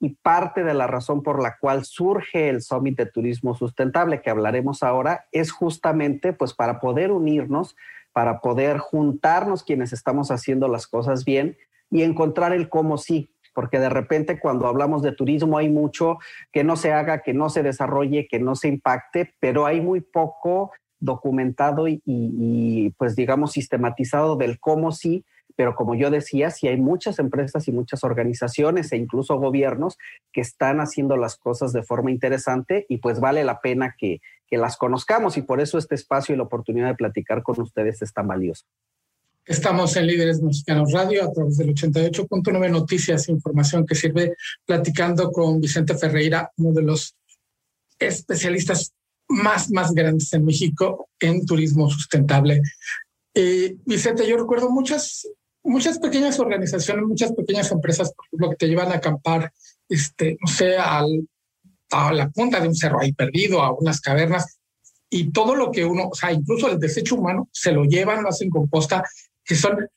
y 0.00 0.16
parte 0.16 0.64
de 0.64 0.74
la 0.74 0.88
razón 0.88 1.22
por 1.22 1.40
la 1.40 1.56
cual 1.58 1.84
surge 1.84 2.48
el 2.48 2.60
Summit 2.60 2.98
de 2.98 3.06
Turismo 3.06 3.54
Sustentable 3.54 4.20
que 4.20 4.30
hablaremos 4.30 4.82
ahora 4.82 5.28
es 5.30 5.52
justamente 5.52 6.32
pues 6.32 6.54
para 6.54 6.80
poder 6.80 7.12
unirnos, 7.12 7.76
para 8.12 8.40
poder 8.40 8.78
juntarnos 8.78 9.62
quienes 9.62 9.92
estamos 9.92 10.32
haciendo 10.32 10.66
las 10.66 10.88
cosas 10.88 11.24
bien 11.24 11.56
y 11.88 12.02
encontrar 12.02 12.52
el 12.52 12.68
cómo 12.68 12.98
sí, 12.98 13.32
porque 13.54 13.78
de 13.78 13.90
repente 13.90 14.40
cuando 14.40 14.66
hablamos 14.66 15.02
de 15.02 15.12
turismo 15.12 15.56
hay 15.56 15.68
mucho 15.68 16.18
que 16.50 16.64
no 16.64 16.74
se 16.74 16.92
haga, 16.92 17.22
que 17.22 17.32
no 17.32 17.48
se 17.48 17.62
desarrolle, 17.62 18.26
que 18.26 18.40
no 18.40 18.56
se 18.56 18.66
impacte, 18.66 19.36
pero 19.38 19.66
hay 19.66 19.80
muy 19.80 20.00
poco 20.00 20.72
documentado 21.04 21.86
y, 21.88 22.94
pues 22.96 23.16
digamos 23.16 23.52
sistematizado 23.52 24.36
del 24.36 24.58
cómo 24.58 24.92
sí, 24.92 25.24
pero 25.56 25.74
como 25.74 25.94
yo 25.94 26.10
decía, 26.10 26.50
sí 26.50 26.66
hay 26.66 26.76
muchas 26.76 27.18
empresas 27.18 27.68
y 27.68 27.72
muchas 27.72 28.02
organizaciones 28.02 28.90
e 28.90 28.96
incluso 28.96 29.36
gobiernos 29.38 29.98
que 30.32 30.40
están 30.40 30.80
haciendo 30.80 31.16
las 31.16 31.36
cosas 31.36 31.72
de 31.72 31.82
forma 31.82 32.10
interesante 32.10 32.86
y 32.88 32.98
pues 32.98 33.20
vale 33.20 33.44
la 33.44 33.60
pena 33.60 33.94
que, 33.96 34.20
que 34.48 34.56
las 34.56 34.76
conozcamos 34.76 35.36
y 35.36 35.42
por 35.42 35.60
eso 35.60 35.78
este 35.78 35.94
espacio 35.94 36.34
y 36.34 36.38
la 36.38 36.44
oportunidad 36.44 36.88
de 36.88 36.96
platicar 36.96 37.42
con 37.42 37.60
ustedes 37.60 38.02
es 38.02 38.12
tan 38.12 38.26
valioso. 38.26 38.64
Estamos 39.46 39.94
en 39.96 40.06
Líderes 40.06 40.40
Mexicanos 40.40 40.90
Radio 40.92 41.22
a 41.22 41.30
través 41.30 41.58
del 41.58 41.74
88.9 41.74 42.70
Noticias, 42.70 43.28
información 43.28 43.84
que 43.84 43.94
sirve 43.94 44.34
platicando 44.64 45.30
con 45.30 45.60
Vicente 45.60 45.94
Ferreira, 45.94 46.50
uno 46.56 46.72
de 46.72 46.82
los 46.82 47.14
especialistas 47.98 48.94
más, 49.28 49.70
más 49.70 49.92
grandes 49.92 50.32
en 50.32 50.44
México 50.44 51.08
en 51.20 51.44
turismo 51.44 51.90
sustentable. 51.90 52.60
Eh, 53.34 53.76
Vicente, 53.84 54.26
yo 54.28 54.36
recuerdo 54.36 54.70
muchas, 54.70 55.28
muchas 55.62 55.98
pequeñas 55.98 56.38
organizaciones, 56.38 57.04
muchas 57.04 57.32
pequeñas 57.32 57.70
empresas, 57.72 58.12
por 58.14 58.26
ejemplo, 58.26 58.50
que 58.50 58.56
te 58.56 58.68
llevan 58.68 58.92
a 58.92 58.96
acampar, 58.96 59.52
este, 59.88 60.36
no 60.40 60.46
sé, 60.46 60.76
al, 60.76 61.28
a 61.90 62.12
la 62.12 62.28
punta 62.30 62.60
de 62.60 62.68
un 62.68 62.74
cerro 62.74 63.00
ahí 63.00 63.12
perdido, 63.12 63.62
a 63.62 63.72
unas 63.72 64.00
cavernas, 64.00 64.58
y 65.10 65.30
todo 65.30 65.54
lo 65.54 65.70
que 65.70 65.84
uno, 65.84 66.08
o 66.08 66.14
sea, 66.14 66.32
incluso 66.32 66.68
el 66.68 66.78
desecho 66.78 67.16
humano, 67.16 67.48
se 67.52 67.72
lo 67.72 67.84
llevan, 67.84 68.22
lo 68.22 68.28
hacen 68.28 68.50
composta, 68.50 69.04
que 69.44 69.54
son, 69.54 69.88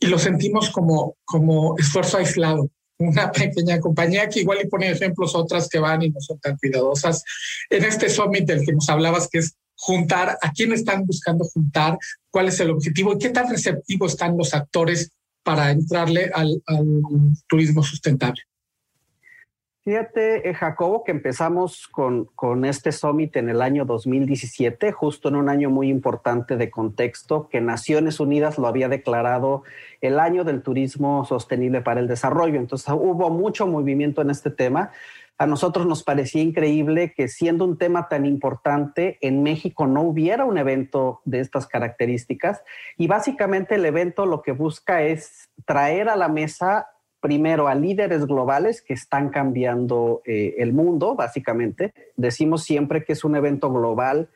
y 0.00 0.06
lo 0.06 0.18
sentimos 0.18 0.70
como, 0.70 1.16
como 1.24 1.76
esfuerzo 1.78 2.18
aislado 2.18 2.70
una 2.98 3.30
pequeña 3.32 3.78
compañía 3.80 4.28
que 4.28 4.40
igual 4.40 4.58
y 4.62 4.68
pone 4.68 4.90
ejemplos 4.90 5.34
otras 5.34 5.68
que 5.68 5.78
van 5.78 6.02
y 6.02 6.10
no 6.10 6.20
son 6.20 6.38
tan 6.40 6.56
cuidadosas. 6.56 7.22
En 7.70 7.84
este 7.84 8.08
summit 8.08 8.44
del 8.44 8.64
que 8.64 8.72
nos 8.72 8.88
hablabas, 8.88 9.28
que 9.28 9.38
es 9.38 9.54
juntar, 9.76 10.36
a 10.42 10.52
quién 10.52 10.72
están 10.72 11.06
buscando 11.06 11.44
juntar, 11.44 11.98
cuál 12.30 12.48
es 12.48 12.58
el 12.60 12.70
objetivo 12.70 13.14
y 13.14 13.18
qué 13.18 13.30
tan 13.30 13.48
receptivos 13.48 14.12
están 14.12 14.36
los 14.36 14.52
actores 14.52 15.10
para 15.44 15.70
entrarle 15.70 16.30
al 16.34 16.62
turismo 17.48 17.82
sustentable. 17.82 18.42
Fíjate, 19.88 20.50
eh, 20.50 20.52
Jacobo, 20.52 21.02
que 21.02 21.12
empezamos 21.12 21.88
con, 21.88 22.26
con, 22.34 22.66
este 22.66 22.92
summit 22.92 23.34
en 23.36 23.48
el 23.48 23.62
año 23.62 23.86
2017, 23.86 24.92
justo 24.92 25.30
en 25.30 25.36
un 25.36 25.48
año 25.48 25.70
muy 25.70 25.88
importante 25.88 26.58
de 26.58 26.68
contexto, 26.68 27.48
que 27.48 27.62
Naciones 27.62 28.20
Unidas 28.20 28.58
lo 28.58 28.66
había 28.66 28.90
declarado 28.90 29.62
el 30.02 30.20
año 30.20 30.44
del 30.44 30.60
turismo 30.60 31.24
sostenible 31.24 31.80
para 31.80 32.00
el 32.00 32.06
desarrollo. 32.06 32.58
Entonces 32.60 32.86
hubo 32.90 33.30
mucho 33.30 33.66
movimiento 33.66 34.20
en 34.20 34.28
este 34.28 34.50
tema. 34.50 34.90
A 35.38 35.46
nosotros 35.46 35.86
nos 35.86 36.02
parecía 36.02 36.42
increíble 36.42 37.14
que 37.16 37.26
siendo 37.28 37.64
un 37.64 37.78
tema 37.78 38.08
tan 38.08 38.26
importante, 38.26 39.16
en 39.22 39.42
México 39.42 39.86
no 39.86 40.02
hubiera 40.02 40.44
un 40.44 40.58
evento 40.58 41.22
de 41.24 41.40
estas 41.40 41.66
características. 41.66 42.62
Y 42.98 43.06
básicamente 43.06 43.76
el 43.76 43.86
evento 43.86 44.26
lo 44.26 44.42
que 44.42 44.52
busca 44.52 45.00
es 45.00 45.48
traer 45.64 46.10
a 46.10 46.16
la 46.16 46.28
mesa 46.28 46.88
primero 47.20 47.68
a 47.68 47.74
líderes 47.74 48.26
globales 48.26 48.82
que 48.82 48.94
están 48.94 49.30
cambiando 49.30 50.22
eh, 50.24 50.54
el 50.58 50.72
mundo, 50.72 51.14
básicamente. 51.14 51.92
Decimos 52.16 52.64
siempre 52.64 53.04
que 53.04 53.12
es 53.12 53.24
un 53.24 53.36
evento 53.36 53.72
global, 53.72 54.28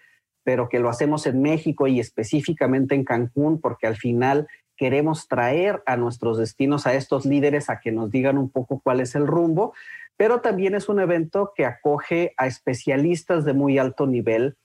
pero 0.45 0.69
que 0.69 0.81
lo 0.81 0.89
hacemos 0.89 1.27
en 1.27 1.41
México 1.41 1.87
y 1.87 2.01
específicamente 2.01 2.95
en 2.95 3.05
Cancún, 3.05 3.61
porque 3.61 3.87
al 3.87 3.97
final 3.97 4.49
queremos 4.77 5.29
traer 5.29 5.83
a 5.87 5.97
nuestros 5.97 6.39
destinos 6.39 6.87
a 6.87 6.95
estos 6.95 7.25
líderes 7.25 7.71
a 7.71 7.79
que 7.81 7.93
nos 7.93 8.11
digan 8.11 8.39
un 8.39 8.51
poco 8.51 8.81
cuál 8.83 9.01
es 9.01 9.15
el 9.15 9.27
rumbo, 9.27 9.75
pero 10.17 10.41
también 10.41 10.75
es 10.75 10.89
un 10.89 10.99
evento 10.99 11.53
que 11.55 11.67
acoge 11.67 12.35
a 12.37 12.47
especialistas 12.47 13.45
de 13.45 13.53
muy 13.53 13.79
alto 13.79 14.07
nivel 14.07 14.57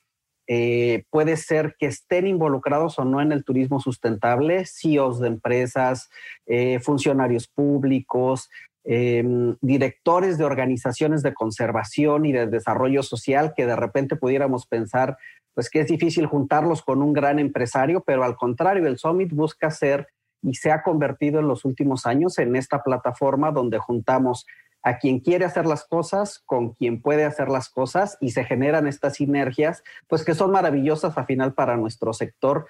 eh, 0.48 1.04
puede 1.10 1.36
ser 1.36 1.76
que 1.78 1.88
estén 1.88 2.26
involucrados 2.26 2.98
o 3.00 3.06
no 3.06 3.22
en 3.22 3.34
el 3.34 3.43
turismo 3.43 3.82
sustentable, 3.82 4.66
CEOs 4.66 5.20
de 5.20 5.28
empresas, 5.28 6.10
eh, 6.45 6.80
funcionarios 6.80 7.48
públicos, 7.48 8.50
em, 8.86 9.58
directores 9.60 10.38
de 10.38 10.45
organizaciones 10.45 11.22
de 11.22 11.34
conservación 11.34 12.26
y 12.26 12.32
de 12.32 12.48
desarrollo 12.48 13.04
social 13.04 13.54
que 13.56 13.66
de 13.66 13.76
repente 13.76 14.16
pudiéramos 14.16 14.66
pensar 14.66 15.18
pues 15.54 15.70
que 15.70 15.82
es 15.82 15.88
difícil 15.88 16.28
juntarlos 16.28 16.84
con 16.84 17.02
un 17.02 17.14
gran 17.14 17.39
empresario, 17.39 18.04
pero 18.06 18.24
al 18.24 18.36
contrario, 18.36 18.86
el 18.86 19.00
Summit 19.00 19.34
busca 19.34 19.72
ser 19.72 20.08
y 20.43 20.54
se 20.54 20.72
ha 20.72 20.84
convertido 20.84 21.39
en 21.39 21.48
los 21.48 21.66
últimos 21.66 22.06
años 22.06 22.38
en 22.38 22.56
esta 22.56 22.84
plataforma 22.84 23.52
donde 23.52 23.80
juntamos 23.80 24.45
a 24.84 25.00
quien 25.00 25.20
quiere 25.20 25.46
hacer 25.46 25.66
las 25.66 25.86
cosas 25.86 26.40
con 26.46 26.74
quien 26.74 27.02
puede 27.02 27.26
hacer 27.26 27.50
las 27.50 27.70
cosas 27.70 28.18
y 28.22 28.32
se 28.32 28.44
generan 28.46 28.88
estas 28.88 29.16
sinergias, 29.16 29.84
pues 30.08 30.24
que 30.24 30.36
son 30.36 30.52
maravillosas 30.52 31.18
al 31.18 31.26
final 31.26 31.54
para 31.54 31.78
nuestro 31.78 32.14
sector. 32.14 32.68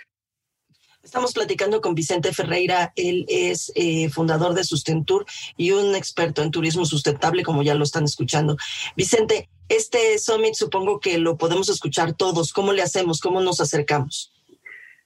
Estamos 1.03 1.33
platicando 1.33 1.79
con 1.79 1.95
Vicente 1.95 2.33
Ferreira, 2.33 2.91
él 2.95 3.25
es 3.29 3.71
eh, 3.75 4.09
fundador 4.09 4.53
de 4.53 4.63
Sustentur 4.63 5.25
y 5.55 5.71
un 5.71 5.95
experto 5.95 6.41
en 6.41 6.51
turismo 6.51 6.85
sustentable, 6.85 7.43
como 7.43 7.63
ya 7.63 7.75
lo 7.75 7.83
están 7.83 8.03
escuchando. 8.03 8.57
Vicente, 8.95 9.49
este 9.69 10.19
summit 10.19 10.55
supongo 10.55 10.99
que 10.99 11.17
lo 11.17 11.37
podemos 11.37 11.69
escuchar 11.69 12.13
todos. 12.13 12.51
¿Cómo 12.51 12.73
le 12.73 12.81
hacemos? 12.81 13.21
¿Cómo 13.21 13.39
nos 13.41 13.61
acercamos? 13.61 14.33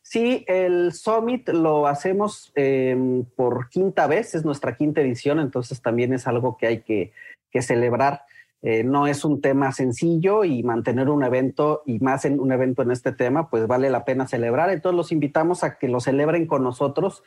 Sí, 0.04 0.43
el 0.47 0.93
Summit 0.93 1.49
lo 1.49 1.88
hacemos 1.88 2.52
em, 2.56 3.24
por 3.24 3.70
quinta 3.70 4.08
vez, 4.08 4.34
es 4.36 4.43
nuestra 4.43 4.76
quinta 4.76 5.02
edición, 5.02 5.39
entonces 5.39 5.82
también 5.82 6.14
es 6.14 6.28
algo 6.28 6.58
que 6.58 6.68
hay 6.68 6.82
que, 6.82 7.14
celebrar. 7.62 8.24
Eh, 8.62 8.84
no 8.84 9.08
es 9.08 9.26
un 9.26 9.41
tema 9.41 9.72
sencillo 9.74 10.45
y 10.45 10.64
mantener 10.64 11.10
un 11.10 11.24
evento 11.24 11.82
y 11.86 11.99
más 11.99 12.24
en 12.26 12.39
un 12.39 12.52
evento 12.52 12.82
en 12.82 12.91
este 12.91 13.12
tema, 13.12 13.49
pues 13.49 13.68
vale 13.68 13.89
la 13.89 14.06
pena 14.06 14.28
celebrar. 14.28 14.70
Entonces 14.70 14.95
los 14.95 15.12
invitamos 15.12 15.64
a 15.64 15.78
que 15.78 15.89
lo 15.89 15.99
celebren 15.99 16.47
con 16.47 16.64
nosotros, 16.64 17.24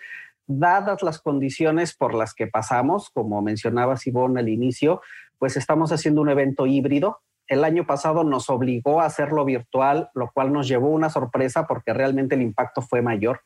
dadas 0.47 1.03
las 1.03 1.21
condiciones 1.21 1.95
por 1.95 2.15
las 2.15 2.35
que 2.35 2.47
pasamos, 2.47 3.11
como 3.11 3.43
mencionaba 3.43 3.97
Sibón 3.97 4.39
al 4.39 4.49
inicio, 4.49 5.03
pues 5.39 5.57
estamos 5.57 5.93
haciendo 5.93 6.23
un 6.23 6.31
evento 6.31 6.67
híbrido 6.67 7.21
el 7.49 7.65
año 7.65 7.87
pasado 7.87 8.25
nos 8.25 8.49
obligó 8.51 9.01
a 9.01 9.07
hacerlo 9.07 9.45
virtual, 9.45 10.11
lo 10.15 10.31
cual 10.33 10.53
nos 10.53 10.69
llevó 10.69 10.89
una 10.89 11.11
sorpresa 11.11 11.67
porque 11.67 11.93
realmente 11.93 12.35
el 12.35 12.43
impacto 12.43 12.83
fue 12.83 13.03
mayor. 13.03 13.41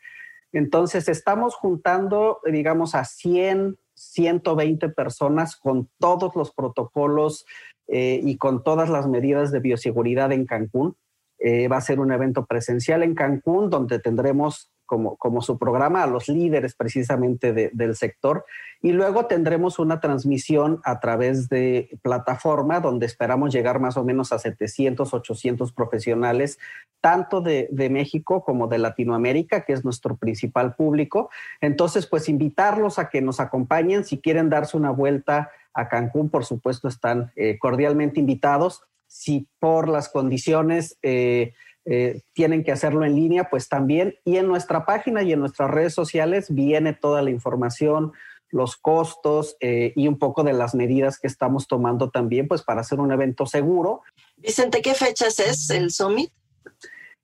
Entonces, 0.53 1.09
estamos 1.09 1.55
juntando, 1.55 2.41
digamos, 2.45 2.95
a 2.95 3.05
100, 3.05 3.79
120 3.95 4.89
personas 4.91 5.57
con 5.57 5.91
todos 5.99 6.35
los 6.37 6.53
protocolos 6.53 7.45
eh, 7.89 8.21
y 8.23 8.37
con 8.39 8.63
todas 8.63 8.89
las 8.89 9.07
medidas 9.07 9.51
de 9.51 9.61
bioseguridad 9.61 10.33
en 10.33 10.47
Cancún. 10.47 10.97
Eh, 11.39 11.69
va 11.69 11.77
a 11.77 11.83
ser 11.83 12.01
un 12.01 12.13
evento 12.13 12.47
presencial 12.47 13.03
en 13.03 13.15
Cancún 13.15 13.71
donde 13.71 14.01
tendremos 14.01 14.73
como, 14.89 15.17
como 15.17 15.43
su 15.43 15.59
programa 15.59 16.03
a 16.03 16.07
los 16.07 16.29
líderes 16.29 16.75
precisamente 16.75 17.53
del 17.53 17.95
sector. 17.95 18.45
Y 18.81 18.93
luego 18.93 19.27
tendremos 19.27 19.79
una 19.79 20.01
transmisión 20.01 20.81
a 20.83 20.99
través 20.99 21.49
de 21.49 21.99
plataforma 22.03 22.81
donde 22.81 23.05
esperamos 23.07 23.53
llegar 23.53 23.81
más 23.81 23.97
o 23.99 24.05
menos 24.05 24.33
a 24.33 24.39
700, 24.39 25.13
800 25.13 25.73
profesionales, 25.73 26.59
tanto 27.03 27.43
de, 27.43 27.69
de 27.71 27.91
México 27.91 28.43
como 28.43 28.67
de 28.67 28.79
Latinoamérica, 28.79 29.61
que 29.61 29.75
es 29.75 29.85
nuestro 29.85 30.17
principal 30.17 30.75
público. 30.75 31.29
Entonces, 31.61 32.07
pues 32.07 32.29
invitarlos 32.29 32.99
a 32.99 33.11
que 33.11 33.21
nos 33.21 33.41
acompañen. 33.41 34.05
Si 34.05 34.19
quieren 34.19 34.49
darse 34.49 34.77
una 34.77 34.91
vuelta 34.91 35.51
a 35.75 35.89
Cancún, 35.89 36.31
por 36.31 36.47
supuesto, 36.47 36.89
están 36.89 37.31
eh, 37.37 37.59
cordialmente 37.59 38.21
invitados. 38.21 38.83
Si 39.07 39.47
por 39.61 39.87
las 39.87 40.09
condiciones... 40.09 40.97
Eh, 41.03 41.53
eh, 41.91 42.21
tienen 42.35 42.65
que 42.65 42.73
hacerlo 42.73 43.03
en 43.07 43.15
línea, 43.15 43.49
pues 43.49 43.71
también. 43.71 44.15
Y 44.23 44.37
en 44.37 44.47
nuestra 44.47 44.85
página 44.85 45.23
y 45.23 45.33
en 45.33 45.41
nuestras 45.41 45.71
redes 45.71 45.95
sociales 45.95 46.55
viene 46.55 46.93
toda 46.93 47.23
la 47.23 47.31
información, 47.31 48.13
los 48.51 48.77
costos 48.77 49.57
eh, 49.61 49.95
y 49.97 50.07
un 50.07 50.19
poco 50.19 50.45
de 50.45 50.53
las 50.53 50.75
medidas 50.75 51.19
que 51.19 51.27
estamos 51.27 51.67
tomando 51.67 52.11
también, 52.11 52.47
pues 52.47 52.61
para 52.61 52.83
hacer 52.83 53.01
un 53.01 53.11
evento 53.11 53.47
seguro. 53.47 54.03
Vicente, 54.37 54.83
¿qué 54.83 54.93
fechas 54.93 55.41
es 55.41 55.71
el 55.71 55.91
Summit? 55.91 56.31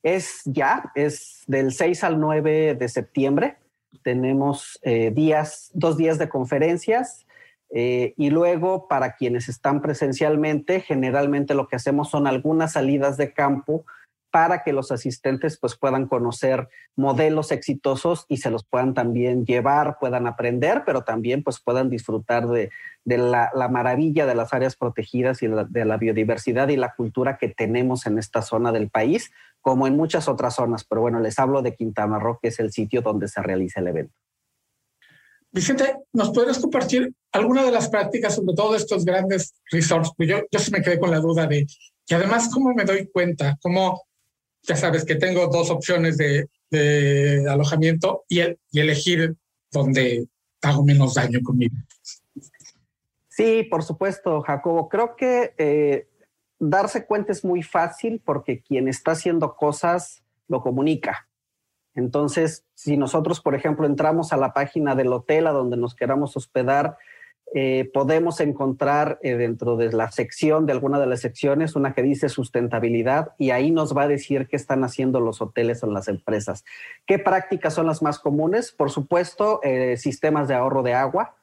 Es 0.03 0.41
ya, 0.47 0.91
es 0.95 1.43
del 1.47 1.71
6 1.75 2.03
al 2.03 2.19
9 2.19 2.75
de 2.75 2.89
septiembre. 2.89 3.59
Tenemos 4.03 4.79
eh, 4.83 5.11
días, 5.15 5.73
dos 5.75 5.99
días 5.99 6.19
de 6.19 6.31
conferencias 6.31 7.27
y 7.77 8.31
luego 8.31 8.87
para 8.87 9.17
quienes 9.17 9.49
están 9.49 9.83
presencialmente, 9.83 10.81
generalmente 10.81 11.55
lo 11.55 11.67
que 11.67 11.75
hacemos 11.75 12.09
son 12.09 12.29
algunas 12.29 12.75
salidas 12.75 13.17
de 13.17 13.33
campo 13.33 13.85
para 14.35 14.65
que 14.65 14.73
los 14.73 14.91
asistentes 14.91 15.59
pues 15.61 15.77
puedan 15.77 16.09
conocer 16.09 16.69
modelos 16.97 17.53
exitosos 17.53 18.27
y 18.29 18.39
se 18.39 18.51
los 18.51 18.65
puedan 18.65 18.93
también 18.93 19.47
llevar, 19.47 19.99
puedan 20.01 20.27
aprender, 20.27 20.83
pero 20.85 21.05
también 21.05 21.45
pues 21.45 21.61
puedan 21.61 21.89
disfrutar 21.89 22.49
de, 22.49 22.69
la, 23.05 23.53
maravilla 23.71 24.27
de 24.27 24.35
las 24.35 24.53
áreas 24.53 24.75
protegidas 24.75 25.41
y 25.45 25.47
de 25.47 25.85
la 25.85 25.97
biodiversidad 25.99 26.67
y 26.67 26.77
la 26.77 26.97
cultura 26.97 27.39
que 27.39 27.47
tenemos 27.47 28.07
en 28.07 28.19
esta 28.19 28.43
zona 28.43 28.73
del 28.73 28.91
país, 28.91 29.31
como 29.61 29.87
en 29.87 29.95
muchas 29.95 30.27
otras 30.27 30.57
zonas. 30.57 30.83
Pero 30.83 31.03
bueno, 31.03 31.21
les 31.21 31.39
hablo 31.39 31.63
de 31.63 31.77
Quintana 31.77 32.19
Roo, 32.19 32.41
que 32.43 32.49
es 32.49 32.59
el 32.59 32.73
sitio 32.73 33.03
donde 33.03 33.29
se 33.29 33.41
realiza 33.41 33.79
el 33.79 33.87
evento. 33.87 34.15
Vicente, 35.53 35.95
¿nos 36.13 36.31
podrías 36.31 36.59
compartir 36.59 37.15
alguna 37.31 37.63
de 37.63 37.71
las 37.71 37.89
prácticas, 37.89 38.35
sobre 38.35 38.57
todo 38.57 38.73
de 38.73 38.79
estos 38.79 39.05
grandes 39.05 39.55
resorts? 39.71 40.11
Pues 40.17 40.29
yo, 40.29 40.39
yo 40.51 40.59
sí 40.59 40.73
me 40.73 40.83
quedé 40.83 40.99
con 40.99 41.13
la 41.13 41.21
duda 41.21 41.47
de, 41.47 41.65
y 42.09 42.15
además, 42.15 42.51
¿cómo 42.53 42.75
me 42.75 42.85
doy 42.85 43.09
cuenta? 43.13 43.57
¿Cómo, 43.63 44.03
ya 44.67 44.77
sabes 44.77 45.05
que 45.05 45.15
tengo 45.15 45.47
dos 45.49 45.71
opciones 45.71 46.17
de, 46.17 46.49
alojamiento 47.49 48.25
y, 48.29 48.41
elegir 48.73 49.37
dónde 49.71 50.27
hago 50.63 50.85
menos 50.85 51.15
daño 51.15 51.41
conmigo. 51.43 51.77
Sí, 53.29 53.65
por 53.65 53.83
supuesto, 53.83 54.43
Jacobo. 54.43 54.89
Creo 54.89 55.17
que 55.17 55.55
eh, 55.59 56.09
darse 56.59 57.07
cuenta 57.07 57.33
es 57.33 57.45
muy 57.45 57.63
fácil 57.63 58.23
porque 58.25 58.61
quien 58.63 58.89
está 58.89 59.13
haciendo 59.13 59.57
cosas 59.57 60.23
lo 60.49 60.63
comunica. 60.63 61.29
Entonces, 61.95 62.65
si 62.75 62.97
nosotros, 62.97 63.41
por 63.41 63.55
ejemplo, 63.55 63.87
entramos 63.87 64.33
a 64.33 64.37
la 64.37 64.53
página 64.53 64.95
del 64.95 65.13
hotel 65.13 65.47
a 65.47 65.53
donde 65.53 65.77
nos 65.77 65.95
queramos 65.95 66.37
hospedar, 66.37 66.97
eh, 67.57 67.89
podemos 67.95 68.41
encontrar 68.41 69.21
eh, 69.23 69.37
dentro 69.37 69.77
de 69.77 69.93
la 69.93 70.11
sección, 70.11 70.67
de 70.67 70.73
alguna 70.73 70.99
de 70.99 71.07
las 71.07 71.21
secciones, 71.21 71.77
una 71.77 71.95
que 71.95 72.03
dice 72.03 72.29
sustentabilidad 72.29 73.33
y 73.39 73.51
ahí 73.51 73.71
nos 73.71 73.97
va 73.97 74.03
a 74.03 74.09
decir 74.09 74.49
qué 74.49 74.57
están 74.57 74.83
haciendo 74.83 75.21
los 75.21 75.41
hoteles 75.41 75.85
o 75.85 75.87
las 75.87 76.09
empresas. 76.09 76.65
¿Qué 77.07 77.21
prácticas 77.21 77.73
son 77.73 77.87
las 77.87 78.03
más 78.03 78.19
comunes? 78.19 78.73
Por 78.73 78.91
supuesto, 78.91 79.61
eh, 79.63 79.97
sistemas 79.97 80.49
de 80.49 80.55
ahorro 80.55 80.83
de 80.83 80.95
agua, 80.95 81.37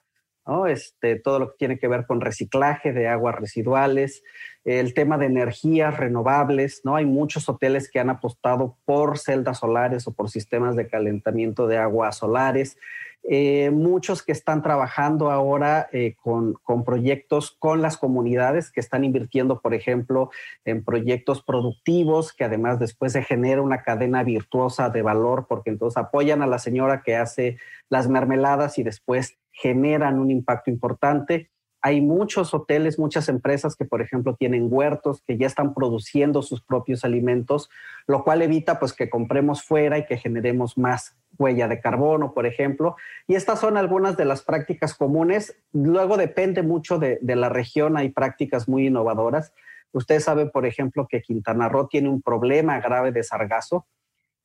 este, 0.68 1.18
todo 1.18 1.40
lo 1.40 1.52
que 1.52 1.58
tiene 1.60 1.80
que 1.80 1.88
ver 1.88 2.06
con 2.06 2.20
reciclaje 2.20 2.92
de 2.92 3.08
aguas 3.08 3.36
residuales, 3.36 4.22
el 4.66 4.94
tema 4.94 5.18
de 5.18 5.28
energías 5.28 5.96
renovables, 5.96 6.82
¿no? 6.84 6.98
Hay 6.98 7.06
muchos 7.06 7.48
hoteles 7.48 7.90
que 7.90 8.02
han 8.02 8.10
apostado 8.10 8.78
por 8.84 9.18
celdas 9.18 9.60
solares 9.60 10.08
o 10.08 10.14
por 10.14 10.30
sistemas 10.30 10.76
de 10.76 10.90
calentamiento 10.90 11.68
de 11.68 11.78
agua 11.78 12.12
solares. 12.12 12.78
Eh, 13.24 13.70
muchos 13.70 14.24
que 14.24 14.32
están 14.32 14.64
trabajando 14.64 15.30
ahora 15.30 15.88
eh, 15.92 16.16
con, 16.20 16.56
proyectos 16.84 17.52
con 17.52 17.82
las 17.82 17.98
comunidades 17.98 18.72
que 18.72 18.80
están 18.80 19.04
invirtiendo, 19.04 19.62
por 19.62 19.76
ejemplo, 19.76 20.32
en 20.66 20.84
proyectos 20.84 21.44
productivos 21.44 22.34
que 22.34 22.46
además 22.46 22.80
después 22.80 23.14
se 23.14 23.24
genera 23.24 23.62
una 23.62 23.84
cadena 23.84 24.24
virtuosa 24.24 24.90
de 24.90 25.04
valor 25.04 25.46
porque 25.48 25.70
entonces 25.70 25.98
apoyan 25.98 26.42
a 26.42 26.48
la 26.48 26.58
señora 26.58 27.04
que 27.04 27.16
hace 27.16 27.58
las 27.90 28.10
mermeladas 28.10 28.80
y 28.80 28.84
después 28.84 29.38
generan 29.52 30.20
un 30.20 30.32
impacto 30.32 30.72
importante. 30.72 31.52
Hay 31.84 32.02
muchos 32.02 32.54
hoteles, 32.54 32.98
muchas 32.98 33.30
empresas 33.30 33.76
que, 33.76 33.86
por 33.86 34.02
ejemplo, 34.02 34.36
tienen 34.36 34.68
huertos 34.70 35.22
que 35.26 35.38
ya 35.38 35.48
están 35.48 35.74
produciendo 35.74 36.42
sus 36.42 36.64
propios 36.64 37.04
alimentos, 37.06 37.70
lo 38.08 38.24
cual 38.24 38.42
evita 38.42 38.80
pues 38.80 38.94
que 38.94 39.10
compremos 39.10 39.64
fuera 39.64 39.98
y 40.00 40.06
que 40.06 40.18
generemos 40.18 40.78
más 40.78 41.16
huella 41.38 41.68
de 41.68 41.80
carbono, 41.80 42.34
por 42.34 42.46
ejemplo. 42.46 42.96
Y 43.28 43.36
estas 43.36 43.60
son 43.60 43.78
algunas 43.78 44.18
de 44.18 44.26
las 44.26 44.44
prácticas 44.44 44.94
comunes. 44.94 45.58
Luego 45.74 46.18
depende 46.18 46.64
mucho 46.64 47.00
de, 47.00 47.20
de 47.22 47.36
la 47.36 47.50
región, 47.50 47.98
hay 47.98 48.10
prácticas 48.10 48.68
muy 48.68 48.88
innovadoras. 48.88 49.54
Ustedes 49.92 50.24
saben, 50.24 50.52
por 50.52 50.66
ejemplo, 50.66 51.08
que 51.10 51.22
Quintana 51.22 51.70
Roo 51.70 51.88
tiene 51.88 52.10
un 52.10 52.22
problema 52.22 52.80
grave 52.80 53.12
de 53.12 53.24
sargazo 53.24 53.86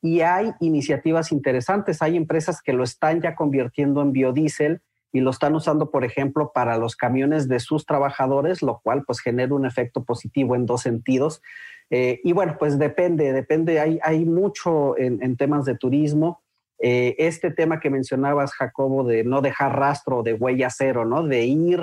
y 0.03 0.21
hay 0.21 0.53
iniciativas 0.61 1.33
interesantes. 1.33 2.03
Hay 2.03 2.17
empresas 2.17 2.63
que 2.63 2.73
lo 2.73 2.85
están 2.85 3.21
ya 3.21 3.35
convirtiendo 3.35 4.03
en 4.03 4.13
biodiesel 4.13 4.83
y 5.13 5.21
lo 5.21 5.31
están 5.31 5.55
usando, 5.55 5.91
por 5.91 6.05
ejemplo, 6.05 6.53
para 6.55 6.79
los 6.79 6.97
camiones 6.97 7.49
de 7.49 7.61
sus 7.61 7.87
trabajadores, 7.87 8.63
lo 8.63 8.81
cual 8.81 9.05
pues 9.07 9.21
genera 9.21 9.55
un 9.55 9.67
efecto 9.67 10.05
positivo 10.05 10.55
en 10.55 10.67
dos 10.67 10.83
sentidos. 10.83 11.43
Eh, 11.91 12.21
y 12.25 12.33
bueno, 12.33 12.57
pues 12.59 12.79
depende, 12.79 13.33
depende, 13.33 13.81
hay, 13.81 13.99
hay 14.03 14.25
mucho 14.25 14.99
en, 14.99 15.37
temas 15.37 15.65
de 15.65 15.77
turismo. 15.77 16.43
Eh, 16.79 17.15
este 17.19 17.51
tema 17.51 17.81
que 17.81 17.91
mencionabas, 17.91 18.53
Jacobo, 18.53 19.05
de 19.05 19.25
no 19.25 19.41
dejar 19.41 19.79
rastro 19.79 20.23
de 20.23 20.35
huella 20.35 20.69
cero, 20.71 21.05
¿no? 21.05 21.23
De 21.23 21.45
ir 21.45 21.81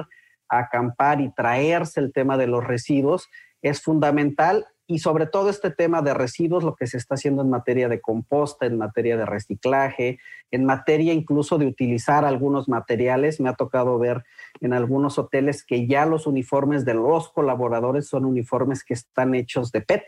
a 0.49 0.59
acampar 0.59 1.21
y 1.21 1.33
traerse 1.33 1.99
el 1.99 2.11
tema 2.13 2.37
de 2.37 2.47
los 2.47 2.63
residuos 2.63 3.29
es 3.61 3.81
fundamental 3.81 4.67
y 4.85 4.99
sobre 4.99 5.25
todo 5.25 5.49
este 5.49 5.71
tema 5.71 6.01
de 6.01 6.13
residuos, 6.13 6.63
lo 6.63 6.75
que 6.75 6.87
se 6.87 6.97
está 6.97 7.15
haciendo 7.15 7.41
en 7.41 7.49
materia 7.49 7.87
de 7.87 8.01
composta, 8.01 8.65
en 8.65 8.77
materia 8.77 9.15
de 9.15 9.25
reciclaje, 9.25 10.19
en 10.51 10.65
materia 10.65 11.13
incluso 11.13 11.57
de 11.57 11.65
utilizar 11.65 12.25
algunos 12.25 12.67
materiales. 12.67 13.39
Me 13.39 13.49
ha 13.49 13.53
tocado 13.53 13.97
ver 13.97 14.23
en 14.59 14.73
algunos 14.73 15.17
hoteles 15.17 15.65
que 15.65 15.87
ya 15.87 16.05
los 16.05 16.27
uniformes 16.27 16.83
de 16.83 16.95
los 16.95 17.31
colaboradores 17.31 18.07
son 18.07 18.25
uniformes 18.25 18.83
que 18.83 18.93
están 18.93 19.35
hechos 19.35 19.71
de 19.71 19.81
PET, 19.81 20.03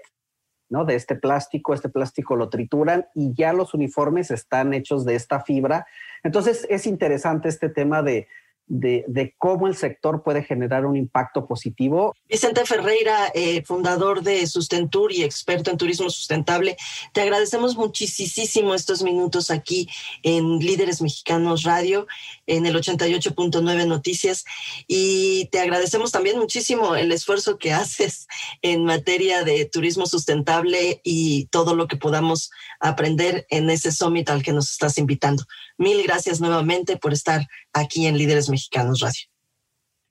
¿no? 0.70 0.86
De 0.86 0.96
este 0.96 1.16
plástico, 1.16 1.74
este 1.74 1.90
plástico 1.90 2.36
lo 2.36 2.50
trituran 2.50 3.08
y 3.14 3.34
ya 3.34 3.54
los 3.54 3.74
uniformes 3.74 4.32
están 4.32 4.74
hechos 4.74 5.06
de 5.06 5.16
esta 5.16 5.42
fibra. 5.42 5.86
Entonces 6.24 6.66
es 6.70 6.88
interesante 6.88 7.50
este 7.50 7.70
tema 7.70 8.02
de 8.02 8.28
de, 8.68 9.36
cómo 9.38 9.68
el 9.68 9.76
sector 9.76 10.24
puede 10.24 10.44
generar 10.44 10.86
un 10.86 10.98
impacto 10.98 11.48
positivo. 11.48 12.16
Vicente 12.28 12.66
Ferreira, 12.66 13.32
eh, 13.34 13.64
fundador 13.64 14.24
de 14.24 14.46
Sustentur 14.48 15.12
y 15.12 15.24
experto 15.24 15.72
en 15.72 15.78
turismo 15.78 16.10
sustentable, 16.10 16.78
te 17.14 17.22
agradecemos 17.22 17.76
muchísimo 17.76 18.74
estos 18.74 19.04
minutos 19.04 19.52
aquí 19.52 19.88
en 20.24 20.60
Líderes 20.60 21.02
Mexicanos 21.02 21.64
Radio, 21.64 22.08
en 22.48 22.66
el 22.66 22.76
88.9 22.76 23.88
Noticias, 23.88 24.46
y 24.88 25.46
te 25.52 25.60
agradecemos 25.60 26.12
también 26.12 26.40
muchísimo 26.40 26.96
el 26.96 27.12
esfuerzo 27.12 27.58
que 27.58 27.74
haces 27.74 28.28
en 28.62 28.86
materia 28.86 29.44
de 29.44 29.66
turismo 29.66 30.06
sustentable 30.08 31.02
y 31.04 31.46
todo 31.48 31.76
lo 31.76 31.88
que 31.88 31.98
podamos 31.98 32.52
aprender 32.80 33.46
en 33.50 33.70
ese 33.70 33.92
summit 33.92 34.30
al 34.30 34.44
que 34.44 34.54
nos 34.54 34.72
estás 34.72 34.98
invitando. 34.98 35.44
Mil 35.78 36.04
gracias 36.04 36.40
nuevamente 36.40 36.98
por 36.98 37.12
estar 37.12 37.48
aquí 37.74 38.08
en 38.08 38.18
Líderes 38.18 38.50
Mexicanos 38.50 39.02
Radio. 39.02 39.22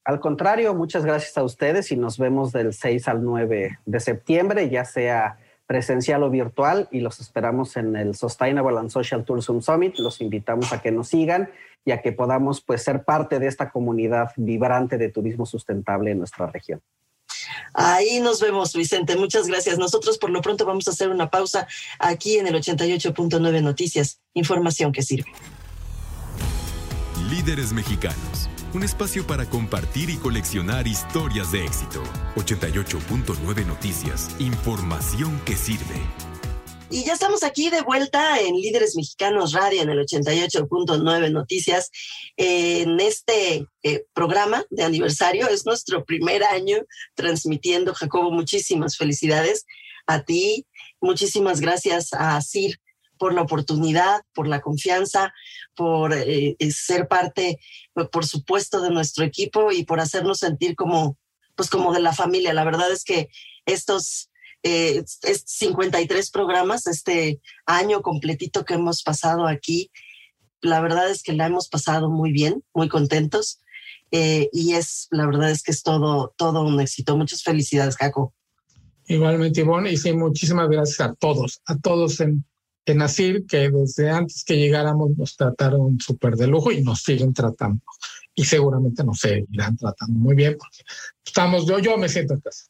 Al 0.05 0.21
contrario, 0.21 0.75
muchas 0.75 1.05
gracias 1.07 1.39
a 1.39 1.43
ustedes 1.43 1.91
y 1.91 1.97
nos 1.97 2.19
vemos 2.19 2.53
del 2.53 2.75
6 2.75 3.09
al 3.09 3.25
9 3.25 3.79
de 3.87 4.01
septiembre, 4.01 4.69
ya 4.69 4.85
sea 4.85 5.39
presencial 5.67 6.23
o 6.23 6.29
virtual, 6.29 6.89
y 6.91 7.01
los 7.01 7.21
esperamos 7.21 7.79
en 7.79 7.97
el 7.97 8.15
Sustainable 8.15 8.79
and 8.79 8.91
Social 8.91 9.25
Tourism 9.25 9.61
Summit. 9.61 9.99
Los 9.99 10.21
invitamos 10.21 10.75
a 10.75 10.83
que 10.83 10.91
nos 10.91 11.09
sigan 11.09 11.49
y 11.87 11.93
a 11.93 12.03
que 12.03 12.13
podamos 12.13 12.61
pues, 12.61 12.83
ser 12.83 13.05
parte 13.05 13.39
de 13.39 13.47
esta 13.47 13.71
comunidad 13.71 14.33
vibrante 14.37 14.99
de 14.99 15.09
turismo 15.09 15.47
sustentable 15.47 16.11
en 16.11 16.19
nuestra 16.19 16.47
región. 16.49 16.83
Ahí 17.73 18.21
nos 18.21 18.41
vemos, 18.41 18.73
Vicente. 18.73 19.17
Muchas 19.17 19.47
gracias. 19.47 19.79
Nosotros 19.79 20.19
por 20.19 20.31
lo 20.31 20.41
pronto 20.41 20.65
vamos 20.65 20.89
a 20.89 20.91
hacer 20.91 21.09
una 21.09 21.31
pausa 21.31 21.67
aquí 21.99 22.39
en 22.39 22.47
el 22.47 22.55
88.9 22.55 23.63
Noticias. 23.63 24.21
Información 24.35 24.93
que 24.93 25.03
sirve. 25.03 25.33
Líderes 27.31 27.73
Mexicanos. 27.73 28.49
Un 28.75 28.83
espacio 28.83 29.25
para 29.27 29.47
compartir 29.47 30.11
y 30.11 30.17
coleccionar 30.17 30.89
historias 30.89 31.53
de 31.53 31.65
éxito. 31.65 32.03
88.9 32.37 33.67
Noticias. 33.67 34.31
Información 34.41 35.41
que 35.45 35.57
sirve. 35.57 36.34
Y 36.91 37.05
ya 37.05 37.15
estamos 37.15 37.43
aquí 37.43 37.71
de 37.71 37.81
vuelta 37.81 38.39
en 38.41 38.55
Líderes 38.55 38.95
Mexicanos 38.95 39.53
Radio 39.53 39.83
en 39.83 39.91
el 39.91 39.99
88.9 39.99 41.33
Noticias. 41.33 41.91
En 42.37 43.01
este 43.01 43.67
eh, 43.83 44.05
programa 44.13 44.65
de 44.71 44.85
aniversario 44.85 45.49
es 45.49 45.67
nuestro 45.67 46.05
primer 46.05 46.45
año 46.45 46.77
transmitiendo. 47.15 47.95
Jacobo, 47.95 48.31
muchísimas 48.31 48.97
felicidades 48.97 49.67
a 50.07 50.23
ti. 50.23 50.67
Muchísimas 51.01 51.61
gracias 51.61 52.13
a 52.13 52.41
CIR 52.43 52.79
por 53.19 53.33
la 53.33 53.43
oportunidad, 53.43 54.21
por 54.35 54.47
la 54.47 54.61
confianza, 54.61 55.33
por 55.75 56.13
eh, 56.13 56.57
ser 56.71 57.09
parte, 57.09 57.59
por 58.13 58.27
supuesto, 58.27 58.81
de 58.83 58.91
nuestro 58.91 59.25
equipo 59.25 59.73
y 59.73 59.85
por 59.85 60.01
hacernos 60.01 60.39
sentir 60.39 60.77
como, 60.77 61.17
pues 61.57 61.71
como 61.71 61.93
de 61.93 62.01
la 62.01 62.13
familia. 62.13 62.53
La 62.53 62.65
verdad 62.65 62.93
es 62.93 63.05
que 63.05 63.29
estos 63.65 64.31
eh, 64.65 65.05
es 65.23 65.45
53 65.47 66.31
programas 66.31 66.87
este 66.87 67.39
año 67.67 68.01
completito 68.01 68.65
que 68.65 68.75
hemos 68.75 69.03
pasado 69.03 69.47
aquí. 69.47 69.91
La 70.63 70.81
verdad 70.81 71.11
es 71.11 71.23
que 71.23 71.35
la 71.35 71.47
hemos 71.47 71.69
pasado 71.69 72.11
muy 72.11 72.33
bien, 72.33 72.65
muy 72.73 72.89
contentos. 72.89 73.61
Eh, 74.11 74.49
y 74.53 74.73
es, 74.73 75.07
la 75.11 75.27
verdad 75.27 75.51
es 75.51 75.63
que 75.63 75.71
es 75.71 75.83
todo, 75.83 76.35
todo 76.39 76.63
un 76.63 76.81
éxito. 76.81 77.15
Muchas 77.15 77.43
felicidades, 77.43 77.97
Caco. 77.97 78.33
Igualmente, 79.07 79.61
Ivonne, 79.61 79.93
y 79.93 79.99
sí, 79.99 80.15
muchísimas 80.15 80.69
gracias 80.71 81.01
a 81.01 81.15
todos, 81.15 81.61
a 81.67 81.77
todos 81.77 82.21
en, 82.21 82.43
en 82.87 83.03
ASIR, 83.03 83.45
que 83.45 83.69
desde 83.69 84.09
antes 84.09 84.45
que 84.45 84.57
llegáramos 84.57 85.11
nos 85.19 85.37
trataron 85.37 86.01
súper 86.01 86.37
de 86.37 86.47
lujo 86.47 86.73
y 86.73 86.83
nos 86.83 87.03
siguen 87.03 87.35
tratando. 87.35 87.83
Y 88.35 88.45
seguramente 88.47 89.05
nos 89.05 89.19
seguirán 89.19 89.77
tratando 89.77 90.19
muy 90.19 90.35
bien 90.35 90.57
porque 90.59 90.85
estamos, 91.23 91.67
yo, 91.67 91.79
yo 91.81 91.99
me 91.99 92.09
siento 92.09 92.33
en 92.33 92.41
casa. 92.41 92.65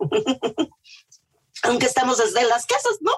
aunque 1.64 1.86
estamos 1.86 2.18
desde 2.18 2.46
las 2.46 2.66
casas, 2.66 2.98
¿no? 3.00 3.12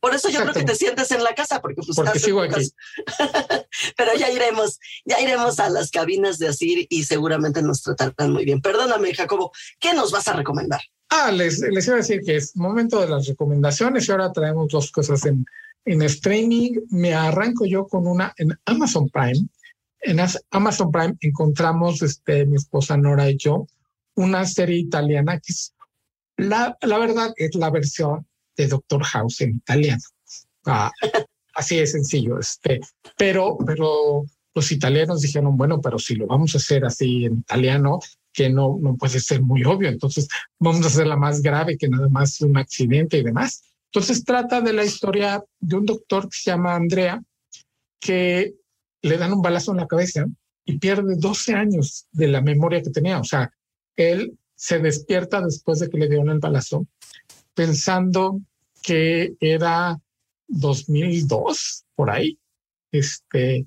Por 0.00 0.14
eso 0.14 0.28
yo 0.28 0.40
creo 0.42 0.52
que 0.52 0.64
te 0.64 0.74
sientes 0.74 1.10
en 1.12 1.22
la 1.22 1.34
casa, 1.34 1.60
porque 1.60 1.80
pues 1.82 1.96
porque 1.96 2.18
sigo 2.18 2.42
aquí. 2.42 2.70
Pero 3.96 4.14
ya 4.18 4.30
iremos, 4.30 4.78
ya 5.04 5.20
iremos 5.20 5.58
a 5.60 5.70
las 5.70 5.90
cabinas 5.90 6.38
de 6.38 6.48
Asir 6.48 6.86
y 6.90 7.04
seguramente 7.04 7.62
nos 7.62 7.82
tratarán 7.82 8.32
muy 8.32 8.44
bien. 8.44 8.60
Perdóname, 8.60 9.14
Jacobo, 9.14 9.52
¿qué 9.78 9.94
nos 9.94 10.10
vas 10.10 10.28
a 10.28 10.32
recomendar? 10.34 10.80
Ah, 11.10 11.30
les, 11.30 11.60
les 11.60 11.86
iba 11.86 11.96
a 11.96 11.98
decir 11.98 12.22
que 12.24 12.36
es 12.36 12.56
momento 12.56 13.00
de 13.00 13.08
las 13.08 13.26
recomendaciones 13.26 14.08
y 14.08 14.12
ahora 14.12 14.32
traemos 14.32 14.68
dos 14.68 14.90
cosas 14.90 15.24
en, 15.26 15.44
en 15.84 16.02
streaming. 16.02 16.80
Me 16.90 17.14
arranco 17.14 17.66
yo 17.66 17.86
con 17.86 18.06
una 18.06 18.34
en 18.36 18.58
Amazon 18.64 19.08
Prime. 19.10 19.46
En 20.00 20.18
Amazon 20.50 20.90
Prime 20.90 21.14
encontramos, 21.20 22.02
este, 22.02 22.46
mi 22.46 22.56
esposa 22.56 22.96
Nora 22.96 23.30
y 23.30 23.36
yo, 23.36 23.66
una 24.16 24.44
serie 24.44 24.78
italiana 24.78 25.38
que 25.38 25.52
es 25.52 25.74
la, 26.36 26.76
la 26.80 26.98
verdad 26.98 27.32
es 27.36 27.54
la 27.54 27.70
versión 27.70 28.26
de 28.56 28.66
Doctor 28.66 29.02
House 29.04 29.40
en 29.40 29.56
italiano. 29.56 30.02
Ah, 30.66 30.90
así 31.54 31.76
de 31.76 31.86
sencillo. 31.86 32.38
Este, 32.38 32.80
pero, 33.16 33.56
pero 33.66 34.24
los 34.54 34.72
italianos 34.72 35.22
dijeron, 35.22 35.56
bueno, 35.56 35.80
pero 35.80 35.98
si 35.98 36.14
lo 36.14 36.26
vamos 36.26 36.54
a 36.54 36.58
hacer 36.58 36.84
así 36.84 37.26
en 37.26 37.38
italiano, 37.38 38.00
que 38.32 38.48
no, 38.48 38.78
no 38.80 38.96
puede 38.96 39.20
ser 39.20 39.42
muy 39.42 39.64
obvio. 39.64 39.88
Entonces 39.88 40.28
vamos 40.58 40.84
a 40.84 40.88
hacerla 40.88 41.16
más 41.16 41.42
grave 41.42 41.76
que 41.76 41.88
nada 41.88 42.08
más 42.08 42.40
un 42.40 42.56
accidente 42.56 43.18
y 43.18 43.22
demás. 43.22 43.62
Entonces 43.86 44.24
trata 44.24 44.60
de 44.60 44.72
la 44.72 44.84
historia 44.84 45.44
de 45.60 45.76
un 45.76 45.84
doctor 45.84 46.24
que 46.24 46.36
se 46.36 46.50
llama 46.50 46.74
Andrea, 46.74 47.22
que 48.00 48.54
le 49.02 49.18
dan 49.18 49.32
un 49.32 49.42
balazo 49.42 49.72
en 49.72 49.78
la 49.78 49.86
cabeza 49.86 50.24
y 50.64 50.78
pierde 50.78 51.16
12 51.16 51.54
años 51.54 52.06
de 52.12 52.28
la 52.28 52.40
memoria 52.40 52.82
que 52.82 52.90
tenía. 52.90 53.18
O 53.18 53.24
sea, 53.24 53.52
él 53.96 54.38
se 54.62 54.78
despierta 54.78 55.40
después 55.40 55.80
de 55.80 55.90
que 55.90 55.98
le 55.98 56.08
dieron 56.08 56.30
el 56.30 56.38
balazo, 56.38 56.86
pensando 57.52 58.40
que 58.80 59.34
era 59.40 60.00
2002, 60.46 61.84
por 61.96 62.10
ahí, 62.10 62.38
este, 62.92 63.66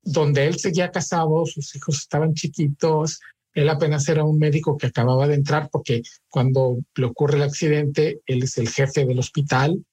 donde 0.00 0.46
él 0.46 0.58
seguía 0.58 0.90
casado, 0.90 1.44
sus 1.44 1.76
hijos 1.76 1.98
estaban 1.98 2.32
chiquitos, 2.32 3.20
él 3.52 3.68
apenas 3.68 4.08
era 4.08 4.24
un 4.24 4.38
médico 4.38 4.78
que 4.78 4.86
acababa 4.86 5.28
de 5.28 5.34
entrar 5.34 5.68
porque 5.70 6.00
cuando 6.30 6.78
le 6.94 7.04
ocurre 7.04 7.36
el 7.36 7.42
accidente, 7.42 8.22
él 8.24 8.44
es 8.44 8.56
el 8.56 8.70
jefe 8.70 9.04
del 9.04 9.18
hospital 9.18 9.84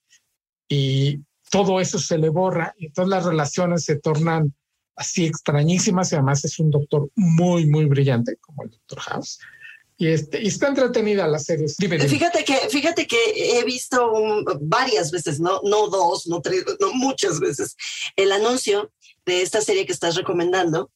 y 0.70 1.20
todo 1.52 1.82
eso 1.82 2.00
se 2.00 2.18
le 2.18 2.30
borra 2.30 2.74
todas 2.93 3.10
las 3.10 3.26
relaciones 3.26 3.84
se 3.84 4.00
tornan 4.00 4.56
así 4.95 5.26
extrañísimas 5.26 6.14
y 6.14 6.16
además 6.16 6.45
es 6.45 6.58
un 6.58 6.72
doctor 6.72 7.10
muy, 7.18 7.66
muy 7.66 7.84
brillante 7.84 8.38
como 8.38 8.64
el 8.64 8.70
doctor 8.70 9.00
House. 9.00 9.39
Y, 10.02 10.08
este, 10.08 10.41
y 10.41 10.47
está 10.47 10.70
entretenida 10.70 11.28
la 11.28 11.39
serie. 11.39 11.68
Fíjate 11.68 12.45
que, 12.45 12.56
fíjate 12.70 13.06
que 13.06 13.18
he 13.36 13.66
visto 13.66 14.10
varias 14.62 15.12
veces, 15.12 15.41
no, 15.41 15.60
no 15.66 15.89
dos, 15.89 16.26
no 16.26 16.41
tres, 16.41 16.64
no 16.80 16.93
muchas 16.93 17.41
veces, 17.41 17.76
el 18.16 18.32
anuncio 18.32 18.93
de 19.26 19.41
esta 19.41 19.60
serie 19.60 19.86
que 19.86 19.91
estás 19.91 20.16
recomendando. 20.16 20.89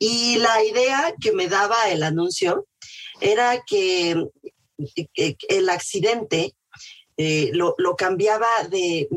Y 0.00 0.38
la 0.38 0.64
idea 0.64 1.14
que 1.20 1.30
me 1.30 1.46
daba 1.46 1.90
el 1.90 2.02
anuncio 2.02 2.66
era 3.20 3.62
que, 3.64 4.26
el 5.48 5.68
accidente 5.68 6.56
eh, 7.18 7.50
lo, 7.52 7.76
lo, 7.78 7.94
cambiaba 7.94 8.48
de, 8.68 9.08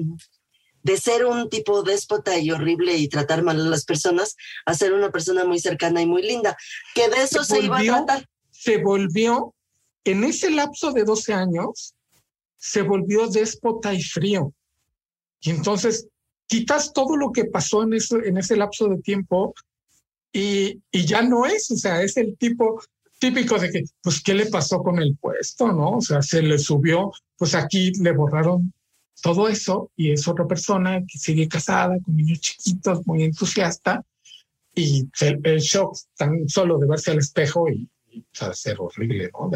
de 0.84 0.98
ser 0.98 1.26
un 1.26 1.50
tipo 1.50 1.82
déspota 1.82 2.38
y 2.38 2.52
horrible 2.52 2.98
y 2.98 3.08
tratar 3.08 3.42
mal 3.42 3.60
a 3.60 3.70
las 3.70 3.84
personas 3.84 4.36
a 4.68 4.76
ser 4.76 4.94
una 4.94 5.10
persona 5.10 5.44
muy 5.44 5.60
cercana 5.60 6.04
y 6.04 6.06
muy 6.06 6.22
linda, 6.22 6.56
que 6.94 7.10
de 7.10 7.24
eso 7.24 7.44
se 7.44 7.62
iba 7.62 7.80
a 7.80 7.84
tratar 7.84 8.28
se 8.64 8.78
volvió, 8.78 9.53
en 10.05 10.24
ese 10.24 10.49
lapso 10.49 10.93
de 10.93 11.03
12 11.03 11.34
años, 11.34 11.95
se 12.57 12.82
volvió 12.82 13.28
déspota 13.28 13.93
y 13.93 14.01
frío. 14.01 14.53
Y 15.41 15.49
entonces 15.49 16.07
quitas 16.47 16.93
todo 16.93 17.18
lo 17.18 17.34
que 17.34 17.43
pasó 17.45 17.84
en 17.84 17.93
ese, 17.93 18.16
en 18.26 18.38
ese 18.38 18.55
lapso 18.55 18.88
de 18.88 19.01
tiempo 19.01 19.53
y, 20.32 20.82
y 20.91 21.05
ya 21.05 21.22
no 21.22 21.45
es, 21.45 21.70
o 21.72 21.76
sea, 21.76 22.01
es 22.01 22.16
el 22.16 22.38
tipo 22.38 22.82
típico 23.20 23.59
de 23.59 23.70
que, 23.70 23.84
pues, 24.01 24.22
¿qué 24.22 24.34
le 24.34 24.45
pasó 24.45 24.82
con 24.82 24.99
el 24.99 25.18
puesto? 25.18 25.68
¿No? 25.68 25.97
O 25.97 26.01
sea, 26.01 26.22
se 26.22 26.41
le 26.41 26.57
subió, 26.57 27.11
pues 27.38 27.55
aquí 27.55 27.91
le 27.99 28.14
borraron 28.14 28.74
todo 29.22 29.49
eso 29.49 29.91
y 29.97 30.11
es 30.11 30.28
otra 30.28 30.47
persona 30.47 31.01
que 31.01 31.20
sigue 31.20 31.49
casada 31.49 31.97
con 32.01 32.16
niños 32.16 32.39
chiquitos, 32.39 33.05
muy 33.05 33.24
entusiasta 33.24 34.03
y 34.74 35.09
el, 35.20 35.41
el 35.43 35.59
shock 35.59 35.97
tan 36.16 36.47
solo 36.47 36.78
de 36.78 36.88
verse 36.88 37.11
al 37.11 37.20
espejo 37.20 37.70
y, 37.70 37.89
a 38.39 38.53
ser 38.53 38.78
horrible, 38.80 39.30
¿no? 39.34 39.49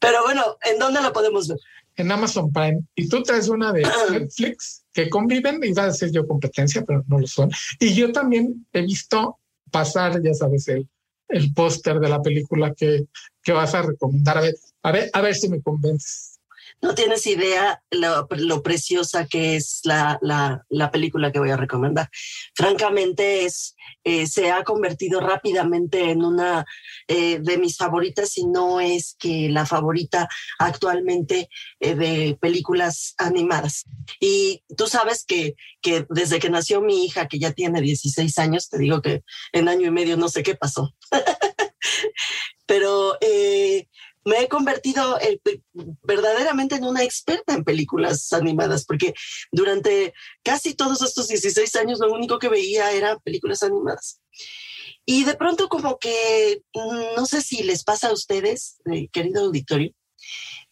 Pero 0.00 0.22
bueno, 0.24 0.56
¿en 0.64 0.78
dónde 0.78 1.00
la 1.00 1.12
podemos 1.12 1.48
ver? 1.48 1.58
En 1.96 2.10
Amazon 2.10 2.52
Prime. 2.52 2.80
Y 2.94 3.08
tú 3.08 3.22
traes 3.22 3.48
una 3.48 3.72
de 3.72 3.82
Netflix 4.10 4.84
que 4.92 5.08
conviven, 5.08 5.60
iba 5.62 5.84
a 5.84 5.86
decir 5.86 6.10
yo 6.10 6.26
competencia, 6.26 6.84
pero 6.84 7.04
no 7.06 7.18
lo 7.18 7.26
son. 7.26 7.50
Y 7.78 7.94
yo 7.94 8.12
también 8.12 8.66
he 8.72 8.82
visto 8.82 9.38
pasar, 9.70 10.20
ya 10.22 10.34
sabes, 10.34 10.68
el, 10.68 10.88
el 11.28 11.52
póster 11.52 12.00
de 12.00 12.08
la 12.08 12.20
película 12.20 12.74
que, 12.74 13.06
que 13.42 13.52
vas 13.52 13.74
a 13.74 13.82
recomendar. 13.82 14.38
A 14.38 14.40
ver, 14.40 14.54
a 14.82 14.92
ver, 14.92 15.10
a 15.12 15.20
ver 15.20 15.34
si 15.34 15.48
me 15.48 15.62
convences. 15.62 16.39
No 16.82 16.94
tienes 16.94 17.26
idea 17.26 17.82
lo, 17.90 18.62
preciosa 18.62 19.26
que 19.26 19.56
es 19.56 19.80
la, 19.84 20.18
la, 20.22 20.64
la, 20.70 20.90
película 20.90 21.30
que 21.30 21.38
voy 21.38 21.50
a 21.50 21.56
recomendar. 21.56 22.08
Francamente, 22.54 23.44
es, 23.44 23.76
eh, 24.02 24.26
se 24.26 24.50
ha 24.50 24.64
convertido 24.64 25.20
rápidamente 25.20 26.10
en 26.10 26.24
una 26.24 26.64
eh, 27.06 27.38
de 27.40 27.58
mis 27.58 27.76
favoritas, 27.76 28.38
y 28.38 28.46
no 28.46 28.80
es 28.80 29.14
que 29.18 29.50
la 29.50 29.66
favorita 29.66 30.26
actualmente 30.58 31.50
eh, 31.80 31.94
de 31.94 32.38
películas 32.40 33.14
animadas. 33.18 33.84
Y 34.18 34.64
tú 34.74 34.86
sabes 34.86 35.24
que, 35.26 35.56
que 35.82 36.06
desde 36.08 36.38
que 36.38 36.48
nació 36.48 36.80
mi 36.80 37.04
hija, 37.04 37.28
que 37.28 37.38
ya 37.38 37.52
tiene 37.52 37.82
16 37.82 38.38
años, 38.38 38.70
te 38.70 38.78
digo 38.78 39.02
que 39.02 39.22
en 39.52 39.68
año 39.68 39.88
y 39.88 39.90
medio 39.90 40.16
no 40.16 40.30
sé 40.30 40.42
qué 40.42 40.54
pasó. 40.54 40.94
Pero 42.66 43.18
me 44.24 44.42
he 44.42 44.48
convertido 44.48 45.18
eh, 45.20 45.40
verdaderamente 46.02 46.74
en 46.74 46.84
una 46.84 47.02
experta 47.02 47.54
en 47.54 47.64
películas 47.64 48.32
animadas, 48.32 48.84
porque 48.84 49.14
durante 49.50 50.12
casi 50.42 50.74
todos 50.74 51.02
estos 51.02 51.28
16 51.28 51.76
años 51.76 51.98
lo 52.00 52.12
único 52.12 52.38
que 52.38 52.48
veía 52.48 52.92
eran 52.92 53.18
películas 53.20 53.62
animadas. 53.62 54.20
Y 55.06 55.24
de 55.24 55.34
pronto 55.34 55.68
como 55.68 55.98
que, 55.98 56.62
mm, 56.74 57.16
no 57.16 57.26
sé 57.26 57.40
si 57.40 57.62
les 57.62 57.84
pasa 57.84 58.08
a 58.08 58.12
ustedes, 58.12 58.80
eh, 58.92 59.08
querido 59.10 59.44
auditorio, 59.44 59.92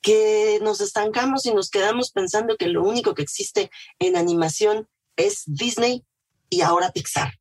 que 0.00 0.60
nos 0.62 0.80
estancamos 0.80 1.46
y 1.46 1.52
nos 1.52 1.70
quedamos 1.70 2.12
pensando 2.12 2.56
que 2.56 2.68
lo 2.68 2.84
único 2.84 3.14
que 3.14 3.22
existe 3.22 3.70
en 3.98 4.16
animación 4.16 4.88
es 5.16 5.42
Disney 5.46 6.04
y 6.50 6.60
ahora 6.60 6.92
Pixar. 6.92 7.32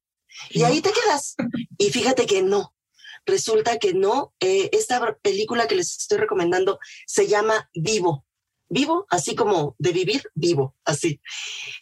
Y 0.49 0.63
ahí 0.63 0.81
te 0.81 0.91
quedas. 0.91 1.35
Y 1.77 1.89
fíjate 1.89 2.25
que 2.25 2.41
no, 2.41 2.73
resulta 3.27 3.77
que 3.77 3.93
no. 3.93 4.33
Eh, 4.39 4.69
esta 4.71 5.17
película 5.21 5.67
que 5.67 5.75
les 5.75 5.97
estoy 5.99 6.17
recomendando 6.17 6.79
se 7.05 7.27
llama 7.27 7.69
Vivo. 7.75 8.25
Vivo, 8.69 9.05
así 9.09 9.33
como 9.33 9.75
de 9.77 9.93
vivir, 9.93 10.23
vivo, 10.33 10.75
así. 10.83 11.21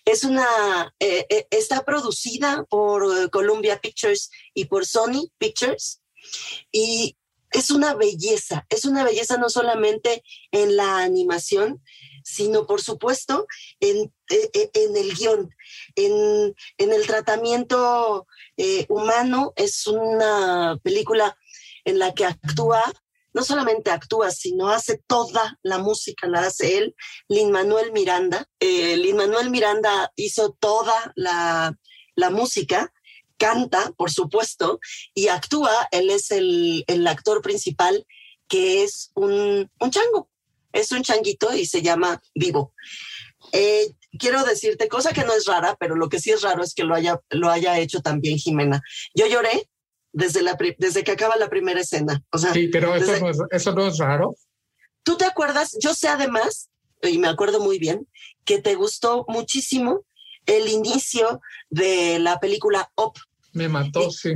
Es 0.04 0.24
una, 0.24 0.94
eh, 1.00 1.26
eh, 1.30 1.48
está 1.50 1.84
producida 1.84 2.64
por 2.70 3.32
Columbia 3.32 3.80
Pictures 3.80 4.30
y 4.54 4.66
por 4.66 4.86
Sony 4.86 5.32
Pictures 5.40 6.02
y 6.72 7.18
es 7.52 7.72
una 7.72 7.96
belleza, 7.96 8.68
es 8.70 8.86
una 8.86 9.04
belleza 9.04 9.38
no 9.38 9.50
solamente 9.50 10.24
en 10.52 10.76
la 10.76 11.00
animación, 11.00 11.82
sino 12.24 12.68
por 12.68 12.82
supuesto 12.82 13.48
en, 13.80 14.14
en 14.30 14.98
el 14.98 15.16
guion, 15.16 15.50
en, 15.96 16.56
en 16.78 16.94
el 16.94 17.08
tratamiento 17.08 18.28
eh, 18.58 18.86
humano. 18.90 19.54
Es 19.56 19.88
una 19.88 20.78
película 20.84 21.38
en 21.84 22.00
la 22.00 22.14
que 22.14 22.26
actúa, 22.26 22.84
no 23.34 23.44
solamente 23.44 23.92
actúa, 23.92 24.32
sino 24.32 24.70
hace 24.70 25.02
toda 25.08 25.60
la 25.62 25.78
música, 25.78 26.28
la 26.28 26.42
hace 26.42 26.78
él, 26.78 26.96
Lin 27.28 27.52
Manuel 27.52 27.92
Miranda. 27.92 28.48
Eh, 28.60 28.98
Lin 28.98 29.18
Manuel 29.18 29.50
Miranda 29.50 30.12
hizo 30.16 30.56
toda 30.60 31.14
la, 31.16 31.78
la 32.16 32.30
música 32.30 32.92
canta, 33.38 33.92
por 33.98 34.12
supuesto, 34.12 34.80
y 35.14 35.28
actúa, 35.28 35.88
él 35.92 36.10
es 36.10 36.32
el, 36.32 36.84
el 36.88 37.06
actor 37.08 37.42
principal, 37.42 38.06
que 38.48 38.84
es 38.84 39.12
un, 39.16 39.70
un, 39.80 39.92
chango, 39.92 40.30
es 40.72 40.92
un 40.92 41.04
changuito 41.04 41.54
y 41.54 41.66
se 41.66 41.82
llama 41.82 42.22
Vivo. 42.34 42.74
Eh, 43.52 43.94
quiero 44.18 44.44
decirte, 44.44 44.88
cosa 44.88 45.14
que 45.14 45.24
no 45.24 45.34
es 45.34 45.46
rara, 45.46 45.76
pero 45.80 45.96
lo 45.96 46.10
que 46.10 46.20
sí 46.20 46.32
es 46.32 46.42
raro 46.42 46.64
es 46.64 46.74
que 46.74 46.84
lo 46.84 46.96
haya, 46.96 47.20
lo 47.30 47.50
haya 47.50 47.80
hecho 47.80 48.02
también 48.02 48.38
Jimena. 48.38 48.82
Yo 49.14 49.28
lloré 49.28 49.70
desde, 50.14 50.42
la, 50.42 50.58
desde 50.78 51.04
que 51.04 51.12
acaba 51.12 51.36
la 51.36 51.50
primera 51.50 51.80
escena. 51.80 52.24
O 52.32 52.38
sea, 52.38 52.54
sí, 52.54 52.68
pero 52.68 52.96
eso, 52.96 53.20
no 53.20 53.30
es, 53.30 53.38
eso 53.52 53.72
no 53.74 53.88
es 53.88 53.98
raro. 53.98 54.36
¿Tú 55.04 55.18
te 55.18 55.26
acuerdas? 55.26 55.78
Yo 55.80 55.94
sé 55.94 56.08
además, 56.08 56.70
y 57.02 57.18
me 57.18 57.28
acuerdo 57.28 57.60
muy 57.60 57.80
bien, 57.80 58.08
que 58.44 58.62
te 58.62 58.76
gustó 58.76 59.26
muchísimo 59.28 60.06
el 60.46 60.68
inicio 60.70 61.42
de 61.70 62.20
la 62.20 62.40
película 62.40 62.92
Up. 62.96 63.14
Me 63.54 63.68
mató, 63.68 64.10
sí. 64.12 64.36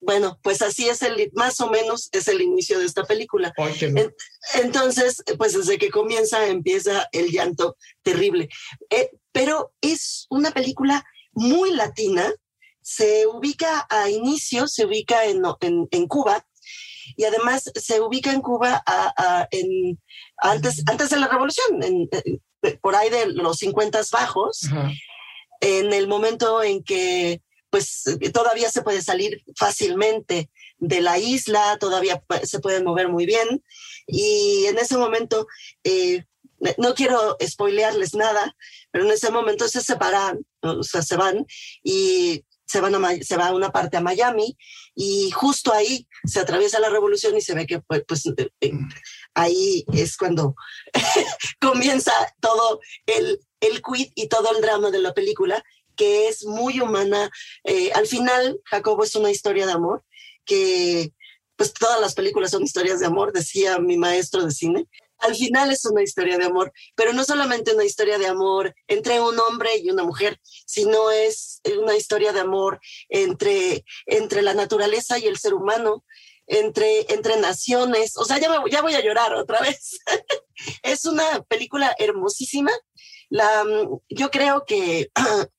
Bueno, 0.00 0.38
pues 0.42 0.62
así 0.62 0.88
es 0.88 1.02
el, 1.02 1.30
más 1.34 1.60
o 1.60 1.68
menos 1.70 2.08
es 2.12 2.28
el 2.28 2.40
inicio 2.40 2.78
de 2.78 2.86
esta 2.86 3.04
película. 3.04 3.52
Entonces, 4.54 5.22
pues 5.36 5.54
desde 5.54 5.78
que 5.78 5.90
comienza 5.90 6.46
empieza 6.46 7.08
el 7.12 7.30
llanto 7.30 7.76
terrible. 8.02 8.48
Eh, 8.90 9.10
pero 9.32 9.72
es 9.80 10.26
una 10.30 10.52
película 10.52 11.04
muy 11.32 11.72
latina, 11.72 12.32
se 12.80 13.26
ubica 13.26 13.86
a 13.90 14.08
inicio, 14.08 14.66
se 14.66 14.86
ubica 14.86 15.24
en, 15.24 15.42
en, 15.90 16.06
Cuba 16.06 16.46
y 17.16 17.24
además 17.24 17.70
se 17.74 18.00
ubica 18.00 18.32
en 18.32 18.40
Cuba 18.40 18.82
en, 19.50 20.00
antes, 20.38 20.82
antes 20.86 21.10
de 21.10 21.18
la 21.18 21.28
revolución, 21.28 21.82
en, 21.82 22.08
por 22.80 22.96
ahí 22.96 23.10
de 23.10 23.26
los 23.26 23.58
50 23.58 24.00
bajos, 24.12 24.62
en 25.60 25.92
el 25.92 26.08
momento 26.08 26.62
en 26.62 26.82
que 26.82 27.42
pues 27.70 28.04
todavía 28.32 28.70
se 28.70 28.82
puede 28.82 29.02
salir 29.02 29.42
fácilmente 29.56 30.50
de 30.78 31.00
la 31.00 31.18
isla, 31.18 31.76
todavía 31.78 32.22
se 32.44 32.60
pueden 32.60 32.84
mover 32.84 33.08
muy 33.08 33.26
bien. 33.26 33.62
Y 34.06 34.66
en 34.66 34.78
ese 34.78 34.96
momento, 34.96 35.46
eh, 35.84 36.24
no 36.76 36.94
quiero 36.94 37.36
spoilearles 37.44 38.14
nada, 38.14 38.56
pero 38.90 39.04
en 39.04 39.10
ese 39.12 39.30
momento 39.30 39.68
se 39.68 39.80
separan, 39.80 40.44
o 40.62 40.82
sea, 40.82 41.02
se 41.02 41.16
van 41.16 41.46
y 41.82 42.44
se, 42.66 42.80
van 42.80 42.94
a, 42.94 43.16
se 43.22 43.36
va 43.36 43.48
a 43.48 43.54
una 43.54 43.70
parte 43.70 43.96
a 43.96 44.00
Miami 44.00 44.56
y 44.94 45.30
justo 45.30 45.72
ahí 45.72 46.06
se 46.24 46.40
atraviesa 46.40 46.80
la 46.80 46.90
revolución 46.90 47.36
y 47.36 47.40
se 47.40 47.54
ve 47.54 47.66
que 47.66 47.80
pues, 47.80 48.02
pues 48.06 48.26
eh, 48.26 48.50
eh, 48.60 48.72
ahí 49.34 49.84
es 49.92 50.16
cuando 50.16 50.54
comienza 51.60 52.12
todo 52.40 52.80
el, 53.06 53.40
el 53.60 53.82
quid 53.82 54.10
y 54.14 54.28
todo 54.28 54.54
el 54.54 54.60
drama 54.60 54.90
de 54.90 55.00
la 55.00 55.14
película 55.14 55.64
que 55.98 56.28
es 56.28 56.46
muy 56.46 56.80
humana. 56.80 57.30
Eh, 57.64 57.90
al 57.92 58.06
final, 58.06 58.58
Jacobo 58.64 59.04
es 59.04 59.14
una 59.14 59.30
historia 59.30 59.66
de 59.66 59.72
amor, 59.72 60.02
que 60.46 61.12
pues 61.56 61.74
todas 61.74 62.00
las 62.00 62.14
películas 62.14 62.52
son 62.52 62.62
historias 62.62 63.00
de 63.00 63.06
amor, 63.06 63.32
decía 63.32 63.78
mi 63.80 63.98
maestro 63.98 64.46
de 64.46 64.52
cine. 64.52 64.86
Al 65.18 65.34
final 65.34 65.72
es 65.72 65.84
una 65.84 66.02
historia 66.04 66.38
de 66.38 66.44
amor, 66.44 66.72
pero 66.94 67.12
no 67.12 67.24
solamente 67.24 67.74
una 67.74 67.84
historia 67.84 68.16
de 68.16 68.28
amor 68.28 68.72
entre 68.86 69.20
un 69.20 69.36
hombre 69.40 69.70
y 69.76 69.90
una 69.90 70.04
mujer, 70.04 70.38
sino 70.44 71.10
es 71.10 71.60
una 71.82 71.96
historia 71.96 72.32
de 72.32 72.38
amor 72.38 72.78
entre, 73.08 73.84
entre 74.06 74.42
la 74.42 74.54
naturaleza 74.54 75.18
y 75.18 75.26
el 75.26 75.36
ser 75.36 75.54
humano, 75.54 76.04
entre, 76.46 77.12
entre 77.12 77.36
naciones. 77.38 78.16
O 78.16 78.24
sea, 78.24 78.38
ya, 78.38 78.48
ya 78.70 78.80
voy 78.80 78.94
a 78.94 79.02
llorar 79.02 79.34
otra 79.34 79.60
vez. 79.60 79.98
es 80.84 81.04
una 81.04 81.42
película 81.48 81.92
hermosísima. 81.98 82.70
La, 83.28 83.64
yo 84.08 84.30
creo 84.30 84.64
que 84.64 85.10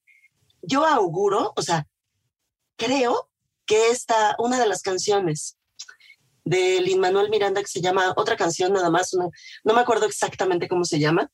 yo 0.61 0.85
auguro, 0.85 1.53
o 1.55 1.61
sea, 1.61 1.87
creo 2.75 3.29
que 3.65 3.89
esta, 3.89 4.35
una 4.39 4.59
de 4.59 4.67
las 4.67 4.81
canciones 4.81 5.57
de 6.49 6.81
Lin 6.81 6.99
Manuel 6.99 7.29
Miranda 7.29 7.61
que 7.61 7.67
se 7.67 7.81
llama 7.81 8.13
otra 8.17 8.35
canción 8.35 8.73
nada 8.73 8.89
más, 8.89 9.13
no, 9.13 9.29
me 9.63 9.79
acuerdo 9.79 10.07
exactamente 10.07 10.67
cómo 10.67 10.83
se 10.83 10.99
llama, 10.99 11.31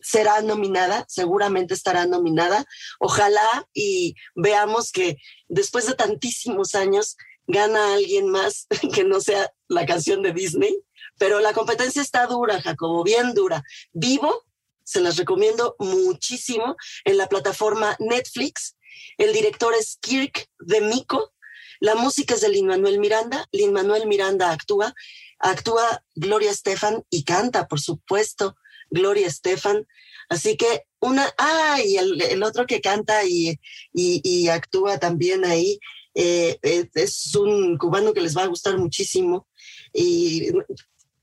será 0.00 0.40
nominada, 0.42 1.04
seguramente 1.08 1.74
estará 1.74 2.06
nominada. 2.06 2.64
Ojalá 3.00 3.66
y 3.72 4.14
veamos 4.36 4.92
que 4.92 5.16
después 5.48 5.86
de 5.86 5.94
tantísimos 5.94 6.76
años 6.76 7.16
gana 7.48 7.94
alguien 7.94 8.28
más 8.28 8.68
que 8.94 9.02
no 9.02 9.20
sea 9.20 9.52
la 9.66 9.86
canción 9.86 10.22
de 10.22 10.32
Disney, 10.32 10.72
pero 11.18 11.40
la 11.40 11.52
competencia 11.52 12.00
está 12.00 12.26
dura, 12.26 12.62
Jacobo, 12.62 13.02
bien 13.02 13.34
dura. 13.34 13.64
Vivo 13.92 14.44
se 14.84 15.00
las 15.00 15.16
recomiendo 15.16 15.74
muchísimo 15.78 16.76
en 17.04 17.16
la 17.16 17.28
plataforma 17.28 17.96
Netflix. 17.98 18.76
El 19.16 19.32
director 19.32 19.74
es 19.74 19.98
Kirk 20.00 20.48
de 20.60 20.82
Mico. 20.82 21.32
La 21.80 21.94
música 21.94 22.34
es 22.34 22.42
de 22.42 22.50
Lin 22.50 22.66
Manuel 22.66 22.98
Miranda. 22.98 23.46
Lin 23.50 23.72
Manuel 23.72 24.06
Miranda 24.06 24.52
actúa. 24.52 24.94
Actúa 25.38 26.04
Gloria 26.14 26.50
Estefan 26.50 27.02
y 27.10 27.24
canta, 27.24 27.66
por 27.66 27.80
supuesto, 27.80 28.56
Gloria 28.90 29.26
Estefan. 29.26 29.86
Así 30.28 30.56
que 30.56 30.84
una, 31.00 31.28
ah, 31.38 31.78
y 31.84 31.96
el, 31.96 32.42
otro 32.42 32.66
que 32.66 32.80
canta 32.80 33.24
y, 33.24 33.58
y, 33.92 34.48
actúa 34.48 34.98
también 34.98 35.44
ahí 35.44 35.78
eh, 36.14 36.58
es 36.94 37.34
un 37.34 37.76
cubano 37.76 38.14
que 38.14 38.22
les 38.22 38.36
va 38.36 38.44
a 38.44 38.48
gustar 38.48 38.78
muchísimo. 38.78 39.46
Y 39.92 40.50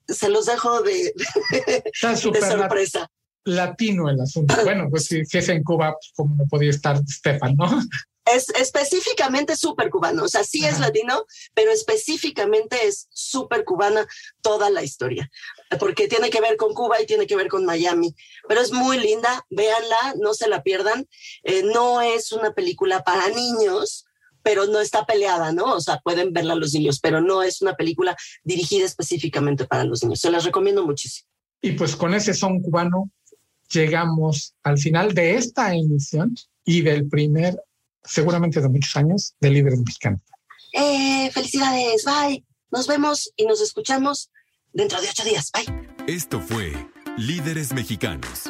se 0.07 0.29
los 0.29 0.45
dejo 0.45 0.81
de, 0.81 1.13
de 1.91 2.41
sorpresa 2.41 3.09
latino 3.43 4.09
el 4.09 4.19
asunto. 4.19 4.55
Bueno, 4.63 4.87
pues 4.89 5.05
si, 5.05 5.19
es 5.19 5.49
en 5.49 5.63
Cuba, 5.63 5.93
pues, 5.93 6.11
como 6.15 6.35
no 6.35 6.45
podía 6.45 6.69
estar 6.69 7.01
Stefan, 7.07 7.55
¿no? 7.55 7.69
Es 8.25 8.49
específicamente 8.49 9.55
súper 9.55 9.89
cubano, 9.89 10.23
o 10.23 10.27
sea, 10.27 10.43
sí 10.43 10.63
es 10.63 10.79
latino, 10.79 11.25
pero 11.55 11.71
específicamente 11.71 12.77
es 12.85 13.07
súper 13.09 13.65
cubana 13.65 14.05
toda 14.41 14.69
la 14.69 14.83
historia, 14.83 15.29
porque 15.79 16.07
tiene 16.07 16.29
que 16.29 16.39
ver 16.39 16.55
con 16.55 16.73
Cuba 16.75 17.01
y 17.01 17.07
tiene 17.07 17.25
que 17.25 17.35
ver 17.35 17.47
con 17.47 17.65
Miami, 17.65 18.15
pero 18.47 18.61
es 18.61 18.71
muy 18.71 18.99
linda, 18.99 19.43
véanla, 19.49 20.13
no 20.19 20.35
se 20.35 20.47
la 20.47 20.61
pierdan, 20.61 21.07
eh, 21.43 21.63
no 21.63 22.01
es 22.01 22.31
una 22.31 22.53
película 22.53 23.03
para 23.03 23.27
niños, 23.29 24.05
pero 24.43 24.67
no 24.67 24.79
está 24.79 25.05
peleada, 25.05 25.51
¿no? 25.51 25.73
O 25.73 25.81
sea, 25.81 25.99
pueden 25.99 26.31
verla 26.31 26.53
los 26.53 26.73
niños, 26.73 26.99
pero 27.01 27.21
no 27.21 27.41
es 27.41 27.61
una 27.63 27.75
película 27.75 28.15
dirigida 28.43 28.85
específicamente 28.85 29.65
para 29.65 29.83
los 29.83 30.03
niños, 30.03 30.21
se 30.21 30.31
las 30.31 30.45
recomiendo 30.45 30.85
muchísimo. 30.85 31.27
Y 31.59 31.71
pues 31.71 31.95
con 31.95 32.13
ese 32.13 32.33
son 32.33 32.61
cubano 32.61 33.11
llegamos 33.71 34.55
al 34.63 34.77
final 34.77 35.13
de 35.13 35.35
esta 35.35 35.73
emisión 35.73 36.35
y 36.63 36.81
del 36.81 37.07
primer, 37.07 37.61
seguramente 38.03 38.61
de 38.61 38.69
muchos 38.69 38.95
años, 38.95 39.35
de 39.39 39.49
Líderes 39.49 39.79
Mexicanos. 39.79 40.21
Eh, 40.73 41.29
felicidades, 41.31 42.05
bye. 42.05 42.43
Nos 42.71 42.87
vemos 42.87 43.31
y 43.35 43.45
nos 43.45 43.61
escuchamos 43.61 44.31
dentro 44.71 45.01
de 45.01 45.09
ocho 45.09 45.23
días. 45.23 45.51
Bye. 45.51 45.91
Esto 46.07 46.39
fue 46.39 46.73
Líderes 47.17 47.73
Mexicanos. 47.73 48.49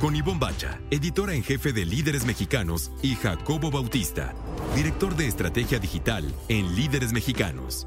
Con 0.00 0.16
Ivonne 0.16 0.40
Bacha, 0.40 0.78
editora 0.90 1.34
en 1.34 1.42
jefe 1.42 1.72
de 1.72 1.86
Líderes 1.86 2.26
Mexicanos, 2.26 2.90
y 3.00 3.14
Jacobo 3.14 3.70
Bautista, 3.70 4.34
director 4.74 5.16
de 5.16 5.28
estrategia 5.28 5.78
digital 5.78 6.34
en 6.48 6.74
Líderes 6.74 7.12
Mexicanos. 7.12 7.86